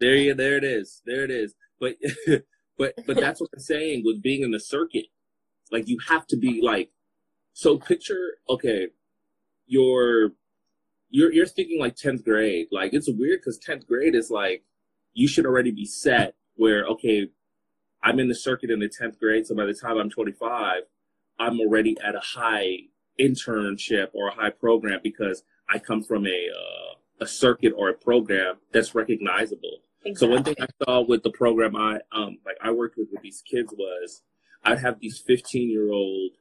There 0.00 0.14
you 0.14 0.34
there 0.34 0.56
it 0.56 0.64
is. 0.64 1.02
There 1.04 1.24
it 1.24 1.30
is. 1.30 1.54
But 1.80 1.96
but 2.78 2.94
but 3.06 3.16
that's 3.16 3.40
what 3.40 3.50
I'm 3.54 3.60
saying 3.60 4.02
with 4.04 4.22
being 4.22 4.42
in 4.42 4.50
the 4.50 4.60
circuit. 4.60 5.06
Like 5.72 5.88
you 5.88 5.98
have 6.08 6.26
to 6.28 6.36
be 6.36 6.60
like 6.62 6.90
so 7.56 7.78
picture 7.78 8.34
okay, 8.50 8.88
you're 9.66 10.32
you're 11.08 11.32
you're 11.32 11.46
thinking 11.46 11.80
like 11.80 11.96
tenth 11.96 12.22
grade. 12.22 12.66
Like 12.70 12.92
it's 12.92 13.08
weird 13.08 13.40
because 13.40 13.56
tenth 13.56 13.86
grade 13.86 14.14
is 14.14 14.30
like 14.30 14.62
you 15.14 15.26
should 15.26 15.46
already 15.46 15.70
be 15.70 15.86
set 15.86 16.34
where 16.56 16.84
okay, 16.84 17.28
I'm 18.02 18.20
in 18.20 18.28
the 18.28 18.34
circuit 18.34 18.70
in 18.70 18.80
the 18.80 18.90
tenth 18.90 19.18
grade, 19.18 19.46
so 19.46 19.54
by 19.54 19.64
the 19.64 19.72
time 19.72 19.96
I'm 19.96 20.10
25, 20.10 20.82
I'm 21.38 21.58
already 21.58 21.96
at 22.04 22.14
a 22.14 22.20
high 22.20 22.76
internship 23.18 24.08
or 24.12 24.28
a 24.28 24.34
high 24.34 24.50
program 24.50 25.00
because 25.02 25.42
I 25.66 25.78
come 25.78 26.02
from 26.02 26.26
a 26.26 26.48
uh, 26.54 26.94
a 27.22 27.26
circuit 27.26 27.72
or 27.74 27.88
a 27.88 27.94
program 27.94 28.56
that's 28.70 28.94
recognizable. 28.94 29.78
Exactly. 30.04 30.28
So 30.28 30.30
one 30.30 30.44
thing 30.44 30.56
I 30.60 30.84
saw 30.84 31.00
with 31.00 31.22
the 31.22 31.30
program 31.30 31.74
I 31.74 32.00
um 32.12 32.36
like 32.44 32.58
I 32.62 32.70
worked 32.70 32.98
with 32.98 33.08
with 33.10 33.22
these 33.22 33.42
kids 33.50 33.72
was 33.78 34.20
I'd 34.62 34.80
have 34.80 35.00
these 35.00 35.22
15 35.26 35.70
year 35.70 35.90
old 35.90 36.32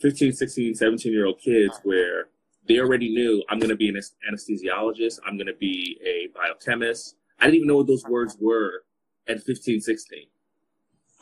15, 0.00 0.32
16, 0.32 0.74
17 0.74 1.12
year 1.12 1.26
old 1.26 1.40
kids 1.40 1.78
where 1.84 2.28
they 2.68 2.78
already 2.78 3.12
knew 3.12 3.42
I'm 3.48 3.58
going 3.58 3.70
to 3.70 3.76
be 3.76 3.88
an 3.88 3.96
anesthesiologist. 4.30 5.20
I'm 5.26 5.36
going 5.36 5.46
to 5.46 5.54
be 5.54 5.98
a 6.04 6.28
biochemist. 6.36 7.16
I 7.38 7.44
didn't 7.44 7.56
even 7.56 7.68
know 7.68 7.76
what 7.76 7.86
those 7.86 8.04
words 8.04 8.36
were 8.40 8.84
at 9.28 9.42
15, 9.42 9.80
16. 9.80 10.26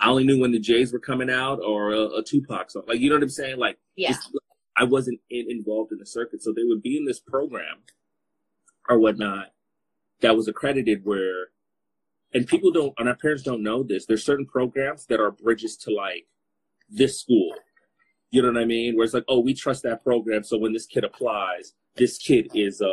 I 0.01 0.09
only 0.09 0.25
knew 0.25 0.41
when 0.41 0.53
the 0.53 0.59
Jays 0.59 0.93
were 0.93 0.99
coming 0.99 1.31
out 1.31 1.61
or 1.61 1.95
uh, 1.95 1.99
uh, 1.99 2.09
a, 2.09 2.18
a 2.18 2.25
Tupac 2.25 2.70
song. 2.70 2.83
Like, 2.87 3.01
you 3.01 3.09
know 3.09 3.16
what 3.16 3.22
I'm 3.22 3.29
saying? 3.29 3.59
Like, 3.59 3.79
yeah. 3.97 4.14
I 4.77 4.85
wasn't 4.85 5.20
in, 5.31 5.47
involved 5.49 5.93
in 5.93 5.99
the 5.99 6.07
circuit. 6.07 6.43
So 6.43 6.53
they 6.53 6.64
would 6.64 6.83
be 6.83 6.97
in 6.97 7.05
this 7.05 7.20
program 7.20 7.83
or 8.89 8.99
whatnot 8.99 9.53
that 10.20 10.37
was 10.37 10.49
accredited 10.49 11.05
where, 11.05 11.49
and 12.33 12.47
people 12.47 12.72
don't, 12.72 12.93
and 12.99 13.09
our 13.09 13.14
parents 13.14 13.43
don't 13.43 13.62
know 13.62 13.83
this. 13.83 14.07
There's 14.07 14.25
certain 14.25 14.47
programs 14.47 15.07
that 15.07 15.20
are 15.20 15.31
bridges 15.31 15.77
to 15.79 15.95
like 15.95 16.27
this 16.91 17.20
school 17.20 17.55
you 18.35 18.43
know 18.43 18.51
what 18.51 18.61
I 18.61 18.64
mean? 18.64 18.97
Where 18.97 19.05
it's 19.05 19.14
like, 19.14 19.24
oh, 19.28 19.39
we 19.39 19.55
trust 19.55 19.85
that 19.85 20.03
program, 20.03 20.43
so 20.43 20.59
when 20.59 20.72
this 20.72 20.87
kid 20.87 21.05
applies, 21.05 21.72
this 21.95 22.18
kid 22.18 22.51
is 22.53 22.80
um, 22.80 22.91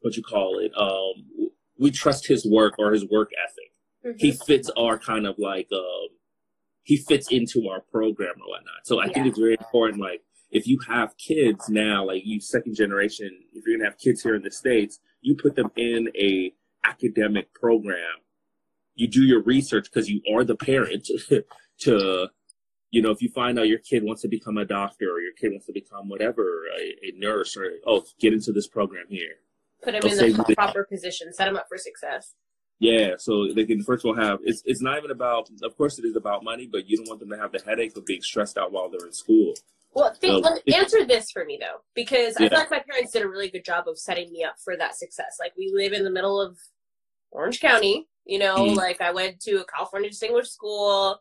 what 0.00 0.16
you 0.16 0.24
call 0.24 0.58
it? 0.58 0.72
Um, 0.76 1.50
we 1.78 1.92
trust 1.92 2.26
his 2.26 2.44
work 2.44 2.74
or 2.80 2.90
his 2.90 3.08
work 3.08 3.30
ethic. 3.40 3.70
Mm-hmm. 4.04 4.18
He 4.18 4.32
fits 4.32 4.70
our 4.76 4.98
kind 4.98 5.24
of 5.24 5.36
like 5.38 5.68
um, 5.72 6.08
he 6.82 6.96
fits 6.96 7.28
into 7.30 7.68
our 7.68 7.80
program 7.92 8.34
or 8.44 8.48
whatnot. 8.48 8.86
So 8.86 8.98
I 8.98 9.06
yeah. 9.06 9.12
think 9.12 9.26
it's 9.28 9.38
very 9.38 9.52
important. 9.52 10.02
Like 10.02 10.22
if 10.50 10.66
you 10.66 10.80
have 10.88 11.16
kids 11.16 11.68
now, 11.68 12.04
like 12.04 12.22
you 12.24 12.40
second 12.40 12.74
generation, 12.74 13.30
if 13.52 13.64
you're 13.64 13.78
gonna 13.78 13.88
have 13.88 13.98
kids 13.98 14.20
here 14.20 14.34
in 14.34 14.42
the 14.42 14.50
states, 14.50 14.98
you 15.20 15.36
put 15.36 15.54
them 15.54 15.70
in 15.76 16.08
a 16.16 16.52
academic 16.84 17.54
program. 17.54 18.18
You 18.96 19.06
do 19.06 19.22
your 19.22 19.44
research 19.44 19.84
because 19.84 20.10
you 20.10 20.22
are 20.34 20.42
the 20.42 20.56
parent 20.56 21.08
to 21.82 22.28
you 22.90 23.02
know, 23.02 23.10
if 23.10 23.20
you 23.20 23.28
find 23.30 23.58
out 23.58 23.68
your 23.68 23.78
kid 23.78 24.02
wants 24.02 24.22
to 24.22 24.28
become 24.28 24.56
a 24.56 24.64
doctor 24.64 25.06
or 25.06 25.20
your 25.20 25.32
kid 25.38 25.50
wants 25.50 25.66
to 25.66 25.72
become 25.72 26.08
whatever, 26.08 26.64
a, 26.78 27.08
a 27.08 27.12
nurse 27.18 27.56
or, 27.56 27.70
oh, 27.86 28.04
get 28.18 28.32
into 28.32 28.52
this 28.52 28.66
program 28.66 29.04
here. 29.08 29.36
Put 29.82 29.94
him 29.94 30.02
in 30.04 30.32
the 30.32 30.54
proper 30.56 30.84
position, 30.84 31.32
set 31.32 31.46
them 31.46 31.56
up 31.56 31.66
for 31.68 31.78
success. 31.78 32.34
Yeah, 32.80 33.14
so 33.18 33.52
they 33.54 33.64
can 33.64 33.82
first 33.82 34.04
of 34.04 34.10
all 34.10 34.16
have 34.16 34.38
it's 34.44 34.62
it's 34.64 34.80
not 34.80 34.98
even 34.98 35.10
about 35.10 35.50
of 35.62 35.76
course 35.76 35.98
it 35.98 36.04
is 36.04 36.14
about 36.14 36.44
money, 36.44 36.68
but 36.70 36.88
you 36.88 36.96
don't 36.96 37.08
want 37.08 37.20
them 37.20 37.30
to 37.30 37.36
have 37.36 37.50
the 37.50 37.60
headache 37.64 37.96
of 37.96 38.06
being 38.06 38.22
stressed 38.22 38.56
out 38.56 38.70
while 38.72 38.88
they're 38.88 39.06
in 39.06 39.12
school. 39.12 39.54
Well, 39.94 40.14
think, 40.14 40.44
so, 40.44 40.58
answer 40.72 41.04
this 41.04 41.30
for 41.30 41.44
me 41.44 41.58
though, 41.60 41.80
because 41.94 42.36
yeah. 42.38 42.46
I 42.46 42.48
feel 42.50 42.58
like 42.58 42.70
my 42.70 42.82
parents 42.88 43.12
did 43.12 43.22
a 43.22 43.28
really 43.28 43.50
good 43.50 43.64
job 43.64 43.88
of 43.88 43.98
setting 43.98 44.32
me 44.32 44.44
up 44.44 44.54
for 44.62 44.76
that 44.76 44.96
success. 44.96 45.38
Like 45.40 45.52
we 45.56 45.72
live 45.74 45.92
in 45.92 46.04
the 46.04 46.10
middle 46.10 46.40
of 46.40 46.56
Orange 47.32 47.60
County, 47.60 48.06
you 48.24 48.38
know, 48.38 48.56
mm-hmm. 48.56 48.76
like 48.76 49.00
I 49.00 49.10
went 49.12 49.40
to 49.40 49.56
a 49.60 49.64
California 49.64 50.10
distinguished 50.10 50.52
school 50.52 51.20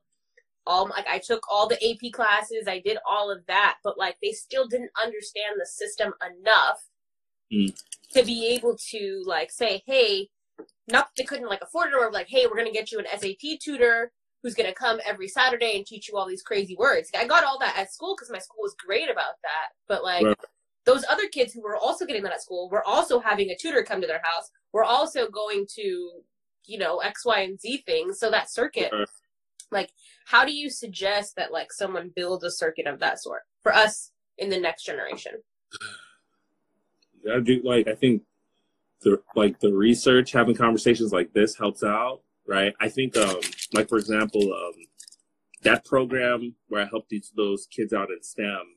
all 0.67 0.87
like 0.89 1.07
I 1.07 1.19
took 1.19 1.43
all 1.51 1.67
the 1.67 1.77
AP 1.83 2.11
classes, 2.11 2.67
I 2.67 2.79
did 2.79 2.97
all 3.07 3.31
of 3.31 3.45
that, 3.47 3.77
but 3.83 3.97
like 3.97 4.17
they 4.21 4.31
still 4.31 4.67
didn't 4.67 4.91
understand 5.01 5.55
the 5.59 5.65
system 5.65 6.13
enough 6.21 6.85
mm. 7.51 7.73
to 8.13 8.23
be 8.23 8.47
able 8.47 8.77
to 8.91 9.23
like 9.25 9.51
say, 9.51 9.81
hey, 9.85 10.29
not 10.87 11.09
they 11.17 11.23
couldn't 11.23 11.49
like 11.49 11.61
afford 11.61 11.89
it 11.89 11.95
or 11.95 12.11
like, 12.11 12.27
hey, 12.29 12.45
we're 12.45 12.57
gonna 12.57 12.71
get 12.71 12.91
you 12.91 12.99
an 12.99 13.05
SAT 13.17 13.59
tutor 13.61 14.11
who's 14.43 14.53
gonna 14.53 14.73
come 14.73 14.99
every 15.05 15.27
Saturday 15.27 15.75
and 15.75 15.85
teach 15.85 16.07
you 16.07 16.17
all 16.17 16.27
these 16.27 16.43
crazy 16.43 16.75
words. 16.77 17.09
I 17.17 17.25
got 17.25 17.43
all 17.43 17.59
that 17.59 17.77
at 17.77 17.93
school 17.93 18.15
because 18.15 18.31
my 18.31 18.39
school 18.39 18.61
was 18.61 18.75
great 18.75 19.09
about 19.09 19.35
that, 19.43 19.69
but 19.87 20.03
like. 20.03 20.25
Right. 20.25 20.37
Those 20.85 21.03
other 21.09 21.27
kids 21.27 21.51
who 21.51 21.61
were 21.61 21.75
also 21.75 22.05
getting 22.05 22.23
that 22.23 22.31
at 22.31 22.41
school 22.41 22.69
were 22.69 22.81
also 22.87 23.19
having 23.19 23.49
a 23.49 23.57
tutor 23.57 23.83
come 23.83 23.99
to 23.99 24.07
their 24.07 24.21
house. 24.23 24.49
We're 24.71 24.85
also 24.85 25.29
going 25.29 25.67
to, 25.75 26.09
you 26.63 26.77
know, 26.77 26.99
X, 26.99 27.25
Y, 27.25 27.41
and 27.41 27.59
Z 27.59 27.83
things. 27.85 28.19
So 28.19 28.31
that 28.31 28.49
circuit 28.49 28.93
right 28.93 29.05
like, 29.71 29.91
how 30.25 30.45
do 30.45 30.53
you 30.53 30.69
suggest 30.69 31.35
that 31.35 31.51
like 31.51 31.71
someone 31.71 32.11
builds 32.15 32.43
a 32.43 32.51
circuit 32.51 32.87
of 32.87 32.99
that 32.99 33.21
sort 33.21 33.41
for 33.63 33.73
us 33.73 34.11
in 34.37 34.49
the 34.49 34.59
next 34.59 34.83
generation? 34.85 35.33
I 37.31 37.39
do 37.39 37.61
like 37.63 37.87
I 37.87 37.95
think 37.95 38.23
the 39.01 39.21
like 39.35 39.59
the 39.59 39.73
research, 39.73 40.31
having 40.31 40.55
conversations 40.55 41.11
like 41.11 41.33
this 41.33 41.57
helps 41.57 41.83
out, 41.83 42.21
right? 42.47 42.73
I 42.79 42.89
think 42.89 43.17
um 43.17 43.41
like 43.73 43.89
for 43.89 43.97
example, 43.97 44.41
um 44.53 44.73
that 45.63 45.85
program 45.85 46.55
where 46.69 46.83
I 46.83 46.85
helped 46.85 47.09
these 47.09 47.31
those 47.35 47.67
kids 47.67 47.93
out 47.93 48.09
in 48.09 48.23
STEM, 48.23 48.75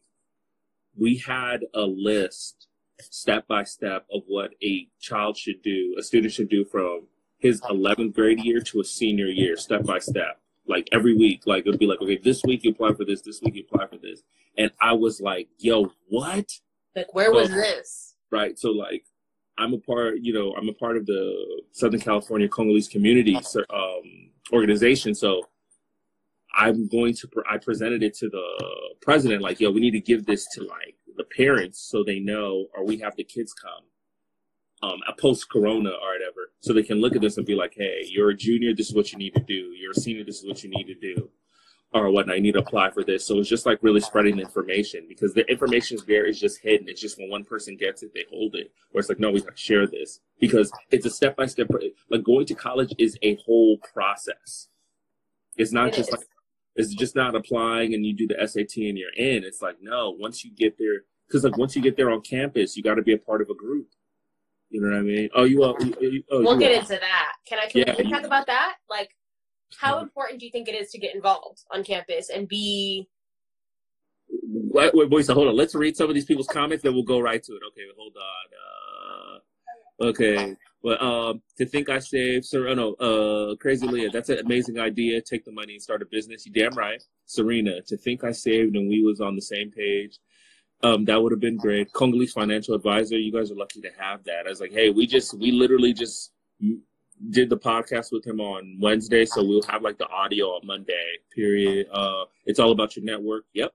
we 0.97 1.18
had 1.18 1.61
a 1.74 1.82
list 1.82 2.66
step 3.01 3.47
by 3.47 3.64
step 3.64 4.07
of 4.12 4.22
what 4.26 4.51
a 4.62 4.88
child 5.01 5.36
should 5.36 5.62
do, 5.62 5.95
a 5.99 6.03
student 6.03 6.32
should 6.32 6.51
do 6.51 6.64
from 6.64 7.07
his 7.38 7.62
11th 7.62 8.14
grade 8.14 8.45
year 8.45 8.61
to 8.61 8.80
a 8.80 8.84
senior 8.84 9.28
year, 9.28 9.57
step 9.57 9.84
by 9.84 9.99
step 9.99 10.41
like 10.71 10.89
every 10.93 11.14
week. 11.14 11.43
Like 11.47 11.66
it'd 11.66 11.79
be 11.79 11.87
like, 11.87 12.01
okay, 12.01 12.18
this 12.23 12.43
week 12.45 12.64
you 12.64 12.71
apply 12.71 12.95
for 12.95 13.05
this, 13.05 13.21
this 13.21 13.41
week 13.43 13.57
you 13.57 13.64
apply 13.71 13.87
for 13.89 13.99
this. 13.99 14.23
And 14.57 14.71
I 14.81 14.93
was 14.93 15.21
like, 15.21 15.49
yo, 15.59 15.93
what? 16.09 16.47
Like 16.97 17.14
where 17.14 17.33
was 17.33 17.51
this? 17.51 18.14
Right. 18.31 18.59
So 18.59 18.71
like 18.71 19.05
I'm 19.59 19.75
a 19.75 19.79
part, 19.79 20.18
you 20.23 20.33
know, 20.33 20.55
I'm 20.57 20.68
a 20.68 20.73
part 20.73 20.97
of 20.97 21.05
the 21.07 21.62
Southern 21.73 22.01
California 22.01 22.49
Congolese 22.49 22.89
community 22.89 23.37
um, 23.37 24.31
organization. 24.53 25.14
So 25.14 25.43
I'm 26.55 26.89
going 26.89 27.14
to, 27.14 27.29
I 27.49 27.59
presented 27.59 28.03
it 28.03 28.14
to 28.18 28.29
the 28.29 28.43
president, 29.03 29.43
like, 29.43 29.61
yo, 29.61 29.71
we 29.71 29.81
need 29.81 29.93
to 29.93 30.01
give 30.01 30.27
this 30.27 30.47
to 30.55 30.62
like 30.62 30.97
the 31.16 31.25
parents 31.25 31.79
so 31.81 32.03
they 32.03 32.21
know, 32.21 32.66
or 32.75 32.85
we 32.85 32.97
have 32.99 33.14
the 33.16 33.25
kids 33.25 33.53
come 33.53 33.85
um, 34.83 35.01
a 35.07 35.12
post 35.12 35.51
corona 35.51 35.91
or 35.91 36.12
whatever. 36.12 36.53
So 36.61 36.72
they 36.72 36.83
can 36.83 37.01
look 37.01 37.14
at 37.14 37.20
this 37.20 37.37
and 37.37 37.47
be 37.47 37.55
like, 37.55 37.74
hey, 37.76 38.05
you're 38.09 38.31
a 38.31 38.37
junior, 38.37 38.74
this 38.74 38.89
is 38.89 38.95
what 38.95 39.12
you 39.12 39.18
need 39.18 39.35
to 39.35 39.43
do. 39.43 39.72
You're 39.78 39.93
a 39.93 39.95
senior, 39.95 40.24
this 40.24 40.41
is 40.41 40.49
what 40.49 40.62
you 40.62 40.70
need 40.70 40.87
to 40.87 40.95
do. 40.95 41.31
Or 41.93 42.09
whatnot, 42.11 42.37
you 42.37 42.43
need 42.43 42.53
to 42.53 42.61
apply 42.61 42.91
for 42.91 43.03
this. 43.03 43.26
So 43.26 43.39
it's 43.39 43.49
just 43.49 43.66
like 43.66 43.81
really 43.83 44.01
spreading 44.01 44.37
the 44.37 44.43
information 44.43 45.07
because 45.09 45.35
the 45.35 45.45
information 45.51 45.97
is 45.97 46.05
there, 46.05 46.24
it's 46.24 46.39
just 46.39 46.61
hidden. 46.62 46.89
It's 46.89 47.01
just 47.01 47.18
when 47.18 47.28
one 47.28 47.45
person 47.45 47.76
gets 47.76 48.05
it, 48.05 48.14
they 48.14 48.24
hold 48.31 48.55
it. 48.55 48.70
Or 48.95 49.01
it's 49.01 49.09
like, 49.09 49.18
no, 49.18 49.33
we 49.33 49.41
gotta 49.41 49.57
share 49.57 49.89
this 49.89 50.20
because 50.39 50.70
it's 50.93 51.05
a 51.05 51.11
step 51.11 51.37
by 51.37 51.47
step. 51.47 51.68
Like 52.09 52.22
going 52.22 52.47
to 52.47 52.55
college 52.55 52.95
is 52.99 53.18
a 53.22 53.35
whole 53.45 53.78
process. 53.93 54.68
It's 55.57 55.72
not 55.72 55.89
it 55.89 55.95
just 55.95 56.11
is. 56.11 56.12
like, 56.12 56.26
it's 56.76 56.95
just 56.95 57.16
not 57.16 57.35
applying 57.35 57.93
and 57.93 58.07
you 58.07 58.14
do 58.14 58.28
the 58.28 58.47
SAT 58.47 58.76
and 58.76 58.97
you're 58.97 59.12
in. 59.16 59.43
It's 59.43 59.61
like, 59.61 59.78
no, 59.83 60.11
once 60.11 60.45
you 60.45 60.53
get 60.53 60.78
there, 60.78 61.03
because 61.26 61.43
like 61.43 61.59
once 61.59 61.74
you 61.74 61.83
get 61.83 61.97
there 61.97 62.12
on 62.12 62.20
campus, 62.20 62.76
you 62.76 62.85
got 62.85 62.95
to 62.95 63.03
be 63.03 63.14
a 63.14 63.18
part 63.18 63.43
of 63.43 63.51
a 63.51 63.55
group 63.55 63.89
you 64.71 64.81
know 64.81 64.89
what 64.89 64.99
I 64.99 65.03
mean? 65.03 65.29
Oh, 65.35 65.45
you 65.45 65.62
are. 65.64 65.75
You, 66.01 66.23
oh, 66.31 66.43
we'll 66.43 66.59
get 66.59 66.73
are. 66.73 66.81
into 66.81 66.99
that. 67.01 67.33
Can 67.47 67.59
I? 67.59 67.66
Can 67.66 67.85
yeah, 67.87 67.95
we 67.99 68.11
talk 68.11 68.25
about 68.25 68.47
that? 68.47 68.77
Like, 68.89 69.11
how 69.79 69.99
important 69.99 70.41
do 70.41 70.47
you 70.47 70.53
think 70.53 70.68
it 70.68 70.75
is 70.75 70.91
to 70.91 70.99
get 70.99 71.14
involved 71.14 71.64
on 71.73 71.83
campus 71.83 72.31
and 72.31 72.49
be? 72.49 73.09
Wait, 74.31 74.95
wait, 74.95 75.11
wait, 75.11 75.27
so 75.27 75.35
hold 75.35 75.49
on. 75.49 75.57
Let's 75.57 75.75
read 75.75 75.97
some 75.97 76.09
of 76.09 76.14
these 76.14 76.25
people's 76.25 76.47
comments, 76.47 76.85
then 76.85 76.95
we'll 76.95 77.03
go 77.03 77.21
right 77.21 77.43
to 77.43 77.53
it. 77.53 77.62
Okay, 77.68 77.83
hold 77.99 78.14
on. 78.16 79.41
Uh, 80.01 80.09
okay, 80.09 80.57
but 80.85 81.03
um, 81.03 81.43
to 81.59 81.66
think 81.66 81.89
I 81.89 81.99
saved, 81.99 82.45
Serena. 82.45 82.93
oh 83.01 83.53
uh, 83.53 83.57
Crazy 83.57 83.89
Leah, 83.89 84.11
that's 84.11 84.29
an 84.29 84.39
amazing 84.39 84.79
idea. 84.79 85.21
Take 85.21 85.45
the 85.45 85.53
money 85.53 85.75
and 85.75 85.83
start 85.83 86.03
a 86.03 86.07
business. 86.07 86.47
You 86.47 86.53
damn 86.53 86.75
right, 86.75 87.03
Serena. 87.27 87.83
To 87.89 87.97
think 87.97 88.23
I 88.23 88.31
saved 88.31 88.77
and 88.77 88.89
we 88.89 89.03
was 89.03 89.21
on 89.21 89.35
the 89.35 89.43
same 89.43 89.73
page. 89.73 90.18
Um, 90.83 91.05
that 91.05 91.22
would 91.22 91.33
have 91.33 91.41
been 91.41 91.57
great. 91.57 91.93
Congolese 91.93 92.33
financial 92.33 92.74
advisor, 92.74 93.18
you 93.18 93.33
guys 93.33 93.51
are 93.51 93.57
lucky 93.57 93.81
to 93.83 93.91
have 93.99 94.24
that. 94.24 94.47
I 94.47 94.49
was 94.49 94.61
like, 94.61 94.72
hey, 94.72 94.91
we 94.91 95.07
just, 95.07 95.35
we 95.35 95.53
literally 95.53 95.93
just 95.93 96.33
did 97.31 97.51
the 97.51 97.59
podcast 97.59 98.12
with 98.12 98.26
him 98.26 98.41
on 98.41 98.78
Wednesday, 98.81 99.26
so 99.26 99.45
we'll 99.45 99.62
have 99.64 99.83
like 99.83 99.99
the 99.99 100.09
audio 100.09 100.47
on 100.47 100.66
Monday. 100.66 101.18
Period. 101.35 101.87
Uh, 101.93 102.24
it's 102.47 102.59
all 102.59 102.72
about 102.72 102.97
your 102.97 103.05
network. 103.05 103.45
Yep. 103.53 103.72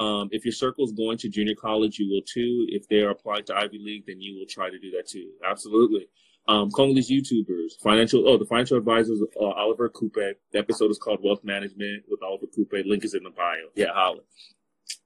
Um, 0.00 0.28
if 0.32 0.44
your 0.44 0.52
circle 0.52 0.84
is 0.84 0.92
going 0.92 1.18
to 1.18 1.28
junior 1.28 1.54
college, 1.54 1.98
you 1.98 2.08
will 2.10 2.22
too. 2.22 2.66
If 2.68 2.88
they 2.88 3.00
are 3.00 3.10
applying 3.10 3.44
to 3.44 3.56
Ivy 3.56 3.78
League, 3.78 4.04
then 4.06 4.20
you 4.20 4.38
will 4.38 4.46
try 4.48 4.70
to 4.70 4.78
do 4.78 4.90
that 4.92 5.06
too. 5.06 5.30
Absolutely. 5.46 6.08
Um, 6.48 6.70
Congolese 6.70 7.10
YouTubers, 7.10 7.78
financial, 7.82 8.26
oh, 8.26 8.38
the 8.38 8.46
financial 8.46 8.78
advisors, 8.78 9.20
uh, 9.38 9.44
Oliver 9.44 9.88
Coupe. 9.88 10.14
The 10.14 10.58
episode 10.58 10.90
is 10.90 10.98
called 10.98 11.20
Wealth 11.22 11.44
Management 11.44 12.04
with 12.08 12.22
Oliver 12.22 12.46
Coupe. 12.46 12.72
Link 12.86 13.04
is 13.04 13.14
in 13.14 13.22
the 13.22 13.30
bio. 13.30 13.56
Yeah, 13.76 13.92
holla. 13.92 14.20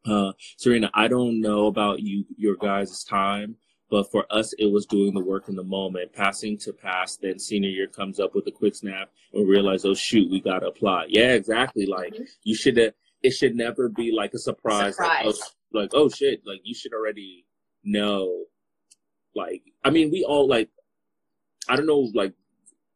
Uh, 0.06 0.32
Serena, 0.58 0.90
I 0.94 1.08
don't 1.08 1.40
know 1.40 1.66
about 1.66 2.00
you, 2.00 2.24
your 2.36 2.56
guys' 2.56 3.04
time, 3.04 3.56
but 3.90 4.10
for 4.10 4.26
us, 4.30 4.52
it 4.58 4.66
was 4.66 4.86
doing 4.86 5.14
the 5.14 5.24
work 5.24 5.48
in 5.48 5.56
the 5.56 5.64
moment, 5.64 6.12
passing 6.12 6.58
to 6.58 6.72
pass. 6.72 7.16
Then 7.16 7.38
senior 7.38 7.70
year 7.70 7.86
comes 7.86 8.20
up 8.20 8.34
with 8.34 8.46
a 8.46 8.52
quick 8.52 8.74
snap 8.74 9.10
and 9.32 9.48
realize, 9.48 9.84
oh 9.84 9.94
shoot, 9.94 10.30
we 10.30 10.40
got 10.40 10.60
to 10.60 10.68
apply. 10.68 11.06
Yeah, 11.08 11.32
exactly. 11.32 11.86
Like 11.86 12.14
mm-hmm. 12.14 12.24
you 12.42 12.54
should 12.54 12.76
have, 12.76 12.92
it 13.22 13.30
should 13.30 13.54
never 13.54 13.88
be 13.88 14.12
like 14.12 14.34
a 14.34 14.38
surprise. 14.38 14.96
surprise. 14.96 15.24
Like, 15.24 15.34
oh, 15.34 15.78
like, 15.78 15.90
oh 15.94 16.08
shit, 16.08 16.42
like 16.46 16.60
you 16.64 16.74
should 16.74 16.92
already 16.92 17.46
know 17.82 18.44
like 19.34 19.62
I 19.84 19.90
mean 19.90 20.10
we 20.10 20.24
all 20.24 20.48
like 20.48 20.70
I 21.68 21.76
don't 21.76 21.86
know 21.86 22.10
like 22.14 22.32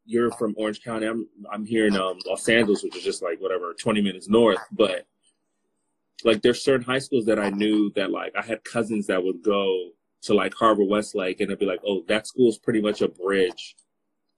you're 0.04 0.30
from 0.32 0.54
Orange 0.56 0.82
County. 0.82 1.06
I'm 1.06 1.28
I'm 1.52 1.66
here 1.66 1.86
in 1.86 1.96
um, 1.96 2.18
Los 2.26 2.48
Angeles, 2.48 2.82
which 2.82 2.96
is 2.96 3.04
just 3.04 3.22
like 3.22 3.40
whatever, 3.40 3.74
20 3.74 4.00
minutes 4.00 4.28
north. 4.28 4.58
But 4.72 5.06
like 6.24 6.42
there's 6.42 6.62
certain 6.62 6.84
high 6.84 6.98
schools 6.98 7.26
that 7.26 7.38
I 7.38 7.50
knew 7.50 7.92
that 7.94 8.10
like 8.10 8.32
I 8.36 8.44
had 8.44 8.64
cousins 8.64 9.06
that 9.06 9.22
would 9.22 9.42
go 9.42 9.90
to 10.22 10.34
like 10.34 10.54
Harvard 10.54 10.88
Westlake 10.88 11.40
and 11.40 11.48
it'd 11.50 11.60
be 11.60 11.66
like, 11.66 11.80
oh, 11.86 12.02
that 12.08 12.26
school's 12.26 12.58
pretty 12.58 12.80
much 12.80 13.00
a 13.00 13.08
bridge 13.08 13.76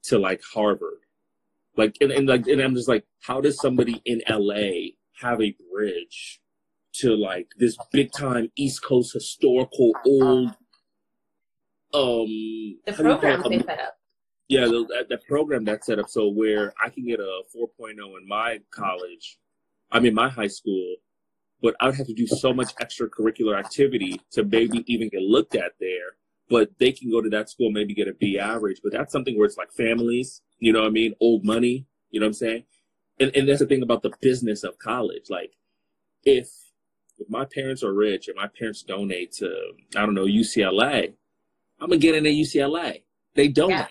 to 0.05 0.18
like 0.18 0.43
Harvard. 0.55 1.01
Like 1.76 1.97
and, 2.01 2.11
and 2.11 2.28
like 2.28 2.47
and 2.47 2.61
I'm 2.61 2.74
just 2.74 2.89
like, 2.89 3.05
how 3.22 3.41
does 3.41 3.61
somebody 3.61 4.03
in 4.05 4.22
LA 4.28 4.93
have 5.20 5.41
a 5.41 5.57
bridge 5.72 6.41
to 6.93 7.16
like 7.16 7.49
this 7.59 7.76
big 7.93 8.11
time 8.12 8.51
East 8.57 8.83
Coast 8.83 9.12
historical 9.14 9.93
old 10.05 10.49
um 11.93 12.26
The 12.87 12.93
how 12.97 13.03
do 13.03 13.09
you 13.09 13.09
call 13.09 13.18
programs 13.18 13.49
they 13.49 13.59
set 13.59 13.81
up. 13.81 13.97
Yeah, 14.49 14.64
the, 14.64 14.85
that, 14.91 15.09
that 15.09 15.24
program 15.28 15.64
that's 15.64 15.87
set 15.87 16.01
up 16.01 16.09
so 16.09 16.28
where 16.28 16.74
I 16.85 16.89
can 16.89 17.07
get 17.07 17.20
a 17.20 17.43
4.0 17.57 17.93
in 17.97 18.26
my 18.26 18.59
college, 18.72 19.39
I 19.93 20.01
mean 20.01 20.12
my 20.12 20.28
high 20.28 20.49
school, 20.49 20.97
but 21.62 21.74
I 21.80 21.86
would 21.86 21.96
have 21.96 22.06
to 22.06 22.14
do 22.14 22.26
so 22.26 22.52
much 22.52 22.74
extracurricular 22.76 23.58
activity 23.58 24.20
to 24.32 24.44
maybe 24.44 24.84
even 24.92 25.08
get 25.08 25.22
looked 25.22 25.54
at 25.54 25.72
there. 25.80 26.16
But 26.48 26.70
they 26.78 26.92
can 26.92 27.11
go 27.11 27.20
to 27.20 27.30
that 27.30 27.48
school, 27.48 27.70
maybe 27.70 27.94
get 27.94 28.08
a 28.08 28.14
B 28.14 28.38
average. 28.38 28.80
But 28.82 28.92
that's 28.92 29.12
something 29.12 29.38
where 29.38 29.46
it's 29.46 29.56
like 29.56 29.72
families, 29.72 30.42
you 30.58 30.72
know 30.72 30.80
what 30.80 30.88
I 30.88 30.90
mean? 30.90 31.14
Old 31.20 31.44
money, 31.44 31.86
you 32.11 32.20
know 32.20 32.26
what 32.26 32.30
I'm 32.30 32.34
saying? 32.34 32.64
And, 33.20 33.30
and 33.36 33.48
that's 33.48 33.61
the 33.61 33.66
thing 33.66 33.82
about 33.82 34.02
the 34.02 34.12
business 34.20 34.64
of 34.64 34.78
college. 34.78 35.24
Like, 35.28 35.52
if 36.24 36.50
if 37.18 37.28
my 37.28 37.44
parents 37.44 37.82
are 37.82 37.92
rich 37.92 38.28
and 38.28 38.36
my 38.36 38.48
parents 38.58 38.82
donate 38.82 39.32
to, 39.32 39.72
I 39.94 40.06
don't 40.06 40.14
know, 40.14 40.24
UCLA, 40.24 41.12
I'm 41.78 41.88
gonna 41.88 41.98
get 41.98 42.14
in 42.14 42.26
at 42.26 42.32
UCLA. 42.32 43.02
They 43.34 43.48
donate. 43.48 43.76
Yeah. 43.78 43.86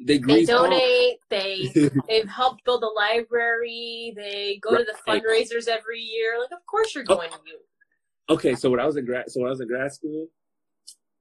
They, 0.00 0.18
They 0.18 0.44
donate. 0.44 1.18
They 1.28 1.70
they've 2.08 2.28
helped 2.28 2.64
build 2.64 2.82
a 2.84 2.88
library. 2.88 4.12
They 4.16 4.58
go 4.62 4.76
to 4.76 4.84
the 4.84 4.94
fundraisers 5.06 5.66
every 5.68 6.00
year. 6.00 6.38
Like, 6.40 6.52
of 6.52 6.64
course 6.66 6.94
you're 6.94 7.04
Oh. 7.08 7.16
going 7.16 7.30
to 7.30 7.38
you. 7.46 7.58
Okay, 8.30 8.54
so 8.54 8.70
when 8.70 8.78
I 8.78 8.86
was 8.86 8.96
in 8.96 9.06
grad, 9.06 9.30
so 9.30 9.40
when 9.40 9.48
I 9.48 9.50
was 9.50 9.60
in 9.60 9.68
grad 9.68 9.92
school, 9.92 10.28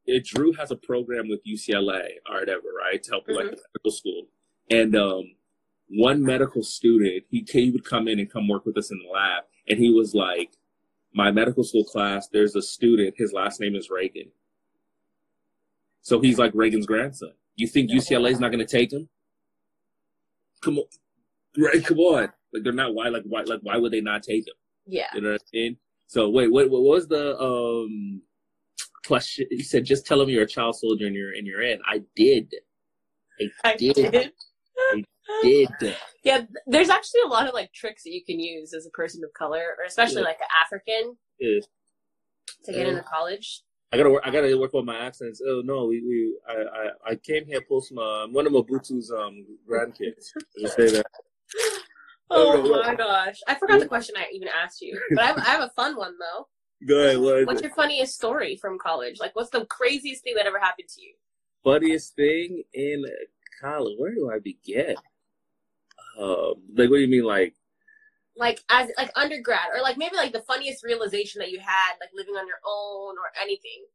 it, 0.06 0.26
Drew 0.26 0.54
has 0.54 0.72
a 0.72 0.76
program 0.76 1.28
with 1.30 1.40
UCLA 1.46 2.08
or 2.30 2.40
whatever, 2.40 2.68
right, 2.78 3.02
to 3.04 3.12
help 3.12 3.28
with 3.28 3.38
like 3.38 3.46
medical 3.46 3.92
school. 3.92 4.28
And 4.70 4.96
um, 4.96 5.24
one 5.90 6.22
medical 6.22 6.64
student, 6.64 7.24
he 7.30 7.46
he 7.50 7.72
would 7.72 7.86
come 7.86 8.08
in 8.08 8.20
and 8.20 8.30
come 8.32 8.48
work 8.48 8.66
with 8.66 8.78
us 8.78 8.92
in 8.92 9.00
the 9.00 9.10
lab, 9.10 9.46
and 9.70 9.80
he 9.80 9.92
was 9.92 10.14
like, 10.14 10.52
"My 11.14 11.32
medical 11.32 11.64
school 11.64 11.86
class, 11.86 12.28
there's 12.28 12.56
a 12.56 12.62
student. 12.62 13.16
His 13.18 13.32
last 13.34 13.60
name 13.62 13.76
is 13.76 13.90
Reagan. 13.90 14.32
So 16.02 16.20
he's 16.22 16.38
like 16.38 16.52
Reagan's 16.54 16.86
grandson. 16.86 17.32
You 17.58 17.68
think 17.68 17.92
UCLA 17.92 18.32
is 18.32 18.40
not 18.40 18.52
going 18.52 18.66
to 18.66 18.72
take 18.78 18.94
him? 18.94 19.10
Come 20.64 20.78
on, 20.78 20.86
right? 21.58 21.84
Come 21.84 22.00
on. 22.00 22.30
Like 22.54 22.64
they're 22.64 22.72
not. 22.74 22.94
Why? 22.94 23.10
Like 23.10 23.24
why? 23.26 23.42
Like 23.42 23.60
why 23.64 23.78
would 23.78 23.92
they 23.92 24.02
not 24.02 24.24
take 24.24 24.48
him? 24.48 24.54
Yeah. 24.86 25.08
You 25.14 25.22
know 25.22 25.32
what 25.32 25.42
I 25.54 25.58
mean? 25.58 25.78
So 26.08 26.30
wait, 26.30 26.52
what, 26.52 26.70
what 26.70 26.84
was 26.84 27.08
the 27.08 27.38
um 27.40 28.22
question? 29.06 29.48
You 29.52 29.64
said 29.64 29.84
just 29.86 30.06
tell 30.06 30.20
them 30.20 30.30
you're 30.30 30.44
a 30.44 30.48
child 30.48 30.76
soldier 30.78 31.06
and 31.08 31.16
you're 31.16 31.34
and 31.34 31.46
you're 31.46 31.62
in. 31.64 31.80
I 31.86 32.04
did. 32.16 32.54
I 33.64 33.76
did. 33.78 33.96
did. 33.96 34.32
Did. 35.44 35.70
Yeah, 36.24 36.42
there's 36.68 36.90
actually 36.90 37.22
a 37.26 37.28
lot 37.28 37.48
of 37.48 37.54
like 37.54 37.74
tricks 37.74 38.04
that 38.04 38.12
you 38.12 38.24
can 38.24 38.40
use 38.40 38.74
as 38.74 38.86
a 38.86 38.90
person 38.92 39.22
of 39.24 39.34
color, 39.34 39.76
or 39.78 39.84
especially 39.86 40.22
Yeah. 40.22 40.28
like 40.28 40.40
an 40.40 40.48
African, 40.64 41.18
Yeah. 41.40 41.60
to 42.66 42.72
get 42.72 42.86
Yeah. 42.86 42.92
into 42.94 43.04
college. 43.04 43.62
I 43.92 43.98
gotta 43.98 44.10
work. 44.10 44.24
I 44.26 44.32
gotta 44.32 44.58
work 44.58 44.74
on 44.74 44.86
my 44.86 44.98
accents. 44.98 45.42
Oh 45.46 45.62
no, 45.64 45.86
we, 45.86 46.02
we 46.02 46.38
I, 46.48 46.54
I 46.54 47.12
I 47.12 47.16
came 47.16 47.46
here 47.46 47.62
post 47.62 47.92
my 47.94 48.28
one 48.30 48.46
of 48.46 48.54
Mobutu's 48.54 49.12
um 49.12 49.46
grandkids. 49.70 50.26
Just 50.60 50.76
say 50.76 50.92
that. 50.92 51.06
Oh 52.30 52.70
what? 52.70 52.86
my 52.86 52.94
gosh, 52.94 53.40
I 53.48 53.56
forgot 53.56 53.80
the 53.80 53.88
question 53.88 54.16
I 54.18 54.28
even 54.34 54.50
asked 54.50 54.82
you, 54.82 55.00
but 55.12 55.24
I 55.24 55.28
have, 55.28 55.38
I 55.38 55.44
have 55.46 55.62
a 55.62 55.70
fun 55.78 55.96
one 55.96 56.14
though. 56.20 56.50
Go 56.86 57.00
ahead. 57.00 57.20
What 57.20 57.48
What's 57.48 57.62
it? 57.62 57.68
your 57.68 57.74
funniest 57.74 58.16
story 58.16 58.58
from 58.58 58.78
college? 58.78 59.22
Like, 59.22 59.34
what's 59.34 59.50
the 59.50 59.66
craziest 59.68 60.26
thing 60.26 60.36
that 60.36 60.46
ever 60.46 60.60
happened 60.60 60.90
to 60.90 61.02
you? 61.02 61.14
funniest 61.68 62.16
thing 62.16 62.64
in 62.74 63.06
college? 63.62 63.96
Where 63.98 64.14
do 64.14 64.32
I 64.32 64.40
begin? 64.40 64.96
Um, 66.20 66.56
like 66.76 66.90
what 66.90 66.98
do 66.98 67.02
you 67.02 67.08
mean? 67.08 67.26
Like 67.26 67.54
Like 68.38 68.62
as 68.70 68.90
like 68.98 69.12
undergrad, 69.16 69.70
or 69.76 69.82
like 69.82 69.98
maybe 69.98 70.16
like 70.16 70.32
the 70.32 70.42
funniest 70.42 70.84
realization 70.84 71.40
that 71.40 71.52
you 71.52 71.60
had, 71.60 71.94
like 72.00 72.10
living 72.16 72.36
on 72.36 72.48
your 72.48 72.60
own 72.66 73.16
or 73.18 73.32
anything. 73.42 73.86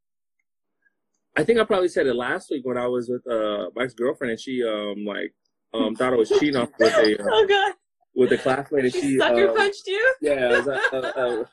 I 1.36 1.44
think 1.44 1.58
I 1.58 1.64
probably 1.64 1.88
said 1.88 2.06
it 2.06 2.14
last 2.14 2.50
week 2.50 2.66
when 2.66 2.76
I 2.76 2.86
was 2.86 3.08
with 3.08 3.26
uh 3.26 3.70
my 3.74 3.84
ex 3.84 3.94
girlfriend 3.94 4.32
and 4.32 4.40
she 4.40 4.62
um 4.62 5.04
like 5.06 5.32
um 5.72 5.94
thought 5.94 6.12
I 6.12 6.16
was 6.16 6.28
cheating 6.28 6.56
off 6.56 6.70
with 6.78 6.92
a 6.92 7.22
uh, 7.22 7.26
Oh 7.30 7.46
god, 7.48 7.72
with 8.14 8.32
a 8.32 8.38
classmate 8.38 8.84
and 8.84 8.92
she 8.92 9.00
she 9.00 9.18
sucker 9.18 9.48
uh, 9.48 9.54
punched 9.54 9.86
you. 9.86 10.14
yeah 10.20 10.32
I 10.48 10.56
was 10.58 10.66
like 10.66 10.92
uh, 10.92 10.96
uh, 10.96 11.44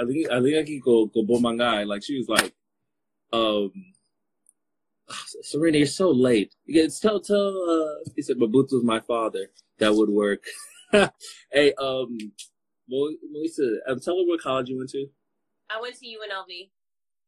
I 0.00 0.04
think 0.06 0.30
I 0.30 0.40
think 0.40 0.56
I 0.56 0.62
can 0.62 0.80
go 0.80 1.06
go 1.06 1.22
bomangai 1.22 1.86
like 1.86 2.02
she 2.02 2.16
was 2.16 2.28
like 2.28 2.54
um 3.32 3.72
Serena 5.42 5.78
you're 5.78 5.86
so 5.86 6.10
late 6.10 6.54
you 6.64 6.74
get 6.74 6.92
tell 7.00 7.20
tell 7.20 7.48
uh 7.70 8.10
he 8.14 8.22
said 8.22 8.38
Mobutu's 8.38 8.82
my 8.84 9.00
father 9.00 9.48
that 9.78 9.94
would 9.94 10.08
work 10.08 10.44
hey 11.52 11.72
um 11.74 12.16
Moisa 12.90 13.78
um, 13.88 14.00
tell 14.00 14.16
her 14.16 14.24
what 14.24 14.40
college 14.40 14.68
you 14.68 14.78
went 14.78 14.90
to 14.90 15.06
I 15.70 15.80
went 15.80 15.96
to 15.96 16.06
UNLV. 16.06 16.70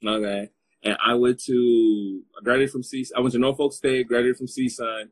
Okay. 0.06 0.50
And 0.84 0.96
I 1.04 1.14
went 1.14 1.42
to, 1.44 2.22
I 2.38 2.44
graduated 2.44 2.70
from 2.72 2.82
C, 2.82 3.04
I 3.16 3.20
went 3.20 3.32
to 3.32 3.38
Norfolk 3.38 3.72
State, 3.72 4.06
graduated 4.06 4.36
from 4.36 4.46
CSUN, 4.46 5.08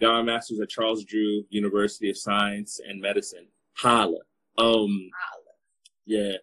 got 0.00 0.12
my 0.12 0.22
master's 0.22 0.60
at 0.60 0.68
Charles 0.68 1.04
Drew 1.04 1.44
University 1.50 2.10
of 2.10 2.16
Science 2.16 2.80
and 2.86 3.00
Medicine. 3.00 3.48
Holla. 3.74 4.20
Um, 4.56 5.10
yeah. 6.06 6.34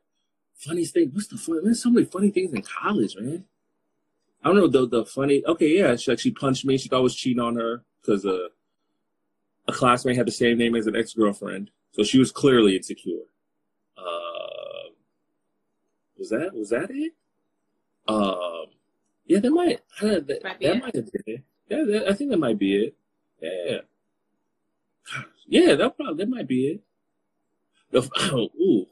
Funniest 0.56 0.96
thing, 0.96 1.12
what's 1.14 1.28
the 1.28 1.38
fun? 1.38 1.62
There's 1.64 1.82
so 1.82 1.90
many 1.90 2.06
funny 2.06 2.32
things 2.32 2.54
in 2.54 2.62
college, 2.62 3.16
man. 3.18 3.46
I 4.44 4.50
don't 4.50 4.58
know 4.58 4.68
the 4.68 4.88
the 4.88 5.06
funny. 5.06 5.44
Okay, 5.46 5.78
yeah, 5.78 5.96
she 5.96 6.12
like 6.12 6.20
she 6.20 6.32
punched 6.32 6.66
me. 6.66 6.78
She 6.78 6.90
thought 6.90 6.98
I 6.98 7.02
was 7.02 7.16
cheating 7.16 7.42
on 7.42 7.56
her 7.56 7.84
because 8.02 8.26
uh, 8.26 8.48
a 9.68 9.74
classmate 9.74 10.16
had 10.16 10.28
the 10.28 10.32
same 10.32 10.58
name 10.58 10.76
as 10.76 10.88
an 10.88 10.96
ex 10.96 11.14
girlfriend, 11.14 11.72
so 11.92 12.04
she 12.04 12.20
was 12.20 12.32
clearly 12.32 12.76
insecure. 12.76 13.24
Uh, 13.98 14.92
was 16.18 16.30
that 16.30 16.52
was 16.54 16.70
that 16.70 16.90
it? 16.90 17.14
Um, 18.08 18.68
yeah, 19.26 19.40
that 19.40 19.52
might 19.52 19.82
uh, 20.02 20.20
that, 20.26 20.40
Might 20.44 20.60
be 20.60 20.68
that 20.68 20.76
it. 20.78 20.82
might 20.82 20.96
have 20.96 21.12
been 21.12 21.24
it. 21.26 21.44
Yeah, 21.70 21.84
that, 21.86 22.10
I 22.10 22.14
think 22.14 22.32
that 22.32 22.38
might 22.38 22.58
be 22.58 22.76
it. 22.86 22.96
Yeah, 23.42 23.78
yeah, 25.48 25.76
that 25.76 25.96
probably 25.96 26.16
that 26.16 26.30
might 26.30 26.48
be 26.48 26.68
it. 26.68 26.82
The, 27.92 28.10
oh, 28.34 28.50
ooh, 28.60 28.86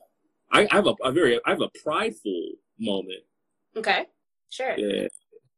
I, 0.52 0.68
I 0.72 0.76
have 0.76 0.88
a, 0.88 0.94
a 1.04 1.12
very 1.12 1.40
I 1.46 1.50
have 1.52 1.62
a 1.62 1.70
prideful 1.84 2.52
moment. 2.80 3.24
Okay, 3.76 4.06
sure. 4.50 4.78
Yeah, 4.78 5.08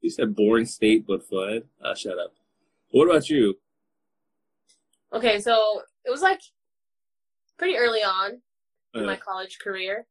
you 0.01 0.09
said 0.09 0.35
boring 0.35 0.65
state 0.65 1.05
but 1.07 1.27
fun. 1.27 1.63
Uh, 1.83 1.95
shut 1.95 2.17
up. 2.17 2.33
What 2.91 3.09
about 3.09 3.29
you? 3.29 3.57
Okay, 5.13 5.39
so 5.39 5.81
it 6.05 6.09
was 6.09 6.21
like 6.21 6.41
pretty 7.57 7.77
early 7.77 8.01
on 8.01 8.41
in 8.93 9.05
my 9.05 9.15
college 9.15 9.59
career. 9.63 10.05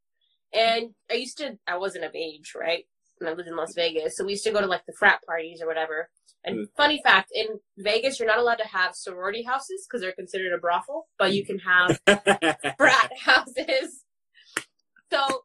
And 0.53 0.91
I 1.11 1.15
used 1.15 1.39
to, 1.39 1.59
I 1.67 1.77
wasn't 1.77 2.05
of 2.05 2.15
age, 2.15 2.53
right? 2.57 2.85
And 3.21 3.29
I 3.29 3.33
lived 3.33 3.49
in 3.49 3.57
Las 3.57 3.75
Vegas. 3.75 4.17
So 4.17 4.25
we 4.25 4.33
used 4.33 4.45
to 4.45 4.53
go 4.53 4.61
to 4.61 4.67
like 4.67 4.87
the 4.87 4.93
frat 4.99 5.21
parties 5.27 5.61
or 5.61 5.67
whatever. 5.67 6.09
And 6.45 6.69
funny 6.77 7.01
fact, 7.03 7.33
in 7.35 7.47
Vegas, 7.79 8.21
you're 8.21 8.29
not 8.29 8.39
allowed 8.39 8.59
to 8.59 8.69
have 8.69 8.95
sorority 8.95 9.43
houses 9.43 9.85
because 9.87 10.01
they're 10.01 10.13
considered 10.13 10.53
a 10.53 10.59
brothel, 10.59 11.09
but 11.19 11.35
you 11.35 11.45
can 11.45 11.59
have 11.59 12.01
frat 12.79 13.13
houses. 13.19 14.05
So 15.13 15.43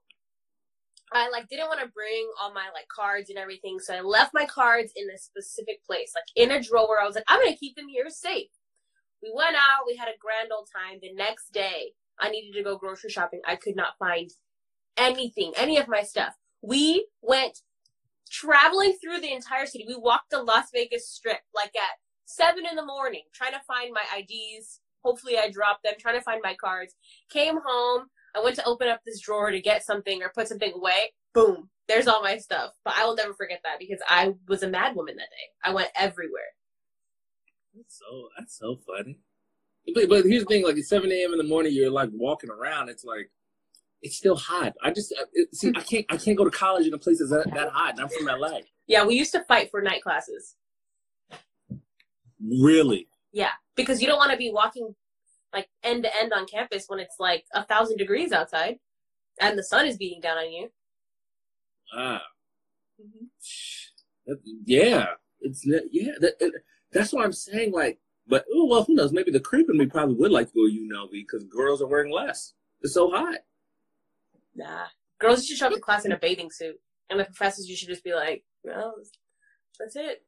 I 1.11 1.29
like 1.29 1.49
didn't 1.49 1.67
want 1.67 1.81
to 1.81 1.87
bring 1.87 2.29
all 2.39 2.53
my 2.53 2.67
like 2.73 2.87
cards 2.87 3.29
and 3.29 3.39
everything, 3.39 3.79
so 3.79 3.95
I 3.95 4.01
left 4.01 4.33
my 4.33 4.45
cards 4.45 4.93
in 4.95 5.09
a 5.09 5.17
specific 5.17 5.83
place, 5.85 6.13
like 6.15 6.25
in 6.35 6.51
a 6.51 6.61
drawer. 6.61 7.01
I 7.01 7.05
was 7.05 7.15
like, 7.15 7.25
I'm 7.27 7.41
gonna 7.43 7.57
keep 7.57 7.75
them 7.75 7.87
here 7.89 8.09
safe. 8.09 8.49
We 9.21 9.31
went 9.33 9.55
out, 9.55 9.85
we 9.85 9.95
had 9.95 10.07
a 10.07 10.17
grand 10.19 10.51
old 10.51 10.67
time. 10.73 10.99
The 11.01 11.13
next 11.13 11.51
day, 11.51 11.93
I 12.19 12.29
needed 12.29 12.53
to 12.57 12.63
go 12.63 12.77
grocery 12.77 13.09
shopping. 13.09 13.41
I 13.45 13.55
could 13.55 13.75
not 13.75 13.97
find 13.99 14.31
anything, 14.97 15.53
any 15.57 15.77
of 15.77 15.87
my 15.87 16.03
stuff. 16.03 16.35
We 16.61 17.07
went 17.21 17.59
traveling 18.29 18.93
through 19.01 19.19
the 19.19 19.33
entire 19.33 19.65
city. 19.65 19.85
We 19.87 19.95
walked 19.95 20.31
the 20.31 20.41
Las 20.41 20.67
Vegas 20.73 21.09
Strip 21.09 21.39
like 21.53 21.75
at 21.75 21.97
seven 22.25 22.65
in 22.69 22.75
the 22.75 22.85
morning, 22.85 23.23
trying 23.33 23.53
to 23.53 23.61
find 23.67 23.93
my 23.93 24.03
IDs. 24.19 24.79
Hopefully, 25.03 25.37
I 25.37 25.49
dropped 25.49 25.83
them, 25.83 25.93
trying 25.99 26.17
to 26.17 26.23
find 26.23 26.41
my 26.43 26.55
cards. 26.55 26.95
Came 27.29 27.59
home. 27.65 28.05
I 28.35 28.41
went 28.41 28.55
to 28.57 28.65
open 28.65 28.87
up 28.87 29.01
this 29.05 29.19
drawer 29.19 29.51
to 29.51 29.59
get 29.59 29.85
something 29.85 30.21
or 30.21 30.31
put 30.33 30.47
something 30.47 30.73
away. 30.73 31.13
Boom, 31.33 31.69
there's 31.87 32.07
all 32.07 32.21
my 32.21 32.37
stuff. 32.37 32.71
But 32.85 32.95
I 32.97 33.05
will 33.05 33.15
never 33.15 33.33
forget 33.33 33.61
that 33.63 33.79
because 33.79 33.99
I 34.07 34.33
was 34.47 34.63
a 34.63 34.69
mad 34.69 34.95
woman 34.95 35.15
that 35.17 35.29
day. 35.29 35.69
I 35.69 35.73
went 35.73 35.89
everywhere. 35.95 36.53
That's 37.75 37.99
so 37.99 38.27
that's 38.37 38.57
so 38.57 38.77
funny. 38.85 39.19
But, 39.93 40.09
but 40.09 40.25
here's 40.25 40.43
the 40.43 40.47
thing: 40.47 40.63
like 40.63 40.77
at 40.77 40.83
7 40.83 41.11
a.m. 41.11 41.31
in 41.31 41.37
the 41.37 41.43
morning, 41.43 41.73
you're 41.73 41.91
like 41.91 42.09
walking 42.13 42.49
around. 42.49 42.89
It's 42.89 43.03
like 43.03 43.31
it's 44.01 44.17
still 44.17 44.35
hot. 44.35 44.73
I 44.83 44.91
just 44.91 45.13
uh, 45.19 45.25
it, 45.33 45.55
see. 45.55 45.71
I 45.75 45.81
can't. 45.81 46.05
I 46.09 46.17
can't 46.17 46.37
go 46.37 46.43
to 46.43 46.51
college 46.51 46.87
in 46.87 46.93
a 46.93 46.97
place 46.97 47.19
that's 47.19 47.31
that, 47.31 47.53
that 47.53 47.69
hot. 47.69 47.91
And 47.91 48.01
I'm 48.01 48.09
from 48.09 48.25
LA. 48.25 48.59
Yeah, 48.87 49.05
we 49.05 49.15
used 49.15 49.31
to 49.33 49.43
fight 49.43 49.69
for 49.71 49.81
night 49.81 50.03
classes. 50.03 50.55
Really? 52.39 53.07
Yeah, 53.31 53.51
because 53.75 54.01
you 54.01 54.07
don't 54.07 54.17
want 54.17 54.31
to 54.31 54.37
be 54.37 54.51
walking 54.51 54.95
like 55.53 55.67
end 55.83 56.03
to 56.03 56.09
end 56.19 56.33
on 56.33 56.45
campus 56.45 56.85
when 56.87 56.99
it's 56.99 57.15
like 57.19 57.45
a 57.53 57.63
thousand 57.63 57.97
degrees 57.97 58.31
outside 58.31 58.77
and 59.39 59.57
the 59.57 59.63
sun 59.63 59.85
is 59.85 59.97
beating 59.97 60.21
down 60.21 60.37
on 60.37 60.51
you. 60.51 60.69
Ah. 61.93 62.21
Mm-hmm. 63.01 64.33
Yeah, 64.65 65.07
it's 65.41 65.65
yeah. 65.65 66.11
That, 66.19 66.35
it, 66.39 66.53
that's 66.91 67.13
what 67.13 67.25
I'm 67.25 67.33
saying. 67.33 67.71
Like, 67.71 67.99
but 68.27 68.45
oh 68.53 68.65
well, 68.65 68.83
who 68.83 68.95
knows? 68.95 69.11
Maybe 69.11 69.31
the 69.31 69.39
creep 69.39 69.69
in 69.69 69.77
me 69.77 69.85
probably 69.85 70.15
would 70.15 70.31
like 70.31 70.51
to 70.51 70.53
go 70.53 70.61
UNLV 70.61 71.11
because 71.11 71.43
girls 71.45 71.81
are 71.81 71.87
wearing 71.87 72.11
less. 72.11 72.53
It's 72.81 72.93
so 72.93 73.09
hot. 73.09 73.39
Nah, 74.55 74.85
girls 75.19 75.45
should 75.45 75.57
show 75.57 75.67
up 75.67 75.73
to 75.73 75.79
class 75.79 76.05
in 76.05 76.11
a 76.11 76.17
bathing 76.17 76.51
suit, 76.51 76.79
and 77.09 77.19
the 77.19 77.25
professors 77.25 77.69
you 77.69 77.75
should 77.75 77.89
just 77.89 78.03
be 78.03 78.13
like, 78.13 78.43
"Well, 78.63 78.95
that's 79.79 79.95
it." 79.95 80.23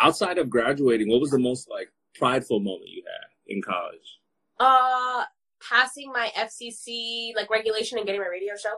Outside 0.00 0.38
of 0.38 0.48
graduating, 0.48 1.08
what 1.10 1.20
was 1.20 1.30
the 1.30 1.38
most 1.38 1.68
like 1.68 1.92
prideful 2.14 2.60
moment 2.60 2.88
you 2.88 3.02
had 3.06 3.54
in 3.54 3.62
college? 3.62 4.18
Uh, 4.58 5.24
passing 5.60 6.12
my 6.12 6.30
FCC 6.36 7.32
like 7.34 7.50
regulation 7.50 7.98
and 7.98 8.06
getting 8.06 8.20
my 8.20 8.28
radio 8.28 8.54
show. 8.56 8.76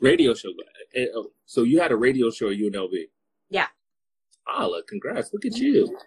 Radio 0.00 0.34
show. 0.34 0.50
Eh, 0.94 1.06
oh, 1.14 1.30
so 1.46 1.62
you 1.62 1.80
had 1.80 1.92
a 1.92 1.96
radio 1.96 2.30
show 2.30 2.50
at 2.50 2.56
UNLV. 2.56 3.06
Yeah. 3.50 3.68
Ah, 4.46 4.68
congrats! 4.88 5.32
Look 5.32 5.44
at 5.44 5.56
you. 5.56 5.98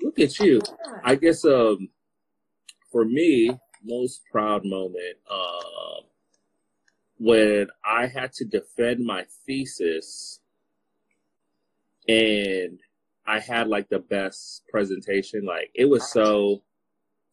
Look 0.00 0.18
at 0.18 0.38
you. 0.40 0.60
I 1.04 1.14
guess 1.14 1.44
um, 1.44 1.88
for 2.90 3.04
me, 3.04 3.50
most 3.84 4.22
proud 4.30 4.64
moment 4.64 5.16
uh, 5.30 6.02
when 7.18 7.68
I 7.84 8.06
had 8.06 8.32
to 8.34 8.44
defend 8.44 9.04
my 9.04 9.24
thesis, 9.46 10.40
and 12.08 12.80
I 13.26 13.38
had 13.38 13.68
like 13.68 13.88
the 13.88 14.00
best 14.00 14.62
presentation. 14.70 15.44
Like 15.44 15.70
it 15.74 15.86
was 15.86 16.10
so 16.10 16.62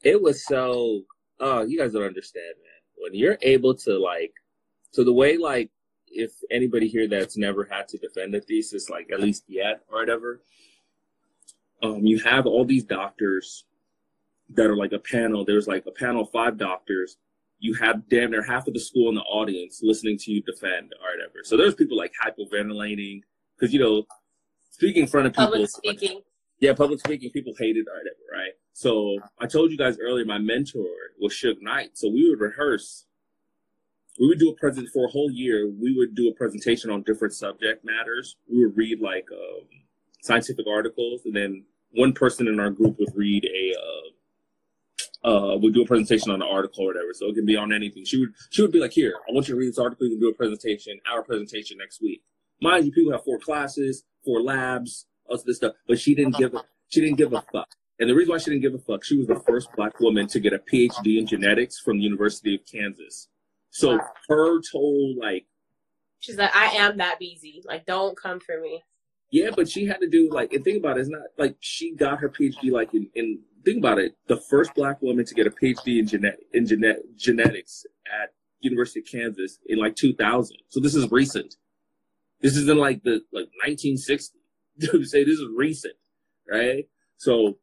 it 0.03 0.21
was 0.21 0.45
so 0.45 1.01
oh 1.39 1.63
you 1.63 1.77
guys 1.77 1.93
don't 1.93 2.03
understand 2.03 2.53
man 2.57 2.81
when 2.97 3.13
you're 3.15 3.37
able 3.41 3.75
to 3.75 3.97
like 3.97 4.33
so 4.91 5.03
the 5.03 5.13
way 5.13 5.37
like 5.37 5.69
if 6.11 6.31
anybody 6.51 6.87
here 6.87 7.07
that's 7.07 7.37
never 7.37 7.67
had 7.69 7.87
to 7.87 7.97
defend 7.97 8.33
a 8.35 8.41
thesis 8.41 8.89
like 8.89 9.09
at 9.11 9.19
least 9.19 9.43
yet 9.47 9.81
or 9.91 9.99
whatever 9.99 10.41
um 11.83 12.05
you 12.05 12.19
have 12.19 12.45
all 12.45 12.65
these 12.65 12.83
doctors 12.83 13.65
that 14.49 14.65
are 14.65 14.75
like 14.75 14.91
a 14.91 14.99
panel 14.99 15.45
there's 15.45 15.67
like 15.67 15.85
a 15.85 15.91
panel 15.91 16.23
of 16.23 16.31
five 16.31 16.57
doctors 16.57 17.17
you 17.59 17.73
have 17.73 18.07
damn 18.09 18.31
near 18.31 18.43
half 18.43 18.67
of 18.67 18.73
the 18.73 18.79
school 18.79 19.09
in 19.09 19.15
the 19.15 19.21
audience 19.21 19.81
listening 19.83 20.17
to 20.17 20.31
you 20.31 20.41
defend 20.43 20.93
or 21.01 21.17
whatever 21.17 21.43
so 21.43 21.55
there's 21.57 21.75
people 21.75 21.97
like 21.97 22.13
hyperventilating 22.23 23.21
because 23.57 23.73
you 23.73 23.79
know 23.79 24.03
speaking 24.71 25.03
in 25.03 25.07
front 25.07 25.27
of 25.27 25.33
people 25.33 25.45
public 25.45 25.69
speaking 25.69 26.21
yeah, 26.59 26.73
public 26.73 26.99
speaking, 26.99 27.31
people 27.31 27.53
hate 27.57 27.77
it 27.77 27.85
or 27.87 27.93
whatever, 27.93 28.17
right? 28.31 28.51
So 28.73 29.17
I 29.39 29.47
told 29.47 29.71
you 29.71 29.77
guys 29.77 29.97
earlier, 30.01 30.25
my 30.25 30.39
mentor 30.39 30.85
was 31.19 31.33
Suge 31.33 31.61
Knight. 31.61 31.91
So 31.93 32.09
we 32.09 32.29
would 32.29 32.39
rehearse. 32.39 33.05
We 34.19 34.27
would 34.27 34.39
do 34.39 34.49
a 34.49 34.55
present 34.55 34.89
for 34.89 35.05
a 35.05 35.09
whole 35.09 35.31
year. 35.31 35.69
We 35.69 35.95
would 35.95 36.13
do 36.13 36.27
a 36.29 36.33
presentation 36.33 36.89
on 36.89 37.03
different 37.03 37.33
subject 37.33 37.85
matters. 37.85 38.35
We 38.51 38.65
would 38.65 38.75
read 38.75 38.99
like 38.99 39.27
um, 39.31 39.65
scientific 40.21 40.67
articles, 40.67 41.21
and 41.25 41.35
then 41.35 41.63
one 41.91 42.13
person 42.13 42.47
in 42.47 42.59
our 42.59 42.69
group 42.69 42.97
would 42.99 43.15
read 43.15 43.45
a. 43.45 43.73
Uh, 43.79 44.09
uh, 45.21 45.57
would 45.57 45.73
do 45.73 45.81
a 45.81 45.85
presentation 45.85 46.31
on 46.31 46.41
an 46.41 46.47
article 46.49 46.85
or 46.85 46.87
whatever, 46.87 47.13
so 47.13 47.27
it 47.27 47.35
can 47.35 47.45
be 47.45 47.57
on 47.57 47.73
anything. 47.73 48.05
She 48.05 48.19
would 48.21 48.33
she 48.51 48.61
would 48.61 48.71
be 48.71 48.79
like, 48.79 48.93
"Here, 48.93 49.15
I 49.27 49.33
want 49.33 49.49
you 49.49 49.53
to 49.53 49.59
read 49.59 49.67
this 49.67 49.77
article. 49.77 50.07
You 50.07 50.13
can 50.13 50.21
do 50.21 50.29
a 50.29 50.33
presentation, 50.33 50.97
our 51.11 51.23
presentation 51.23 51.77
next 51.77 52.01
week." 52.01 52.21
Mind 52.61 52.85
you, 52.85 52.91
people 52.93 53.11
have 53.11 53.25
four 53.25 53.37
classes, 53.37 54.05
four 54.23 54.41
labs, 54.41 55.07
all 55.25 55.37
this 55.45 55.57
stuff, 55.57 55.73
but 55.89 55.99
she 55.99 56.15
didn't 56.15 56.37
give 56.37 56.53
a, 56.53 56.63
she 56.87 57.01
didn't 57.01 57.17
give 57.17 57.33
a 57.33 57.41
fuck. 57.51 57.67
And 57.99 58.09
the 58.09 58.15
reason 58.15 58.31
why 58.31 58.37
she 58.37 58.49
didn't 58.49 58.61
give 58.61 58.73
a 58.73 58.79
fuck, 58.79 59.03
she 59.03 59.17
was 59.17 59.27
the 59.27 59.39
first 59.41 59.69
black 59.75 59.99
woman 59.99 60.27
to 60.27 60.39
get 60.39 60.53
a 60.53 60.59
PhD 60.59 61.19
in 61.19 61.27
genetics 61.27 61.79
from 61.79 61.97
the 61.97 62.03
University 62.03 62.55
of 62.55 62.61
Kansas. 62.65 63.27
So 63.71 63.97
wow. 63.97 64.07
her 64.27 64.61
told 64.61 65.17
like, 65.17 65.45
she's 66.19 66.37
like, 66.37 66.55
I 66.55 66.67
am 66.77 66.97
that 66.97 67.19
busy. 67.19 67.63
Like, 67.65 67.85
don't 67.85 68.17
come 68.17 68.39
for 68.39 68.59
me. 68.59 68.83
Yeah, 69.31 69.51
but 69.55 69.69
she 69.69 69.85
had 69.85 70.01
to 70.01 70.09
do 70.09 70.29
like, 70.31 70.53
and 70.53 70.63
think 70.63 70.79
about 70.79 70.97
it, 70.97 71.01
it's 71.01 71.09
not 71.09 71.21
like 71.37 71.55
she 71.59 71.95
got 71.95 72.19
her 72.19 72.29
PhD 72.29 72.71
like 72.71 72.93
in, 72.93 73.09
in 73.13 73.39
think 73.63 73.77
about 73.77 73.99
it, 73.99 74.15
the 74.27 74.37
first 74.37 74.73
black 74.73 75.01
woman 75.01 75.25
to 75.25 75.35
get 75.35 75.47
a 75.47 75.51
PhD 75.51 75.99
in 75.99 76.07
genet 76.07 76.39
in 76.53 76.65
genet 76.65 77.03
genetics 77.15 77.85
at 78.21 78.33
University 78.61 79.01
of 79.01 79.05
Kansas 79.05 79.59
in 79.67 79.77
like 79.77 79.95
2000. 79.95 80.57
So 80.69 80.79
this 80.79 80.95
is 80.95 81.09
recent. 81.11 81.55
This 82.41 82.55
is 82.55 82.67
in 82.69 82.77
like 82.77 83.03
the 83.03 83.21
like 83.31 83.49
1960 83.65 84.39
to 84.81 85.03
say 85.05 85.23
this 85.23 85.39
is 85.39 85.47
recent, 85.55 85.95
right? 86.49 86.85
So, 87.17 87.57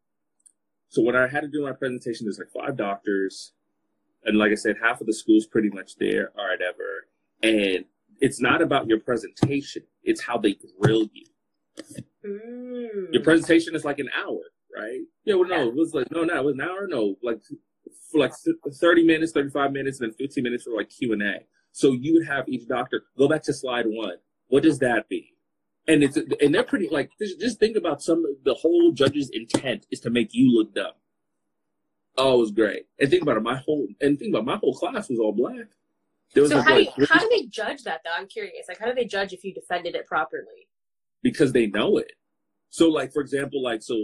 so 0.89 1.03
when 1.03 1.17
I 1.17 1.27
had 1.27 1.41
to 1.41 1.49
do 1.49 1.63
my 1.63 1.73
presentation, 1.73 2.27
there's 2.27 2.39
like 2.39 2.51
five 2.51 2.77
doctors, 2.77 3.53
and 4.27 4.39
like 4.39 4.53
I 4.53 4.57
said, 4.57 4.77
half 4.83 5.01
of 5.01 5.07
the 5.07 5.15
school's 5.15 5.47
pretty 5.47 5.71
much 5.71 5.97
there 5.97 6.31
or 6.37 6.51
whatever. 6.51 7.07
And 7.43 7.85
it's 8.21 8.41
not 8.41 8.63
about 8.63 8.89
your 8.89 9.01
presentation; 9.01 9.83
it's 10.03 10.23
how 10.23 10.39
they 10.39 10.57
grill 10.81 11.09
you. 11.13 11.27
Mm. 12.27 13.13
Your 13.13 13.23
presentation 13.23 13.75
is 13.75 13.85
like 13.85 13.99
an 13.99 14.11
hour, 14.17 14.41
right? 14.77 15.01
Yeah, 15.25 15.35
well, 15.35 15.49
no, 15.49 15.69
it 15.69 15.75
was 15.75 15.95
like 15.95 16.11
no, 16.11 16.25
no, 16.25 16.37
it 16.37 16.45
was 16.45 16.55
an 16.55 16.63
hour. 16.63 16.87
No, 16.87 17.17
like 17.23 17.41
for 18.11 18.19
like 18.19 18.33
thirty 18.81 19.05
minutes, 19.05 19.33
thirty-five 19.33 19.73
minutes, 19.73 20.01
and 20.01 20.11
then 20.11 20.17
fifteen 20.17 20.45
minutes 20.45 20.65
for 20.65 20.77
like 20.77 20.91
Q 20.91 21.13
and 21.13 21.23
A. 21.23 21.41
So 21.73 21.93
you 21.93 22.15
would 22.15 22.27
have 22.27 22.49
each 22.49 22.67
doctor 22.69 23.05
go 23.19 23.29
back 23.29 23.43
to 23.45 23.53
slide 23.53 23.87
one. 23.87 24.17
What 24.49 24.63
does 24.63 24.79
that 24.79 25.07
mean? 25.11 25.27
and 25.89 26.03
it's 26.03 26.17
and 26.17 26.55
they're 26.55 26.65
pretty 26.65 26.89
like 26.89 27.11
just 27.21 27.59
think 27.59 27.77
about 27.77 28.03
some 28.03 28.25
the 28.45 28.55
whole 28.55 28.93
judge's 28.93 29.31
intent 29.31 29.87
is 29.91 30.01
to 30.01 30.11
make 30.11 30.35
you 30.35 30.53
look 30.57 30.75
dumb. 30.75 30.93
Oh, 32.19 32.37
it 32.37 32.39
was 32.39 32.51
great. 32.51 32.87
And 32.99 33.11
think 33.11 33.23
about 33.23 33.37
it, 33.37 33.43
my 33.43 33.57
whole 33.57 33.87
and 34.01 34.19
think 34.19 34.31
about 34.31 34.43
it, 34.43 34.47
my 34.47 34.57
whole 34.57 34.75
class 34.75 35.09
was 35.09 35.19
all 35.19 35.33
black. 35.33 35.67
There 36.35 36.43
was 36.43 36.53
so 36.53 36.61
how, 36.61 36.75
like, 36.75 36.95
do 36.95 37.03
you, 37.03 37.07
how 37.09 37.21
do 37.21 37.29
they 37.31 37.47
judge 37.47 37.85
that 37.85 38.01
though? 38.05 38.13
I'm 38.17 38.27
curious. 38.27 38.67
Like 38.69 38.79
how 38.79 38.87
do 38.87 38.95
they 38.95 39.05
judge 39.05 39.33
if 39.33 39.45
you 39.45 39.55
defended 39.55 39.95
it 39.95 40.07
properly? 40.07 40.69
Because 41.23 41.53
they 41.53 41.67
know 41.67 41.99
it. 41.99 42.13
So 42.69 42.89
like 42.89 43.13
for 43.13 43.21
example, 43.21 43.63
like 43.63 43.83
so 43.83 43.95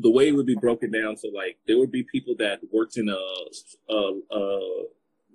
the 0.00 0.10
way 0.10 0.28
it 0.28 0.32
would 0.32 0.46
be 0.46 0.56
broken 0.56 0.90
down, 0.90 1.16
so 1.16 1.28
like 1.28 1.58
there 1.66 1.78
would 1.78 1.92
be 1.92 2.02
people 2.04 2.34
that 2.38 2.60
worked 2.72 2.96
in 2.96 3.08
a 3.08 3.92
uh 3.92 4.12
uh 4.30 4.84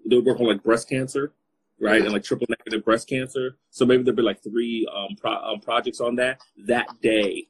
they 0.10 0.16
would 0.16 0.26
work 0.26 0.40
on 0.40 0.48
like 0.48 0.64
breast 0.64 0.90
cancer 0.90 1.34
right? 1.82 2.02
And 2.02 2.14
like 2.14 2.24
triple 2.24 2.48
negative 2.50 2.86
breast 2.86 3.10
cancer. 3.10 3.58
So 3.72 3.86
maybe 3.86 4.04
there'd 4.04 4.16
be 4.16 4.22
like 4.22 4.42
three 4.42 4.88
um, 4.96 5.16
pro- 5.20 5.44
um, 5.44 5.60
projects 5.60 6.00
on 6.00 6.16
that. 6.18 6.40
That 6.66 6.88
day, 7.02 7.48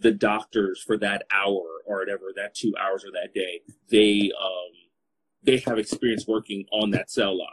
the 0.00 0.12
doctors 0.12 0.82
for 0.82 0.96
that 0.98 1.24
hour 1.32 1.62
or 1.86 1.98
whatever, 1.98 2.26
that 2.36 2.54
two 2.54 2.74
hours 2.80 3.04
or 3.04 3.10
that 3.12 3.34
day, 3.34 3.60
they 3.90 4.30
um, 4.40 4.72
they 5.42 5.58
have 5.58 5.78
experience 5.78 6.26
working 6.26 6.64
on 6.72 6.90
that 6.90 7.10
cell 7.10 7.36
line. 7.38 7.48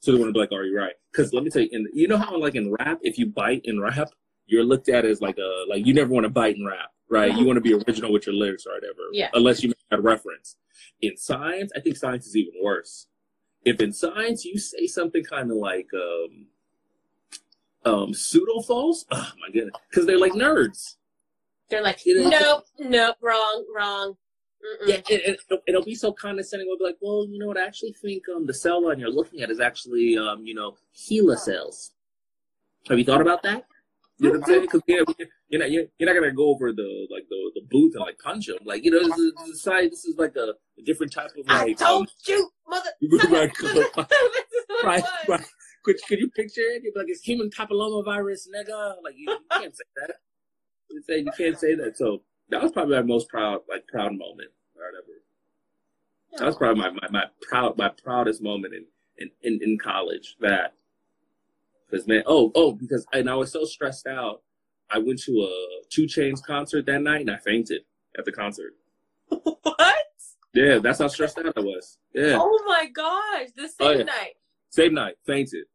So 0.00 0.12
they 0.12 0.18
want 0.18 0.30
to 0.30 0.32
be 0.32 0.40
like, 0.40 0.52
"Are 0.52 0.64
you 0.64 0.76
right?" 0.76 0.94
Because 1.12 1.32
let 1.32 1.44
me 1.44 1.50
tell 1.50 1.62
you, 1.62 1.68
in, 1.72 1.86
you 1.92 2.08
know 2.08 2.16
how 2.16 2.38
like 2.38 2.54
in 2.54 2.72
rap, 2.72 2.98
if 3.02 3.18
you 3.18 3.26
bite 3.26 3.62
in 3.64 3.80
rap, 3.80 4.08
you're 4.46 4.64
looked 4.64 4.88
at 4.88 5.04
as 5.04 5.20
like 5.20 5.38
a 5.38 5.64
like 5.68 5.86
you 5.86 5.94
never 5.94 6.10
want 6.10 6.24
to 6.24 6.30
bite 6.30 6.56
in 6.56 6.66
rap, 6.66 6.90
right? 7.08 7.36
You 7.36 7.44
want 7.44 7.56
to 7.56 7.60
be 7.60 7.74
original 7.74 8.12
with 8.12 8.26
your 8.26 8.34
lyrics 8.34 8.66
or 8.66 8.74
whatever, 8.74 9.08
yeah. 9.12 9.28
Unless 9.34 9.62
you 9.62 9.70
make 9.70 9.76
a 9.90 10.00
reference. 10.00 10.56
In 11.02 11.16
science, 11.16 11.72
I 11.76 11.80
think 11.80 11.96
science 11.96 12.26
is 12.26 12.36
even 12.36 12.54
worse 12.62 13.06
if 13.64 13.80
in 13.80 13.92
science 13.92 14.44
you 14.44 14.58
say 14.58 14.86
something 14.86 15.24
kind 15.24 15.50
of 15.50 15.56
like 15.56 15.88
um, 15.94 16.46
um, 17.84 18.14
pseudo 18.14 18.60
false, 18.60 19.04
oh 19.10 19.30
my 19.40 19.52
goodness, 19.52 19.74
because 19.90 20.06
they're 20.06 20.18
like 20.18 20.32
nerds. 20.32 20.96
They're 21.70 21.82
like, 21.82 22.00
nope, 22.06 22.64
nope, 22.78 23.16
wrong, 23.22 23.64
wrong. 23.74 24.14
Mm-mm. 24.60 24.88
Yeah, 24.88 25.00
it, 25.08 25.38
it, 25.50 25.60
it'll 25.66 25.84
be 25.84 25.94
so 25.94 26.12
condescending. 26.12 26.68
We'll 26.68 26.78
be 26.78 26.84
like, 26.84 26.98
well, 27.00 27.26
you 27.30 27.38
know 27.38 27.46
what? 27.46 27.56
I 27.56 27.64
actually 27.64 27.94
think 28.02 28.24
um, 28.34 28.46
the 28.46 28.52
cell 28.52 28.84
line 28.84 28.98
you're 28.98 29.10
looking 29.10 29.40
at 29.40 29.50
is 29.50 29.60
actually, 29.60 30.18
um, 30.18 30.44
you 30.44 30.54
know, 30.54 30.76
HeLa 30.94 31.38
cells. 31.38 31.92
Have 32.88 32.98
you 32.98 33.04
thought 33.04 33.22
about 33.22 33.42
that? 33.44 33.64
You 34.18 34.26
know 34.26 34.38
what 34.38 34.48
I'm 34.48 34.54
saying? 34.54 34.60
Because 34.62 34.82
yeah, 34.86 35.00
you're 35.48 35.60
not 35.60 35.70
you're, 35.70 35.84
you're, 35.98 36.12
not 36.12 36.20
gonna 36.20 36.34
go 36.34 36.48
over 36.50 36.72
the 36.72 37.06
like 37.10 37.24
the, 37.30 37.52
the 37.54 37.62
booth 37.70 37.94
and 37.94 38.02
like 38.02 38.18
punch 38.18 38.46
them. 38.46 38.58
Like 38.66 38.84
you 38.84 38.90
know, 38.90 39.02
this 39.02 39.16
is, 39.16 39.32
this 39.46 39.48
is, 39.48 39.62
this 39.64 40.04
is 40.04 40.16
like 40.18 40.36
a, 40.36 40.52
a, 40.78 40.82
different 40.84 41.12
type 41.12 41.30
of 41.38 41.48
like. 41.48 41.68
I 41.68 41.72
told 41.72 42.02
um, 42.02 42.08
you, 42.26 42.50
mother. 42.68 42.90
right, 43.32 43.50
right, 44.84 45.04
right. 45.28 45.44
Could, 45.84 45.96
could 46.06 46.18
you 46.18 46.28
picture 46.28 46.60
it? 46.60 46.82
You'd 46.84 46.92
be 46.92 47.00
like, 47.00 47.08
it's 47.08 47.22
human 47.22 47.48
papillomavirus, 47.48 48.48
nigga. 48.54 48.96
Like 49.02 49.14
you, 49.16 49.30
you 49.30 49.38
can't 49.52 49.74
say 49.74 49.84
that. 49.96 50.16
You 51.00 51.14
say 51.14 51.20
you 51.20 51.32
can't 51.36 51.58
say 51.58 51.74
that. 51.76 51.96
So 51.96 52.22
that 52.50 52.62
was 52.62 52.72
probably 52.72 52.96
my 52.96 53.02
most 53.02 53.28
proud, 53.28 53.60
like 53.68 53.86
proud 53.86 54.12
moment 54.12 54.50
or 54.76 54.84
whatever. 54.84 55.06
That 56.36 56.46
was 56.46 56.56
probably 56.56 56.82
my, 56.82 56.90
my, 56.90 57.08
my 57.10 57.24
proud 57.48 57.78
my 57.78 57.90
proudest 58.04 58.42
moment 58.42 58.74
in, 58.74 58.84
in, 59.18 59.30
in, 59.42 59.60
in 59.62 59.78
college. 59.78 60.36
That 60.40 60.74
because 61.88 62.06
man, 62.06 62.22
oh 62.26 62.52
oh, 62.54 62.72
because 62.72 63.06
and 63.12 63.30
I 63.30 63.34
was 63.34 63.50
so 63.52 63.64
stressed 63.64 64.06
out. 64.06 64.42
I 64.90 64.98
went 64.98 65.20
to 65.22 65.32
a 65.42 65.84
2 65.90 66.06
Chainz 66.06 66.42
concert 66.42 66.84
that 66.86 67.00
night 67.00 67.20
and 67.20 67.30
I 67.30 67.36
fainted 67.36 67.82
at 68.18 68.24
the 68.24 68.32
concert. 68.32 68.72
What? 69.62 69.96
Yeah, 70.52 70.78
that's 70.78 70.98
how 70.98 71.06
stressed 71.06 71.38
out 71.38 71.56
I 71.56 71.60
was. 71.60 71.98
Yeah. 72.12 72.36
Oh 72.40 72.64
my 72.66 72.88
gosh, 72.88 73.50
the 73.54 73.68
same 73.68 73.74
oh, 73.78 73.90
yeah. 73.90 74.02
night. 74.02 74.32
Same 74.70 74.94
night, 74.94 75.14
fainted. 75.24 75.66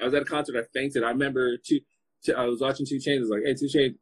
I 0.00 0.04
was 0.04 0.14
at 0.14 0.22
a 0.22 0.24
concert. 0.24 0.56
I 0.56 0.62
fainted. 0.72 1.02
I 1.02 1.08
remember 1.08 1.56
two. 1.56 1.80
Two 2.24 2.34
I 2.34 2.44
was 2.46 2.60
watching 2.60 2.86
2 2.86 2.96
Chainz. 2.96 3.18
I 3.18 3.20
was 3.20 3.30
like, 3.30 3.42
"Hey, 3.44 3.54
2 3.54 3.66
Chainz 3.66 3.94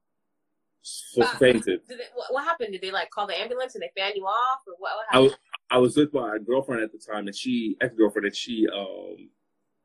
Uh, 1.20 1.38
fainted." 1.38 1.80
Did 1.88 1.98
they, 1.98 2.04
what, 2.30 2.44
happened? 2.44 2.72
Did 2.72 2.80
they 2.82 2.90
like 2.90 3.10
call 3.10 3.26
the 3.26 3.38
ambulance 3.38 3.74
and 3.74 3.82
they 3.82 3.90
fan 4.00 4.12
you 4.14 4.24
off, 4.24 4.60
or 4.66 4.74
what? 4.78 4.92
what 4.96 5.06
I 5.10 5.16
happened? 5.16 5.30
was 5.30 5.38
I 5.70 5.78
was 5.78 5.96
with 5.96 6.12
my 6.14 6.38
girlfriend 6.46 6.82
at 6.82 6.92
the 6.92 6.98
time, 6.98 7.26
and 7.26 7.36
she 7.36 7.76
ex 7.80 7.94
girlfriend, 7.94 8.26
and 8.26 8.36
she 8.36 8.66
um 8.74 9.30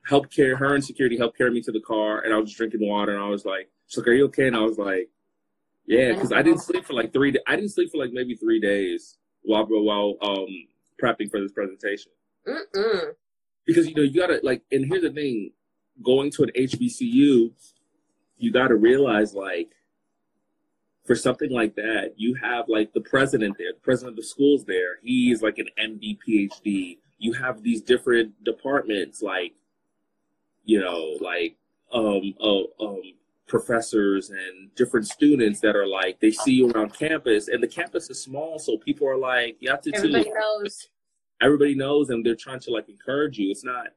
helped 0.06 0.36
carry 0.36 0.56
her 0.56 0.76
and 0.76 0.84
security 0.84 1.18
helped 1.18 1.38
carry 1.38 1.52
me 1.52 1.62
to 1.62 1.72
the 1.72 1.82
car, 1.82 2.22
and 2.22 2.34
I 2.34 2.38
was 2.38 2.50
just 2.50 2.58
drinking 2.58 2.88
water, 2.88 3.14
and 3.14 3.24
I 3.24 3.30
was 3.30 3.46
like, 3.46 3.70
"She's 3.88 3.98
like, 3.98 4.08
are 4.08 4.14
you 4.14 4.26
okay?" 4.26 4.48
And 4.48 4.56
I 4.56 4.62
was 4.62 4.78
like, 4.78 5.10
"Yeah," 5.86 6.14
because 6.14 6.32
I 6.32 6.42
didn't 6.42 6.62
sleep 6.62 6.86
for 6.86 6.94
like 6.94 7.14
three. 7.14 7.32
da- 7.32 7.44
I 7.48 7.56
didn't 7.56 7.72
sleep 7.72 7.92
for 7.92 7.98
like 7.98 8.12
maybe 8.12 8.36
three 8.36 8.60
days 8.60 9.18
while 9.44 9.66
while 9.66 10.16
um 10.22 10.48
prepping 11.02 11.30
for 11.30 11.42
this 11.42 11.52
presentation. 11.52 12.12
Mm-mm. 12.48 13.14
because 13.66 13.88
you 13.88 13.96
know 13.96 14.02
you 14.02 14.20
gotta 14.20 14.40
like 14.44 14.62
and 14.72 14.86
here's 14.86 15.04
the 15.04 15.12
thing 15.12 15.52
going 16.04 16.30
to 16.30 16.44
an 16.44 16.50
hbcu 16.58 17.52
you 18.38 18.52
gotta 18.52 18.76
realize 18.76 19.34
like 19.34 19.70
for 21.06 21.16
something 21.16 21.52
like 21.52 21.76
that 21.76 22.14
you 22.16 22.34
have 22.36 22.70
like 22.70 22.94
the 22.94 23.02
president 23.02 23.58
there 23.58 23.74
the 23.74 23.80
president 23.80 24.14
of 24.14 24.18
the 24.18 24.24
schools 24.24 24.66
there. 24.66 25.00
He's 25.02 25.42
like 25.42 25.58
an 25.58 25.68
md 25.80 26.18
phd 26.28 26.98
you 27.20 27.34
have 27.34 27.64
these 27.64 27.82
different 27.82 28.44
departments 28.44 29.22
like 29.22 29.54
you 30.66 30.80
know 30.80 31.18
like 31.22 31.56
um 31.94 32.34
uh, 32.42 32.84
um 32.84 33.02
professors 33.48 34.30
and 34.30 34.74
different 34.76 35.08
students 35.08 35.60
that 35.60 35.76
are 35.76 35.88
like 35.88 36.20
they 36.20 36.32
see 36.32 36.54
you 36.54 36.72
around 36.72 36.94
campus 36.98 37.48
and 37.48 37.62
the 37.62 37.68
campus 37.68 38.10
is 38.10 38.22
small 38.22 38.58
so 38.58 38.78
people 38.78 39.08
are 39.08 39.18
like 39.18 39.56
you 39.60 39.70
have 39.70 39.82
to 39.82 39.92
Everybody 39.94 40.30
knows. 40.30 40.88
everybody 41.42 41.76
knows 41.76 42.10
and 42.10 42.26
they're 42.26 42.36
trying 42.36 42.60
to 42.62 42.72
like 42.72 42.90
encourage 42.90 43.38
you. 43.38 43.52
It's 43.52 43.64
not 43.64 43.88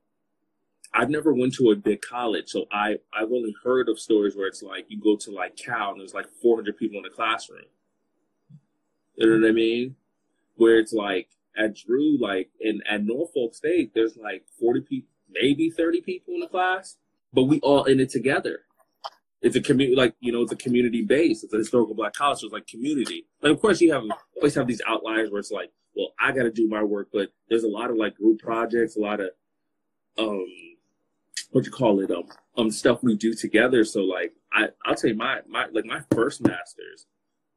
i've 0.96 1.10
never 1.10 1.32
went 1.32 1.54
to 1.54 1.70
a 1.70 1.76
big 1.76 2.00
college 2.00 2.48
so 2.48 2.66
i 2.72 2.96
i've 3.14 3.30
only 3.30 3.54
heard 3.62 3.88
of 3.88 3.98
stories 3.98 4.34
where 4.34 4.46
it's 4.48 4.62
like 4.62 4.86
you 4.88 4.98
go 5.00 5.16
to 5.16 5.30
like 5.30 5.56
cal 5.56 5.92
and 5.92 6.00
there's 6.00 6.14
like 6.14 6.26
400 6.42 6.76
people 6.76 6.96
in 6.96 7.02
the 7.02 7.10
classroom. 7.10 7.62
You 9.14 9.26
know 9.26 9.40
what 9.40 9.48
i 9.48 9.52
mean? 9.52 9.96
Where 10.56 10.78
it's 10.78 10.92
like 10.92 11.28
at 11.56 11.76
drew 11.76 12.18
like 12.20 12.50
in 12.60 12.80
at 12.88 13.04
norfolk 13.04 13.54
state 13.54 13.92
there's 13.94 14.16
like 14.16 14.44
40 14.58 14.80
people 14.80 15.08
maybe 15.30 15.70
30 15.70 16.00
people 16.00 16.34
in 16.34 16.40
the 16.40 16.48
class 16.48 16.96
but 17.32 17.44
we 17.44 17.60
all 17.60 17.84
in 17.84 18.00
it 18.00 18.10
together. 18.10 18.60
It's 19.42 19.56
a 19.56 19.60
community 19.60 19.96
like 19.96 20.14
you 20.20 20.32
know 20.32 20.42
it's 20.42 20.52
a 20.52 20.56
community 20.56 21.02
base. 21.02 21.44
It's 21.44 21.52
a 21.52 21.58
historical 21.58 21.94
black 21.94 22.14
college 22.14 22.40
so 22.40 22.46
it's 22.46 22.54
like 22.54 22.66
community. 22.66 23.26
Like 23.42 23.52
of 23.52 23.60
course 23.60 23.80
you 23.80 23.92
have 23.92 24.04
always 24.36 24.54
have 24.54 24.66
these 24.66 24.82
outliers 24.86 25.30
where 25.30 25.40
it's 25.40 25.50
like 25.50 25.70
well, 25.96 26.12
I 26.20 26.30
got 26.32 26.42
to 26.42 26.50
do 26.50 26.68
my 26.68 26.82
work, 26.82 27.08
but 27.12 27.30
there's 27.48 27.64
a 27.64 27.68
lot 27.68 27.90
of 27.90 27.96
like 27.96 28.16
group 28.16 28.38
projects, 28.40 28.96
a 28.96 29.00
lot 29.00 29.20
of 29.20 29.30
um, 30.18 30.46
what 31.50 31.64
you 31.64 31.70
call 31.70 32.00
it, 32.00 32.10
um, 32.10 32.24
um, 32.56 32.70
stuff 32.70 33.02
we 33.02 33.14
do 33.16 33.34
together. 33.34 33.84
So 33.84 34.00
like, 34.02 34.32
I 34.52 34.68
I'll 34.84 34.94
tell 34.94 35.10
you 35.10 35.16
my 35.16 35.40
my 35.48 35.66
like 35.72 35.84
my 35.84 36.00
first 36.14 36.40
masters, 36.42 37.06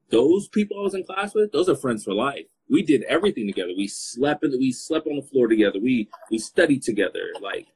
those 0.09 0.47
people 0.47 0.79
I 0.79 0.83
was 0.83 0.93
in 0.95 1.03
class 1.03 1.33
with, 1.33 1.51
those 1.51 1.69
are 1.69 1.75
friends 1.75 2.03
for 2.03 2.13
life. 2.13 2.45
We 2.69 2.83
did 2.83 3.03
everything 3.03 3.47
together. 3.47 3.71
We 3.75 3.87
slept 3.87 4.43
in, 4.43 4.51
we 4.51 4.71
slept 4.71 5.07
on 5.07 5.15
the 5.15 5.21
floor 5.23 5.47
together. 5.47 5.79
We 5.81 6.09
we 6.29 6.37
studied 6.39 6.83
together. 6.83 7.25
Like, 7.41 7.67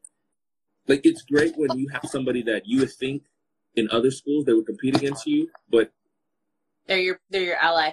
like 0.88 1.02
it's 1.04 1.24
great 1.24 1.56
when 1.58 1.78
you 1.78 1.88
have 1.90 2.04
somebody 2.06 2.44
that 2.44 2.68
you 2.68 2.80
would 2.82 2.92
think 2.92 3.24
in 3.76 3.90
other 3.92 4.12
schools 4.12 4.46
they 4.46 4.54
would 4.54 4.68
compete 4.68 4.96
against 4.96 5.26
you, 5.26 5.50
but 5.70 5.92
They're 6.88 7.00
your 7.00 7.20
they're 7.30 7.44
your 7.44 7.58
ally. 7.58 7.92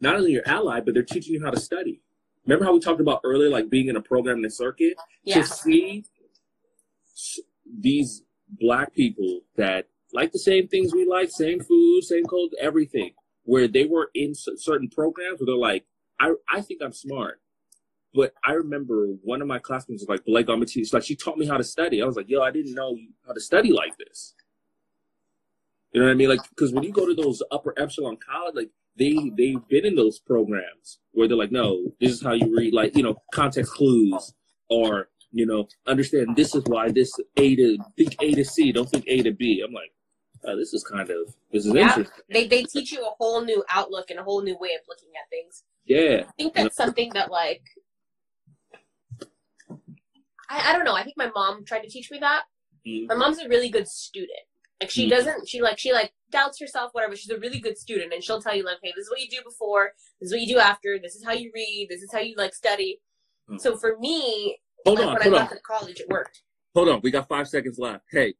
not 0.00 0.14
only 0.16 0.32
your 0.32 0.46
ally, 0.46 0.80
but 0.80 0.94
they're 0.94 1.02
teaching 1.02 1.34
you 1.34 1.44
how 1.44 1.50
to 1.50 1.58
study. 1.60 2.00
Remember 2.46 2.64
how 2.64 2.72
we 2.72 2.80
talked 2.80 3.00
about 3.00 3.20
earlier, 3.24 3.50
like 3.50 3.68
being 3.68 3.88
in 3.88 3.96
a 3.96 4.00
program 4.00 4.36
in 4.36 4.42
the 4.42 4.50
circuit? 4.50 4.94
Yeah. 5.24 5.42
To 5.42 5.46
see 5.46 6.04
these 7.80 8.22
black 8.48 8.94
people 8.94 9.40
that 9.56 9.86
like 10.12 10.32
the 10.32 10.38
same 10.38 10.68
things 10.68 10.94
we 10.94 11.06
like, 11.06 11.30
same 11.30 11.60
food, 11.60 12.02
same 12.02 12.24
clothes, 12.24 12.52
everything, 12.60 13.12
where 13.44 13.68
they 13.68 13.84
were 13.84 14.10
in 14.14 14.34
certain 14.34 14.88
programs 14.88 15.40
where 15.40 15.46
they're 15.46 15.56
like, 15.56 15.84
I, 16.20 16.32
I 16.48 16.60
think 16.60 16.80
I'm 16.82 16.92
smart. 16.92 17.40
But 18.14 18.32
I 18.44 18.52
remember 18.52 19.08
one 19.22 19.42
of 19.42 19.48
my 19.48 19.58
classmates 19.58 20.02
was 20.02 20.08
like, 20.08 20.24
Blake, 20.24 20.48
I'm 20.48 20.56
gonna 20.56 20.66
teach. 20.66 20.92
Like, 20.92 21.04
she 21.04 21.14
taught 21.14 21.36
me 21.36 21.46
how 21.46 21.58
to 21.58 21.64
study. 21.64 22.02
I 22.02 22.06
was 22.06 22.16
like, 22.16 22.28
yo, 22.28 22.40
I 22.40 22.50
didn't 22.50 22.74
know 22.74 22.96
how 23.26 23.32
to 23.34 23.40
study 23.40 23.70
like 23.70 23.96
this. 23.98 24.34
You 25.92 26.00
know 26.00 26.06
what 26.06 26.12
I 26.12 26.16
mean? 26.16 26.28
Like, 26.28 26.40
because 26.48 26.72
when 26.72 26.84
you 26.84 26.92
go 26.92 27.06
to 27.06 27.14
those 27.14 27.42
upper 27.50 27.74
epsilon 27.76 28.16
college, 28.16 28.54
like 28.54 28.70
they 28.98 29.30
they've 29.36 29.66
been 29.68 29.86
in 29.86 29.94
those 29.94 30.18
programs 30.18 30.98
where 31.12 31.28
they're 31.28 31.36
like, 31.36 31.52
no, 31.52 31.92
this 32.00 32.12
is 32.12 32.22
how 32.22 32.32
you 32.32 32.54
read, 32.54 32.72
like 32.72 32.96
you 32.96 33.02
know, 33.02 33.16
context 33.32 33.72
clues, 33.72 34.34
or 34.68 35.08
you 35.32 35.46
know, 35.46 35.68
understand 35.86 36.36
this 36.36 36.54
is 36.54 36.64
why 36.64 36.90
this 36.90 37.12
A 37.36 37.54
to 37.56 37.78
think 37.96 38.16
A 38.22 38.32
to 38.34 38.44
C, 38.44 38.72
don't 38.72 38.88
think 38.88 39.04
A 39.08 39.22
to 39.22 39.32
B. 39.32 39.62
I'm 39.66 39.72
like, 39.72 39.92
oh, 40.44 40.56
this 40.56 40.72
is 40.72 40.84
kind 40.84 41.08
of 41.10 41.34
this 41.52 41.66
is 41.66 41.74
Yeah. 41.74 41.88
interesting. 41.88 42.24
They 42.30 42.46
they 42.46 42.62
teach 42.64 42.92
you 42.92 43.02
a 43.04 43.10
whole 43.18 43.42
new 43.44 43.64
outlook 43.70 44.10
and 44.10 44.18
a 44.18 44.22
whole 44.22 44.42
new 44.42 44.56
way 44.58 44.70
of 44.74 44.80
looking 44.88 45.10
at 45.22 45.28
things. 45.30 45.64
Yeah, 45.84 46.24
I 46.28 46.32
think 46.36 46.54
that's 46.54 46.76
something 46.76 47.10
that 47.14 47.30
like 47.30 47.62
I, 50.50 50.70
I 50.70 50.72
don't 50.72 50.84
know. 50.84 50.94
I 50.94 51.02
think 51.04 51.16
my 51.16 51.30
mom 51.34 51.64
tried 51.64 51.80
to 51.82 51.88
teach 51.88 52.10
me 52.10 52.18
that. 52.20 52.44
Mhm. 52.86 53.08
My 53.08 53.14
mom's 53.14 53.38
a 53.38 53.48
really 53.48 53.68
good 53.68 53.88
student. 53.88 54.30
Like 54.80 54.90
she 54.90 55.06
Mhm. 55.06 55.10
doesn't 55.10 55.48
she 55.48 55.60
like 55.60 55.78
she 55.78 55.92
like 55.92 56.12
doubts 56.30 56.58
herself, 56.60 56.92
whatever. 56.94 57.16
She's 57.16 57.30
a 57.30 57.38
really 57.38 57.58
good 57.60 57.76
student 57.76 58.12
and 58.12 58.22
she'll 58.22 58.40
tell 58.40 58.54
you 58.56 58.64
like, 58.64 58.78
hey, 58.82 58.92
this 58.96 59.04
is 59.06 59.10
what 59.10 59.20
you 59.20 59.28
do 59.28 59.42
before, 59.44 59.92
this 60.20 60.28
is 60.28 60.32
what 60.32 60.40
you 60.40 60.46
do 60.54 60.58
after, 60.58 60.98
this 61.02 61.14
is 61.16 61.24
how 61.24 61.32
you 61.32 61.50
read, 61.54 61.88
this 61.90 62.02
is 62.02 62.12
how 62.12 62.20
you 62.20 62.34
like 62.36 62.54
study. 62.54 63.00
Mhm. 63.50 63.60
So 63.60 63.76
for 63.76 63.98
me, 63.98 64.58
Hold 64.86 64.98
like, 65.00 65.08
on, 65.08 65.22
hold 65.22 65.34
on, 65.34 65.48
to 65.48 65.60
college 65.60 66.00
it 66.00 66.08
worked. 66.08 66.42
hold 66.74 66.88
on. 66.88 67.00
We 67.02 67.10
got 67.10 67.28
five 67.28 67.48
seconds 67.48 67.78
left. 67.78 68.04
Hey, 68.10 68.34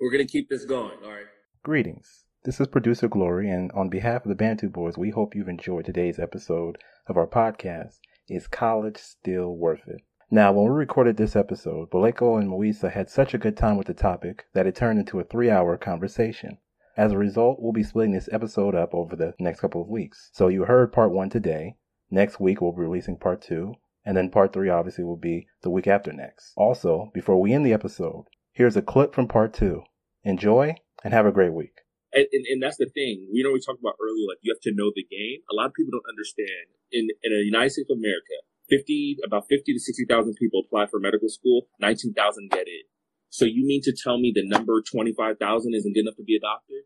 we're 0.00 0.10
gonna 0.10 0.26
keep 0.26 0.48
this 0.48 0.64
going. 0.64 0.98
All 1.02 1.10
right. 1.10 1.26
Greetings. 1.62 2.24
This 2.44 2.60
is 2.60 2.66
producer 2.66 3.08
Glory, 3.08 3.48
and 3.48 3.70
on 3.72 3.88
behalf 3.88 4.24
of 4.24 4.28
the 4.28 4.34
Bantu 4.34 4.68
Boys, 4.68 4.98
we 4.98 5.10
hope 5.10 5.34
you've 5.34 5.48
enjoyed 5.48 5.84
today's 5.84 6.18
episode 6.18 6.76
of 7.06 7.16
our 7.16 7.26
podcast. 7.26 7.98
Is 8.28 8.46
college 8.46 8.98
still 8.98 9.56
worth 9.56 9.86
it? 9.86 10.02
Now, 10.30 10.52
when 10.52 10.64
we 10.64 10.70
recorded 10.70 11.16
this 11.16 11.36
episode, 11.36 11.90
Baleko 11.90 12.40
and 12.40 12.48
Moisa 12.48 12.90
had 12.90 13.10
such 13.10 13.34
a 13.34 13.38
good 13.38 13.56
time 13.56 13.76
with 13.76 13.86
the 13.86 13.94
topic 13.94 14.46
that 14.54 14.66
it 14.66 14.74
turned 14.74 14.98
into 14.98 15.20
a 15.20 15.24
three 15.24 15.50
hour 15.50 15.76
conversation. 15.76 16.58
As 16.96 17.12
a 17.12 17.18
result, 17.18 17.58
we'll 17.60 17.72
be 17.72 17.82
splitting 17.82 18.12
this 18.12 18.28
episode 18.32 18.74
up 18.74 18.94
over 18.94 19.14
the 19.14 19.34
next 19.38 19.60
couple 19.60 19.80
of 19.80 19.88
weeks. 19.88 20.30
So 20.32 20.48
you 20.48 20.64
heard 20.64 20.92
part 20.92 21.12
one 21.12 21.30
today. 21.30 21.76
Next 22.10 22.40
week, 22.40 22.60
we'll 22.60 22.72
be 22.72 22.82
releasing 22.82 23.16
part 23.16 23.40
two. 23.40 23.74
And 24.04 24.16
then 24.16 24.30
part 24.30 24.52
three, 24.52 24.68
obviously, 24.68 25.04
will 25.04 25.16
be 25.16 25.46
the 25.62 25.70
week 25.70 25.86
after 25.86 26.12
next. 26.12 26.52
Also, 26.56 27.10
before 27.14 27.40
we 27.40 27.52
end 27.52 27.64
the 27.64 27.72
episode, 27.72 28.24
here's 28.52 28.76
a 28.76 28.82
clip 28.82 29.14
from 29.14 29.28
part 29.28 29.54
two. 29.54 29.82
Enjoy 30.24 30.74
and 31.04 31.14
have 31.14 31.26
a 31.26 31.32
great 31.32 31.52
week. 31.52 31.80
and, 32.12 32.26
and, 32.32 32.44
and 32.46 32.62
that's 32.62 32.76
the 32.76 32.86
thing. 32.86 33.28
We 33.32 33.42
know, 33.42 33.52
we 33.52 33.60
talked 33.60 33.80
about 33.80 33.96
earlier, 34.02 34.26
like 34.28 34.38
you 34.42 34.52
have 34.52 34.60
to 34.62 34.74
know 34.74 34.92
the 34.94 35.04
game. 35.04 35.40
A 35.50 35.54
lot 35.54 35.66
of 35.66 35.74
people 35.74 35.92
don't 35.92 36.10
understand. 36.10 36.68
In 36.92 37.08
in 37.22 37.32
the 37.32 37.44
United 37.44 37.70
States 37.70 37.88
of 37.90 37.96
America, 37.96 38.36
fifty 38.68 39.16
about 39.24 39.48
fifty 39.48 39.72
to 39.72 39.80
sixty 39.80 40.04
thousand 40.04 40.34
people 40.34 40.62
apply 40.66 40.86
for 40.86 41.00
medical 41.00 41.28
school. 41.28 41.68
Nineteen 41.80 42.12
thousand 42.12 42.50
get 42.50 42.68
in. 42.68 42.84
So 43.30 43.46
you 43.46 43.64
mean 43.64 43.80
to 43.84 43.96
tell 43.96 44.18
me 44.18 44.32
the 44.34 44.46
number 44.46 44.82
twenty 44.82 45.14
five 45.16 45.38
thousand 45.38 45.74
isn't 45.74 45.94
good 45.94 46.00
enough 46.00 46.16
to 46.16 46.22
be 46.22 46.36
a 46.36 46.40
doctor? 46.40 46.84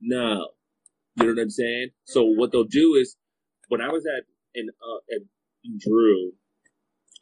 No, 0.00 0.50
you 1.16 1.26
know 1.26 1.32
what 1.34 1.42
I'm 1.42 1.50
saying. 1.50 1.88
So 2.04 2.22
what 2.22 2.52
they'll 2.52 2.62
do 2.62 2.94
is, 2.94 3.16
when 3.66 3.80
I 3.80 3.88
was 3.88 4.06
at 4.06 4.24
in 4.54 4.68
uh, 4.68 5.00
at 5.12 5.22
Drew, 5.78 6.32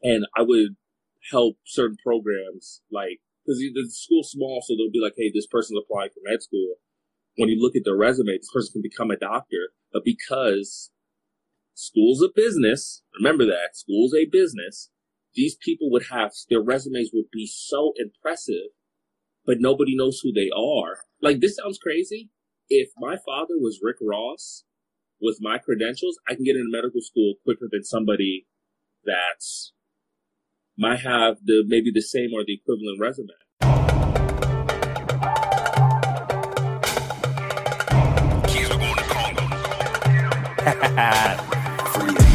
and 0.03 0.26
I 0.37 0.43
would 0.43 0.76
help 1.30 1.57
certain 1.64 1.97
programs 2.03 2.82
like 2.91 3.20
because 3.45 3.59
the 3.59 3.89
school's 3.91 4.30
small, 4.30 4.62
so 4.66 4.74
they'll 4.74 4.91
be 4.91 5.01
like, 5.01 5.14
hey, 5.16 5.30
this 5.32 5.47
person's 5.47 5.80
applying 5.82 6.11
for 6.11 6.20
med 6.24 6.43
school. 6.43 6.76
When 7.37 7.49
you 7.49 7.61
look 7.61 7.76
at 7.76 7.84
their 7.84 7.97
resume, 7.97 8.37
this 8.37 8.51
person 8.53 8.72
can 8.72 8.82
become 8.82 9.11
a 9.11 9.16
doctor, 9.16 9.70
but 9.93 10.05
because 10.05 10.91
school's 11.74 12.22
a 12.22 12.28
business, 12.34 13.03
remember 13.16 13.45
that 13.47 13.76
school's 13.76 14.14
a 14.14 14.26
business. 14.26 14.91
These 15.34 15.57
people 15.57 15.91
would 15.91 16.07
have 16.11 16.32
their 16.51 16.62
resumes 16.62 17.11
would 17.12 17.30
be 17.32 17.47
so 17.47 17.93
impressive, 17.97 18.72
but 19.45 19.61
nobody 19.61 19.95
knows 19.97 20.20
who 20.22 20.32
they 20.32 20.51
are. 20.51 21.05
Like 21.20 21.41
this 21.41 21.57
sounds 21.57 21.78
crazy. 21.78 22.30
If 22.68 22.89
my 22.99 23.16
father 23.16 23.55
was 23.57 23.80
Rick 23.82 23.97
Ross 24.03 24.64
with 25.21 25.39
my 25.41 25.59
credentials, 25.59 26.19
I 26.29 26.35
can 26.35 26.45
get 26.45 26.57
into 26.57 26.71
medical 26.71 27.01
school 27.01 27.35
quicker 27.45 27.69
than 27.71 27.85
somebody 27.85 28.47
that's 29.05 29.73
might 30.79 31.01
have 31.01 31.39
the 31.45 31.64
maybe 31.67 31.91
the 31.93 32.03
same 32.03 32.31
or 32.35 32.45
the 32.45 32.55
equivalent 32.55 33.01
resume. 33.01 33.29
Kids 38.49 38.69
were 38.71 38.77
going 38.79 38.97
to 38.97 39.05
Congo. 39.05 39.47
Free 42.17 42.26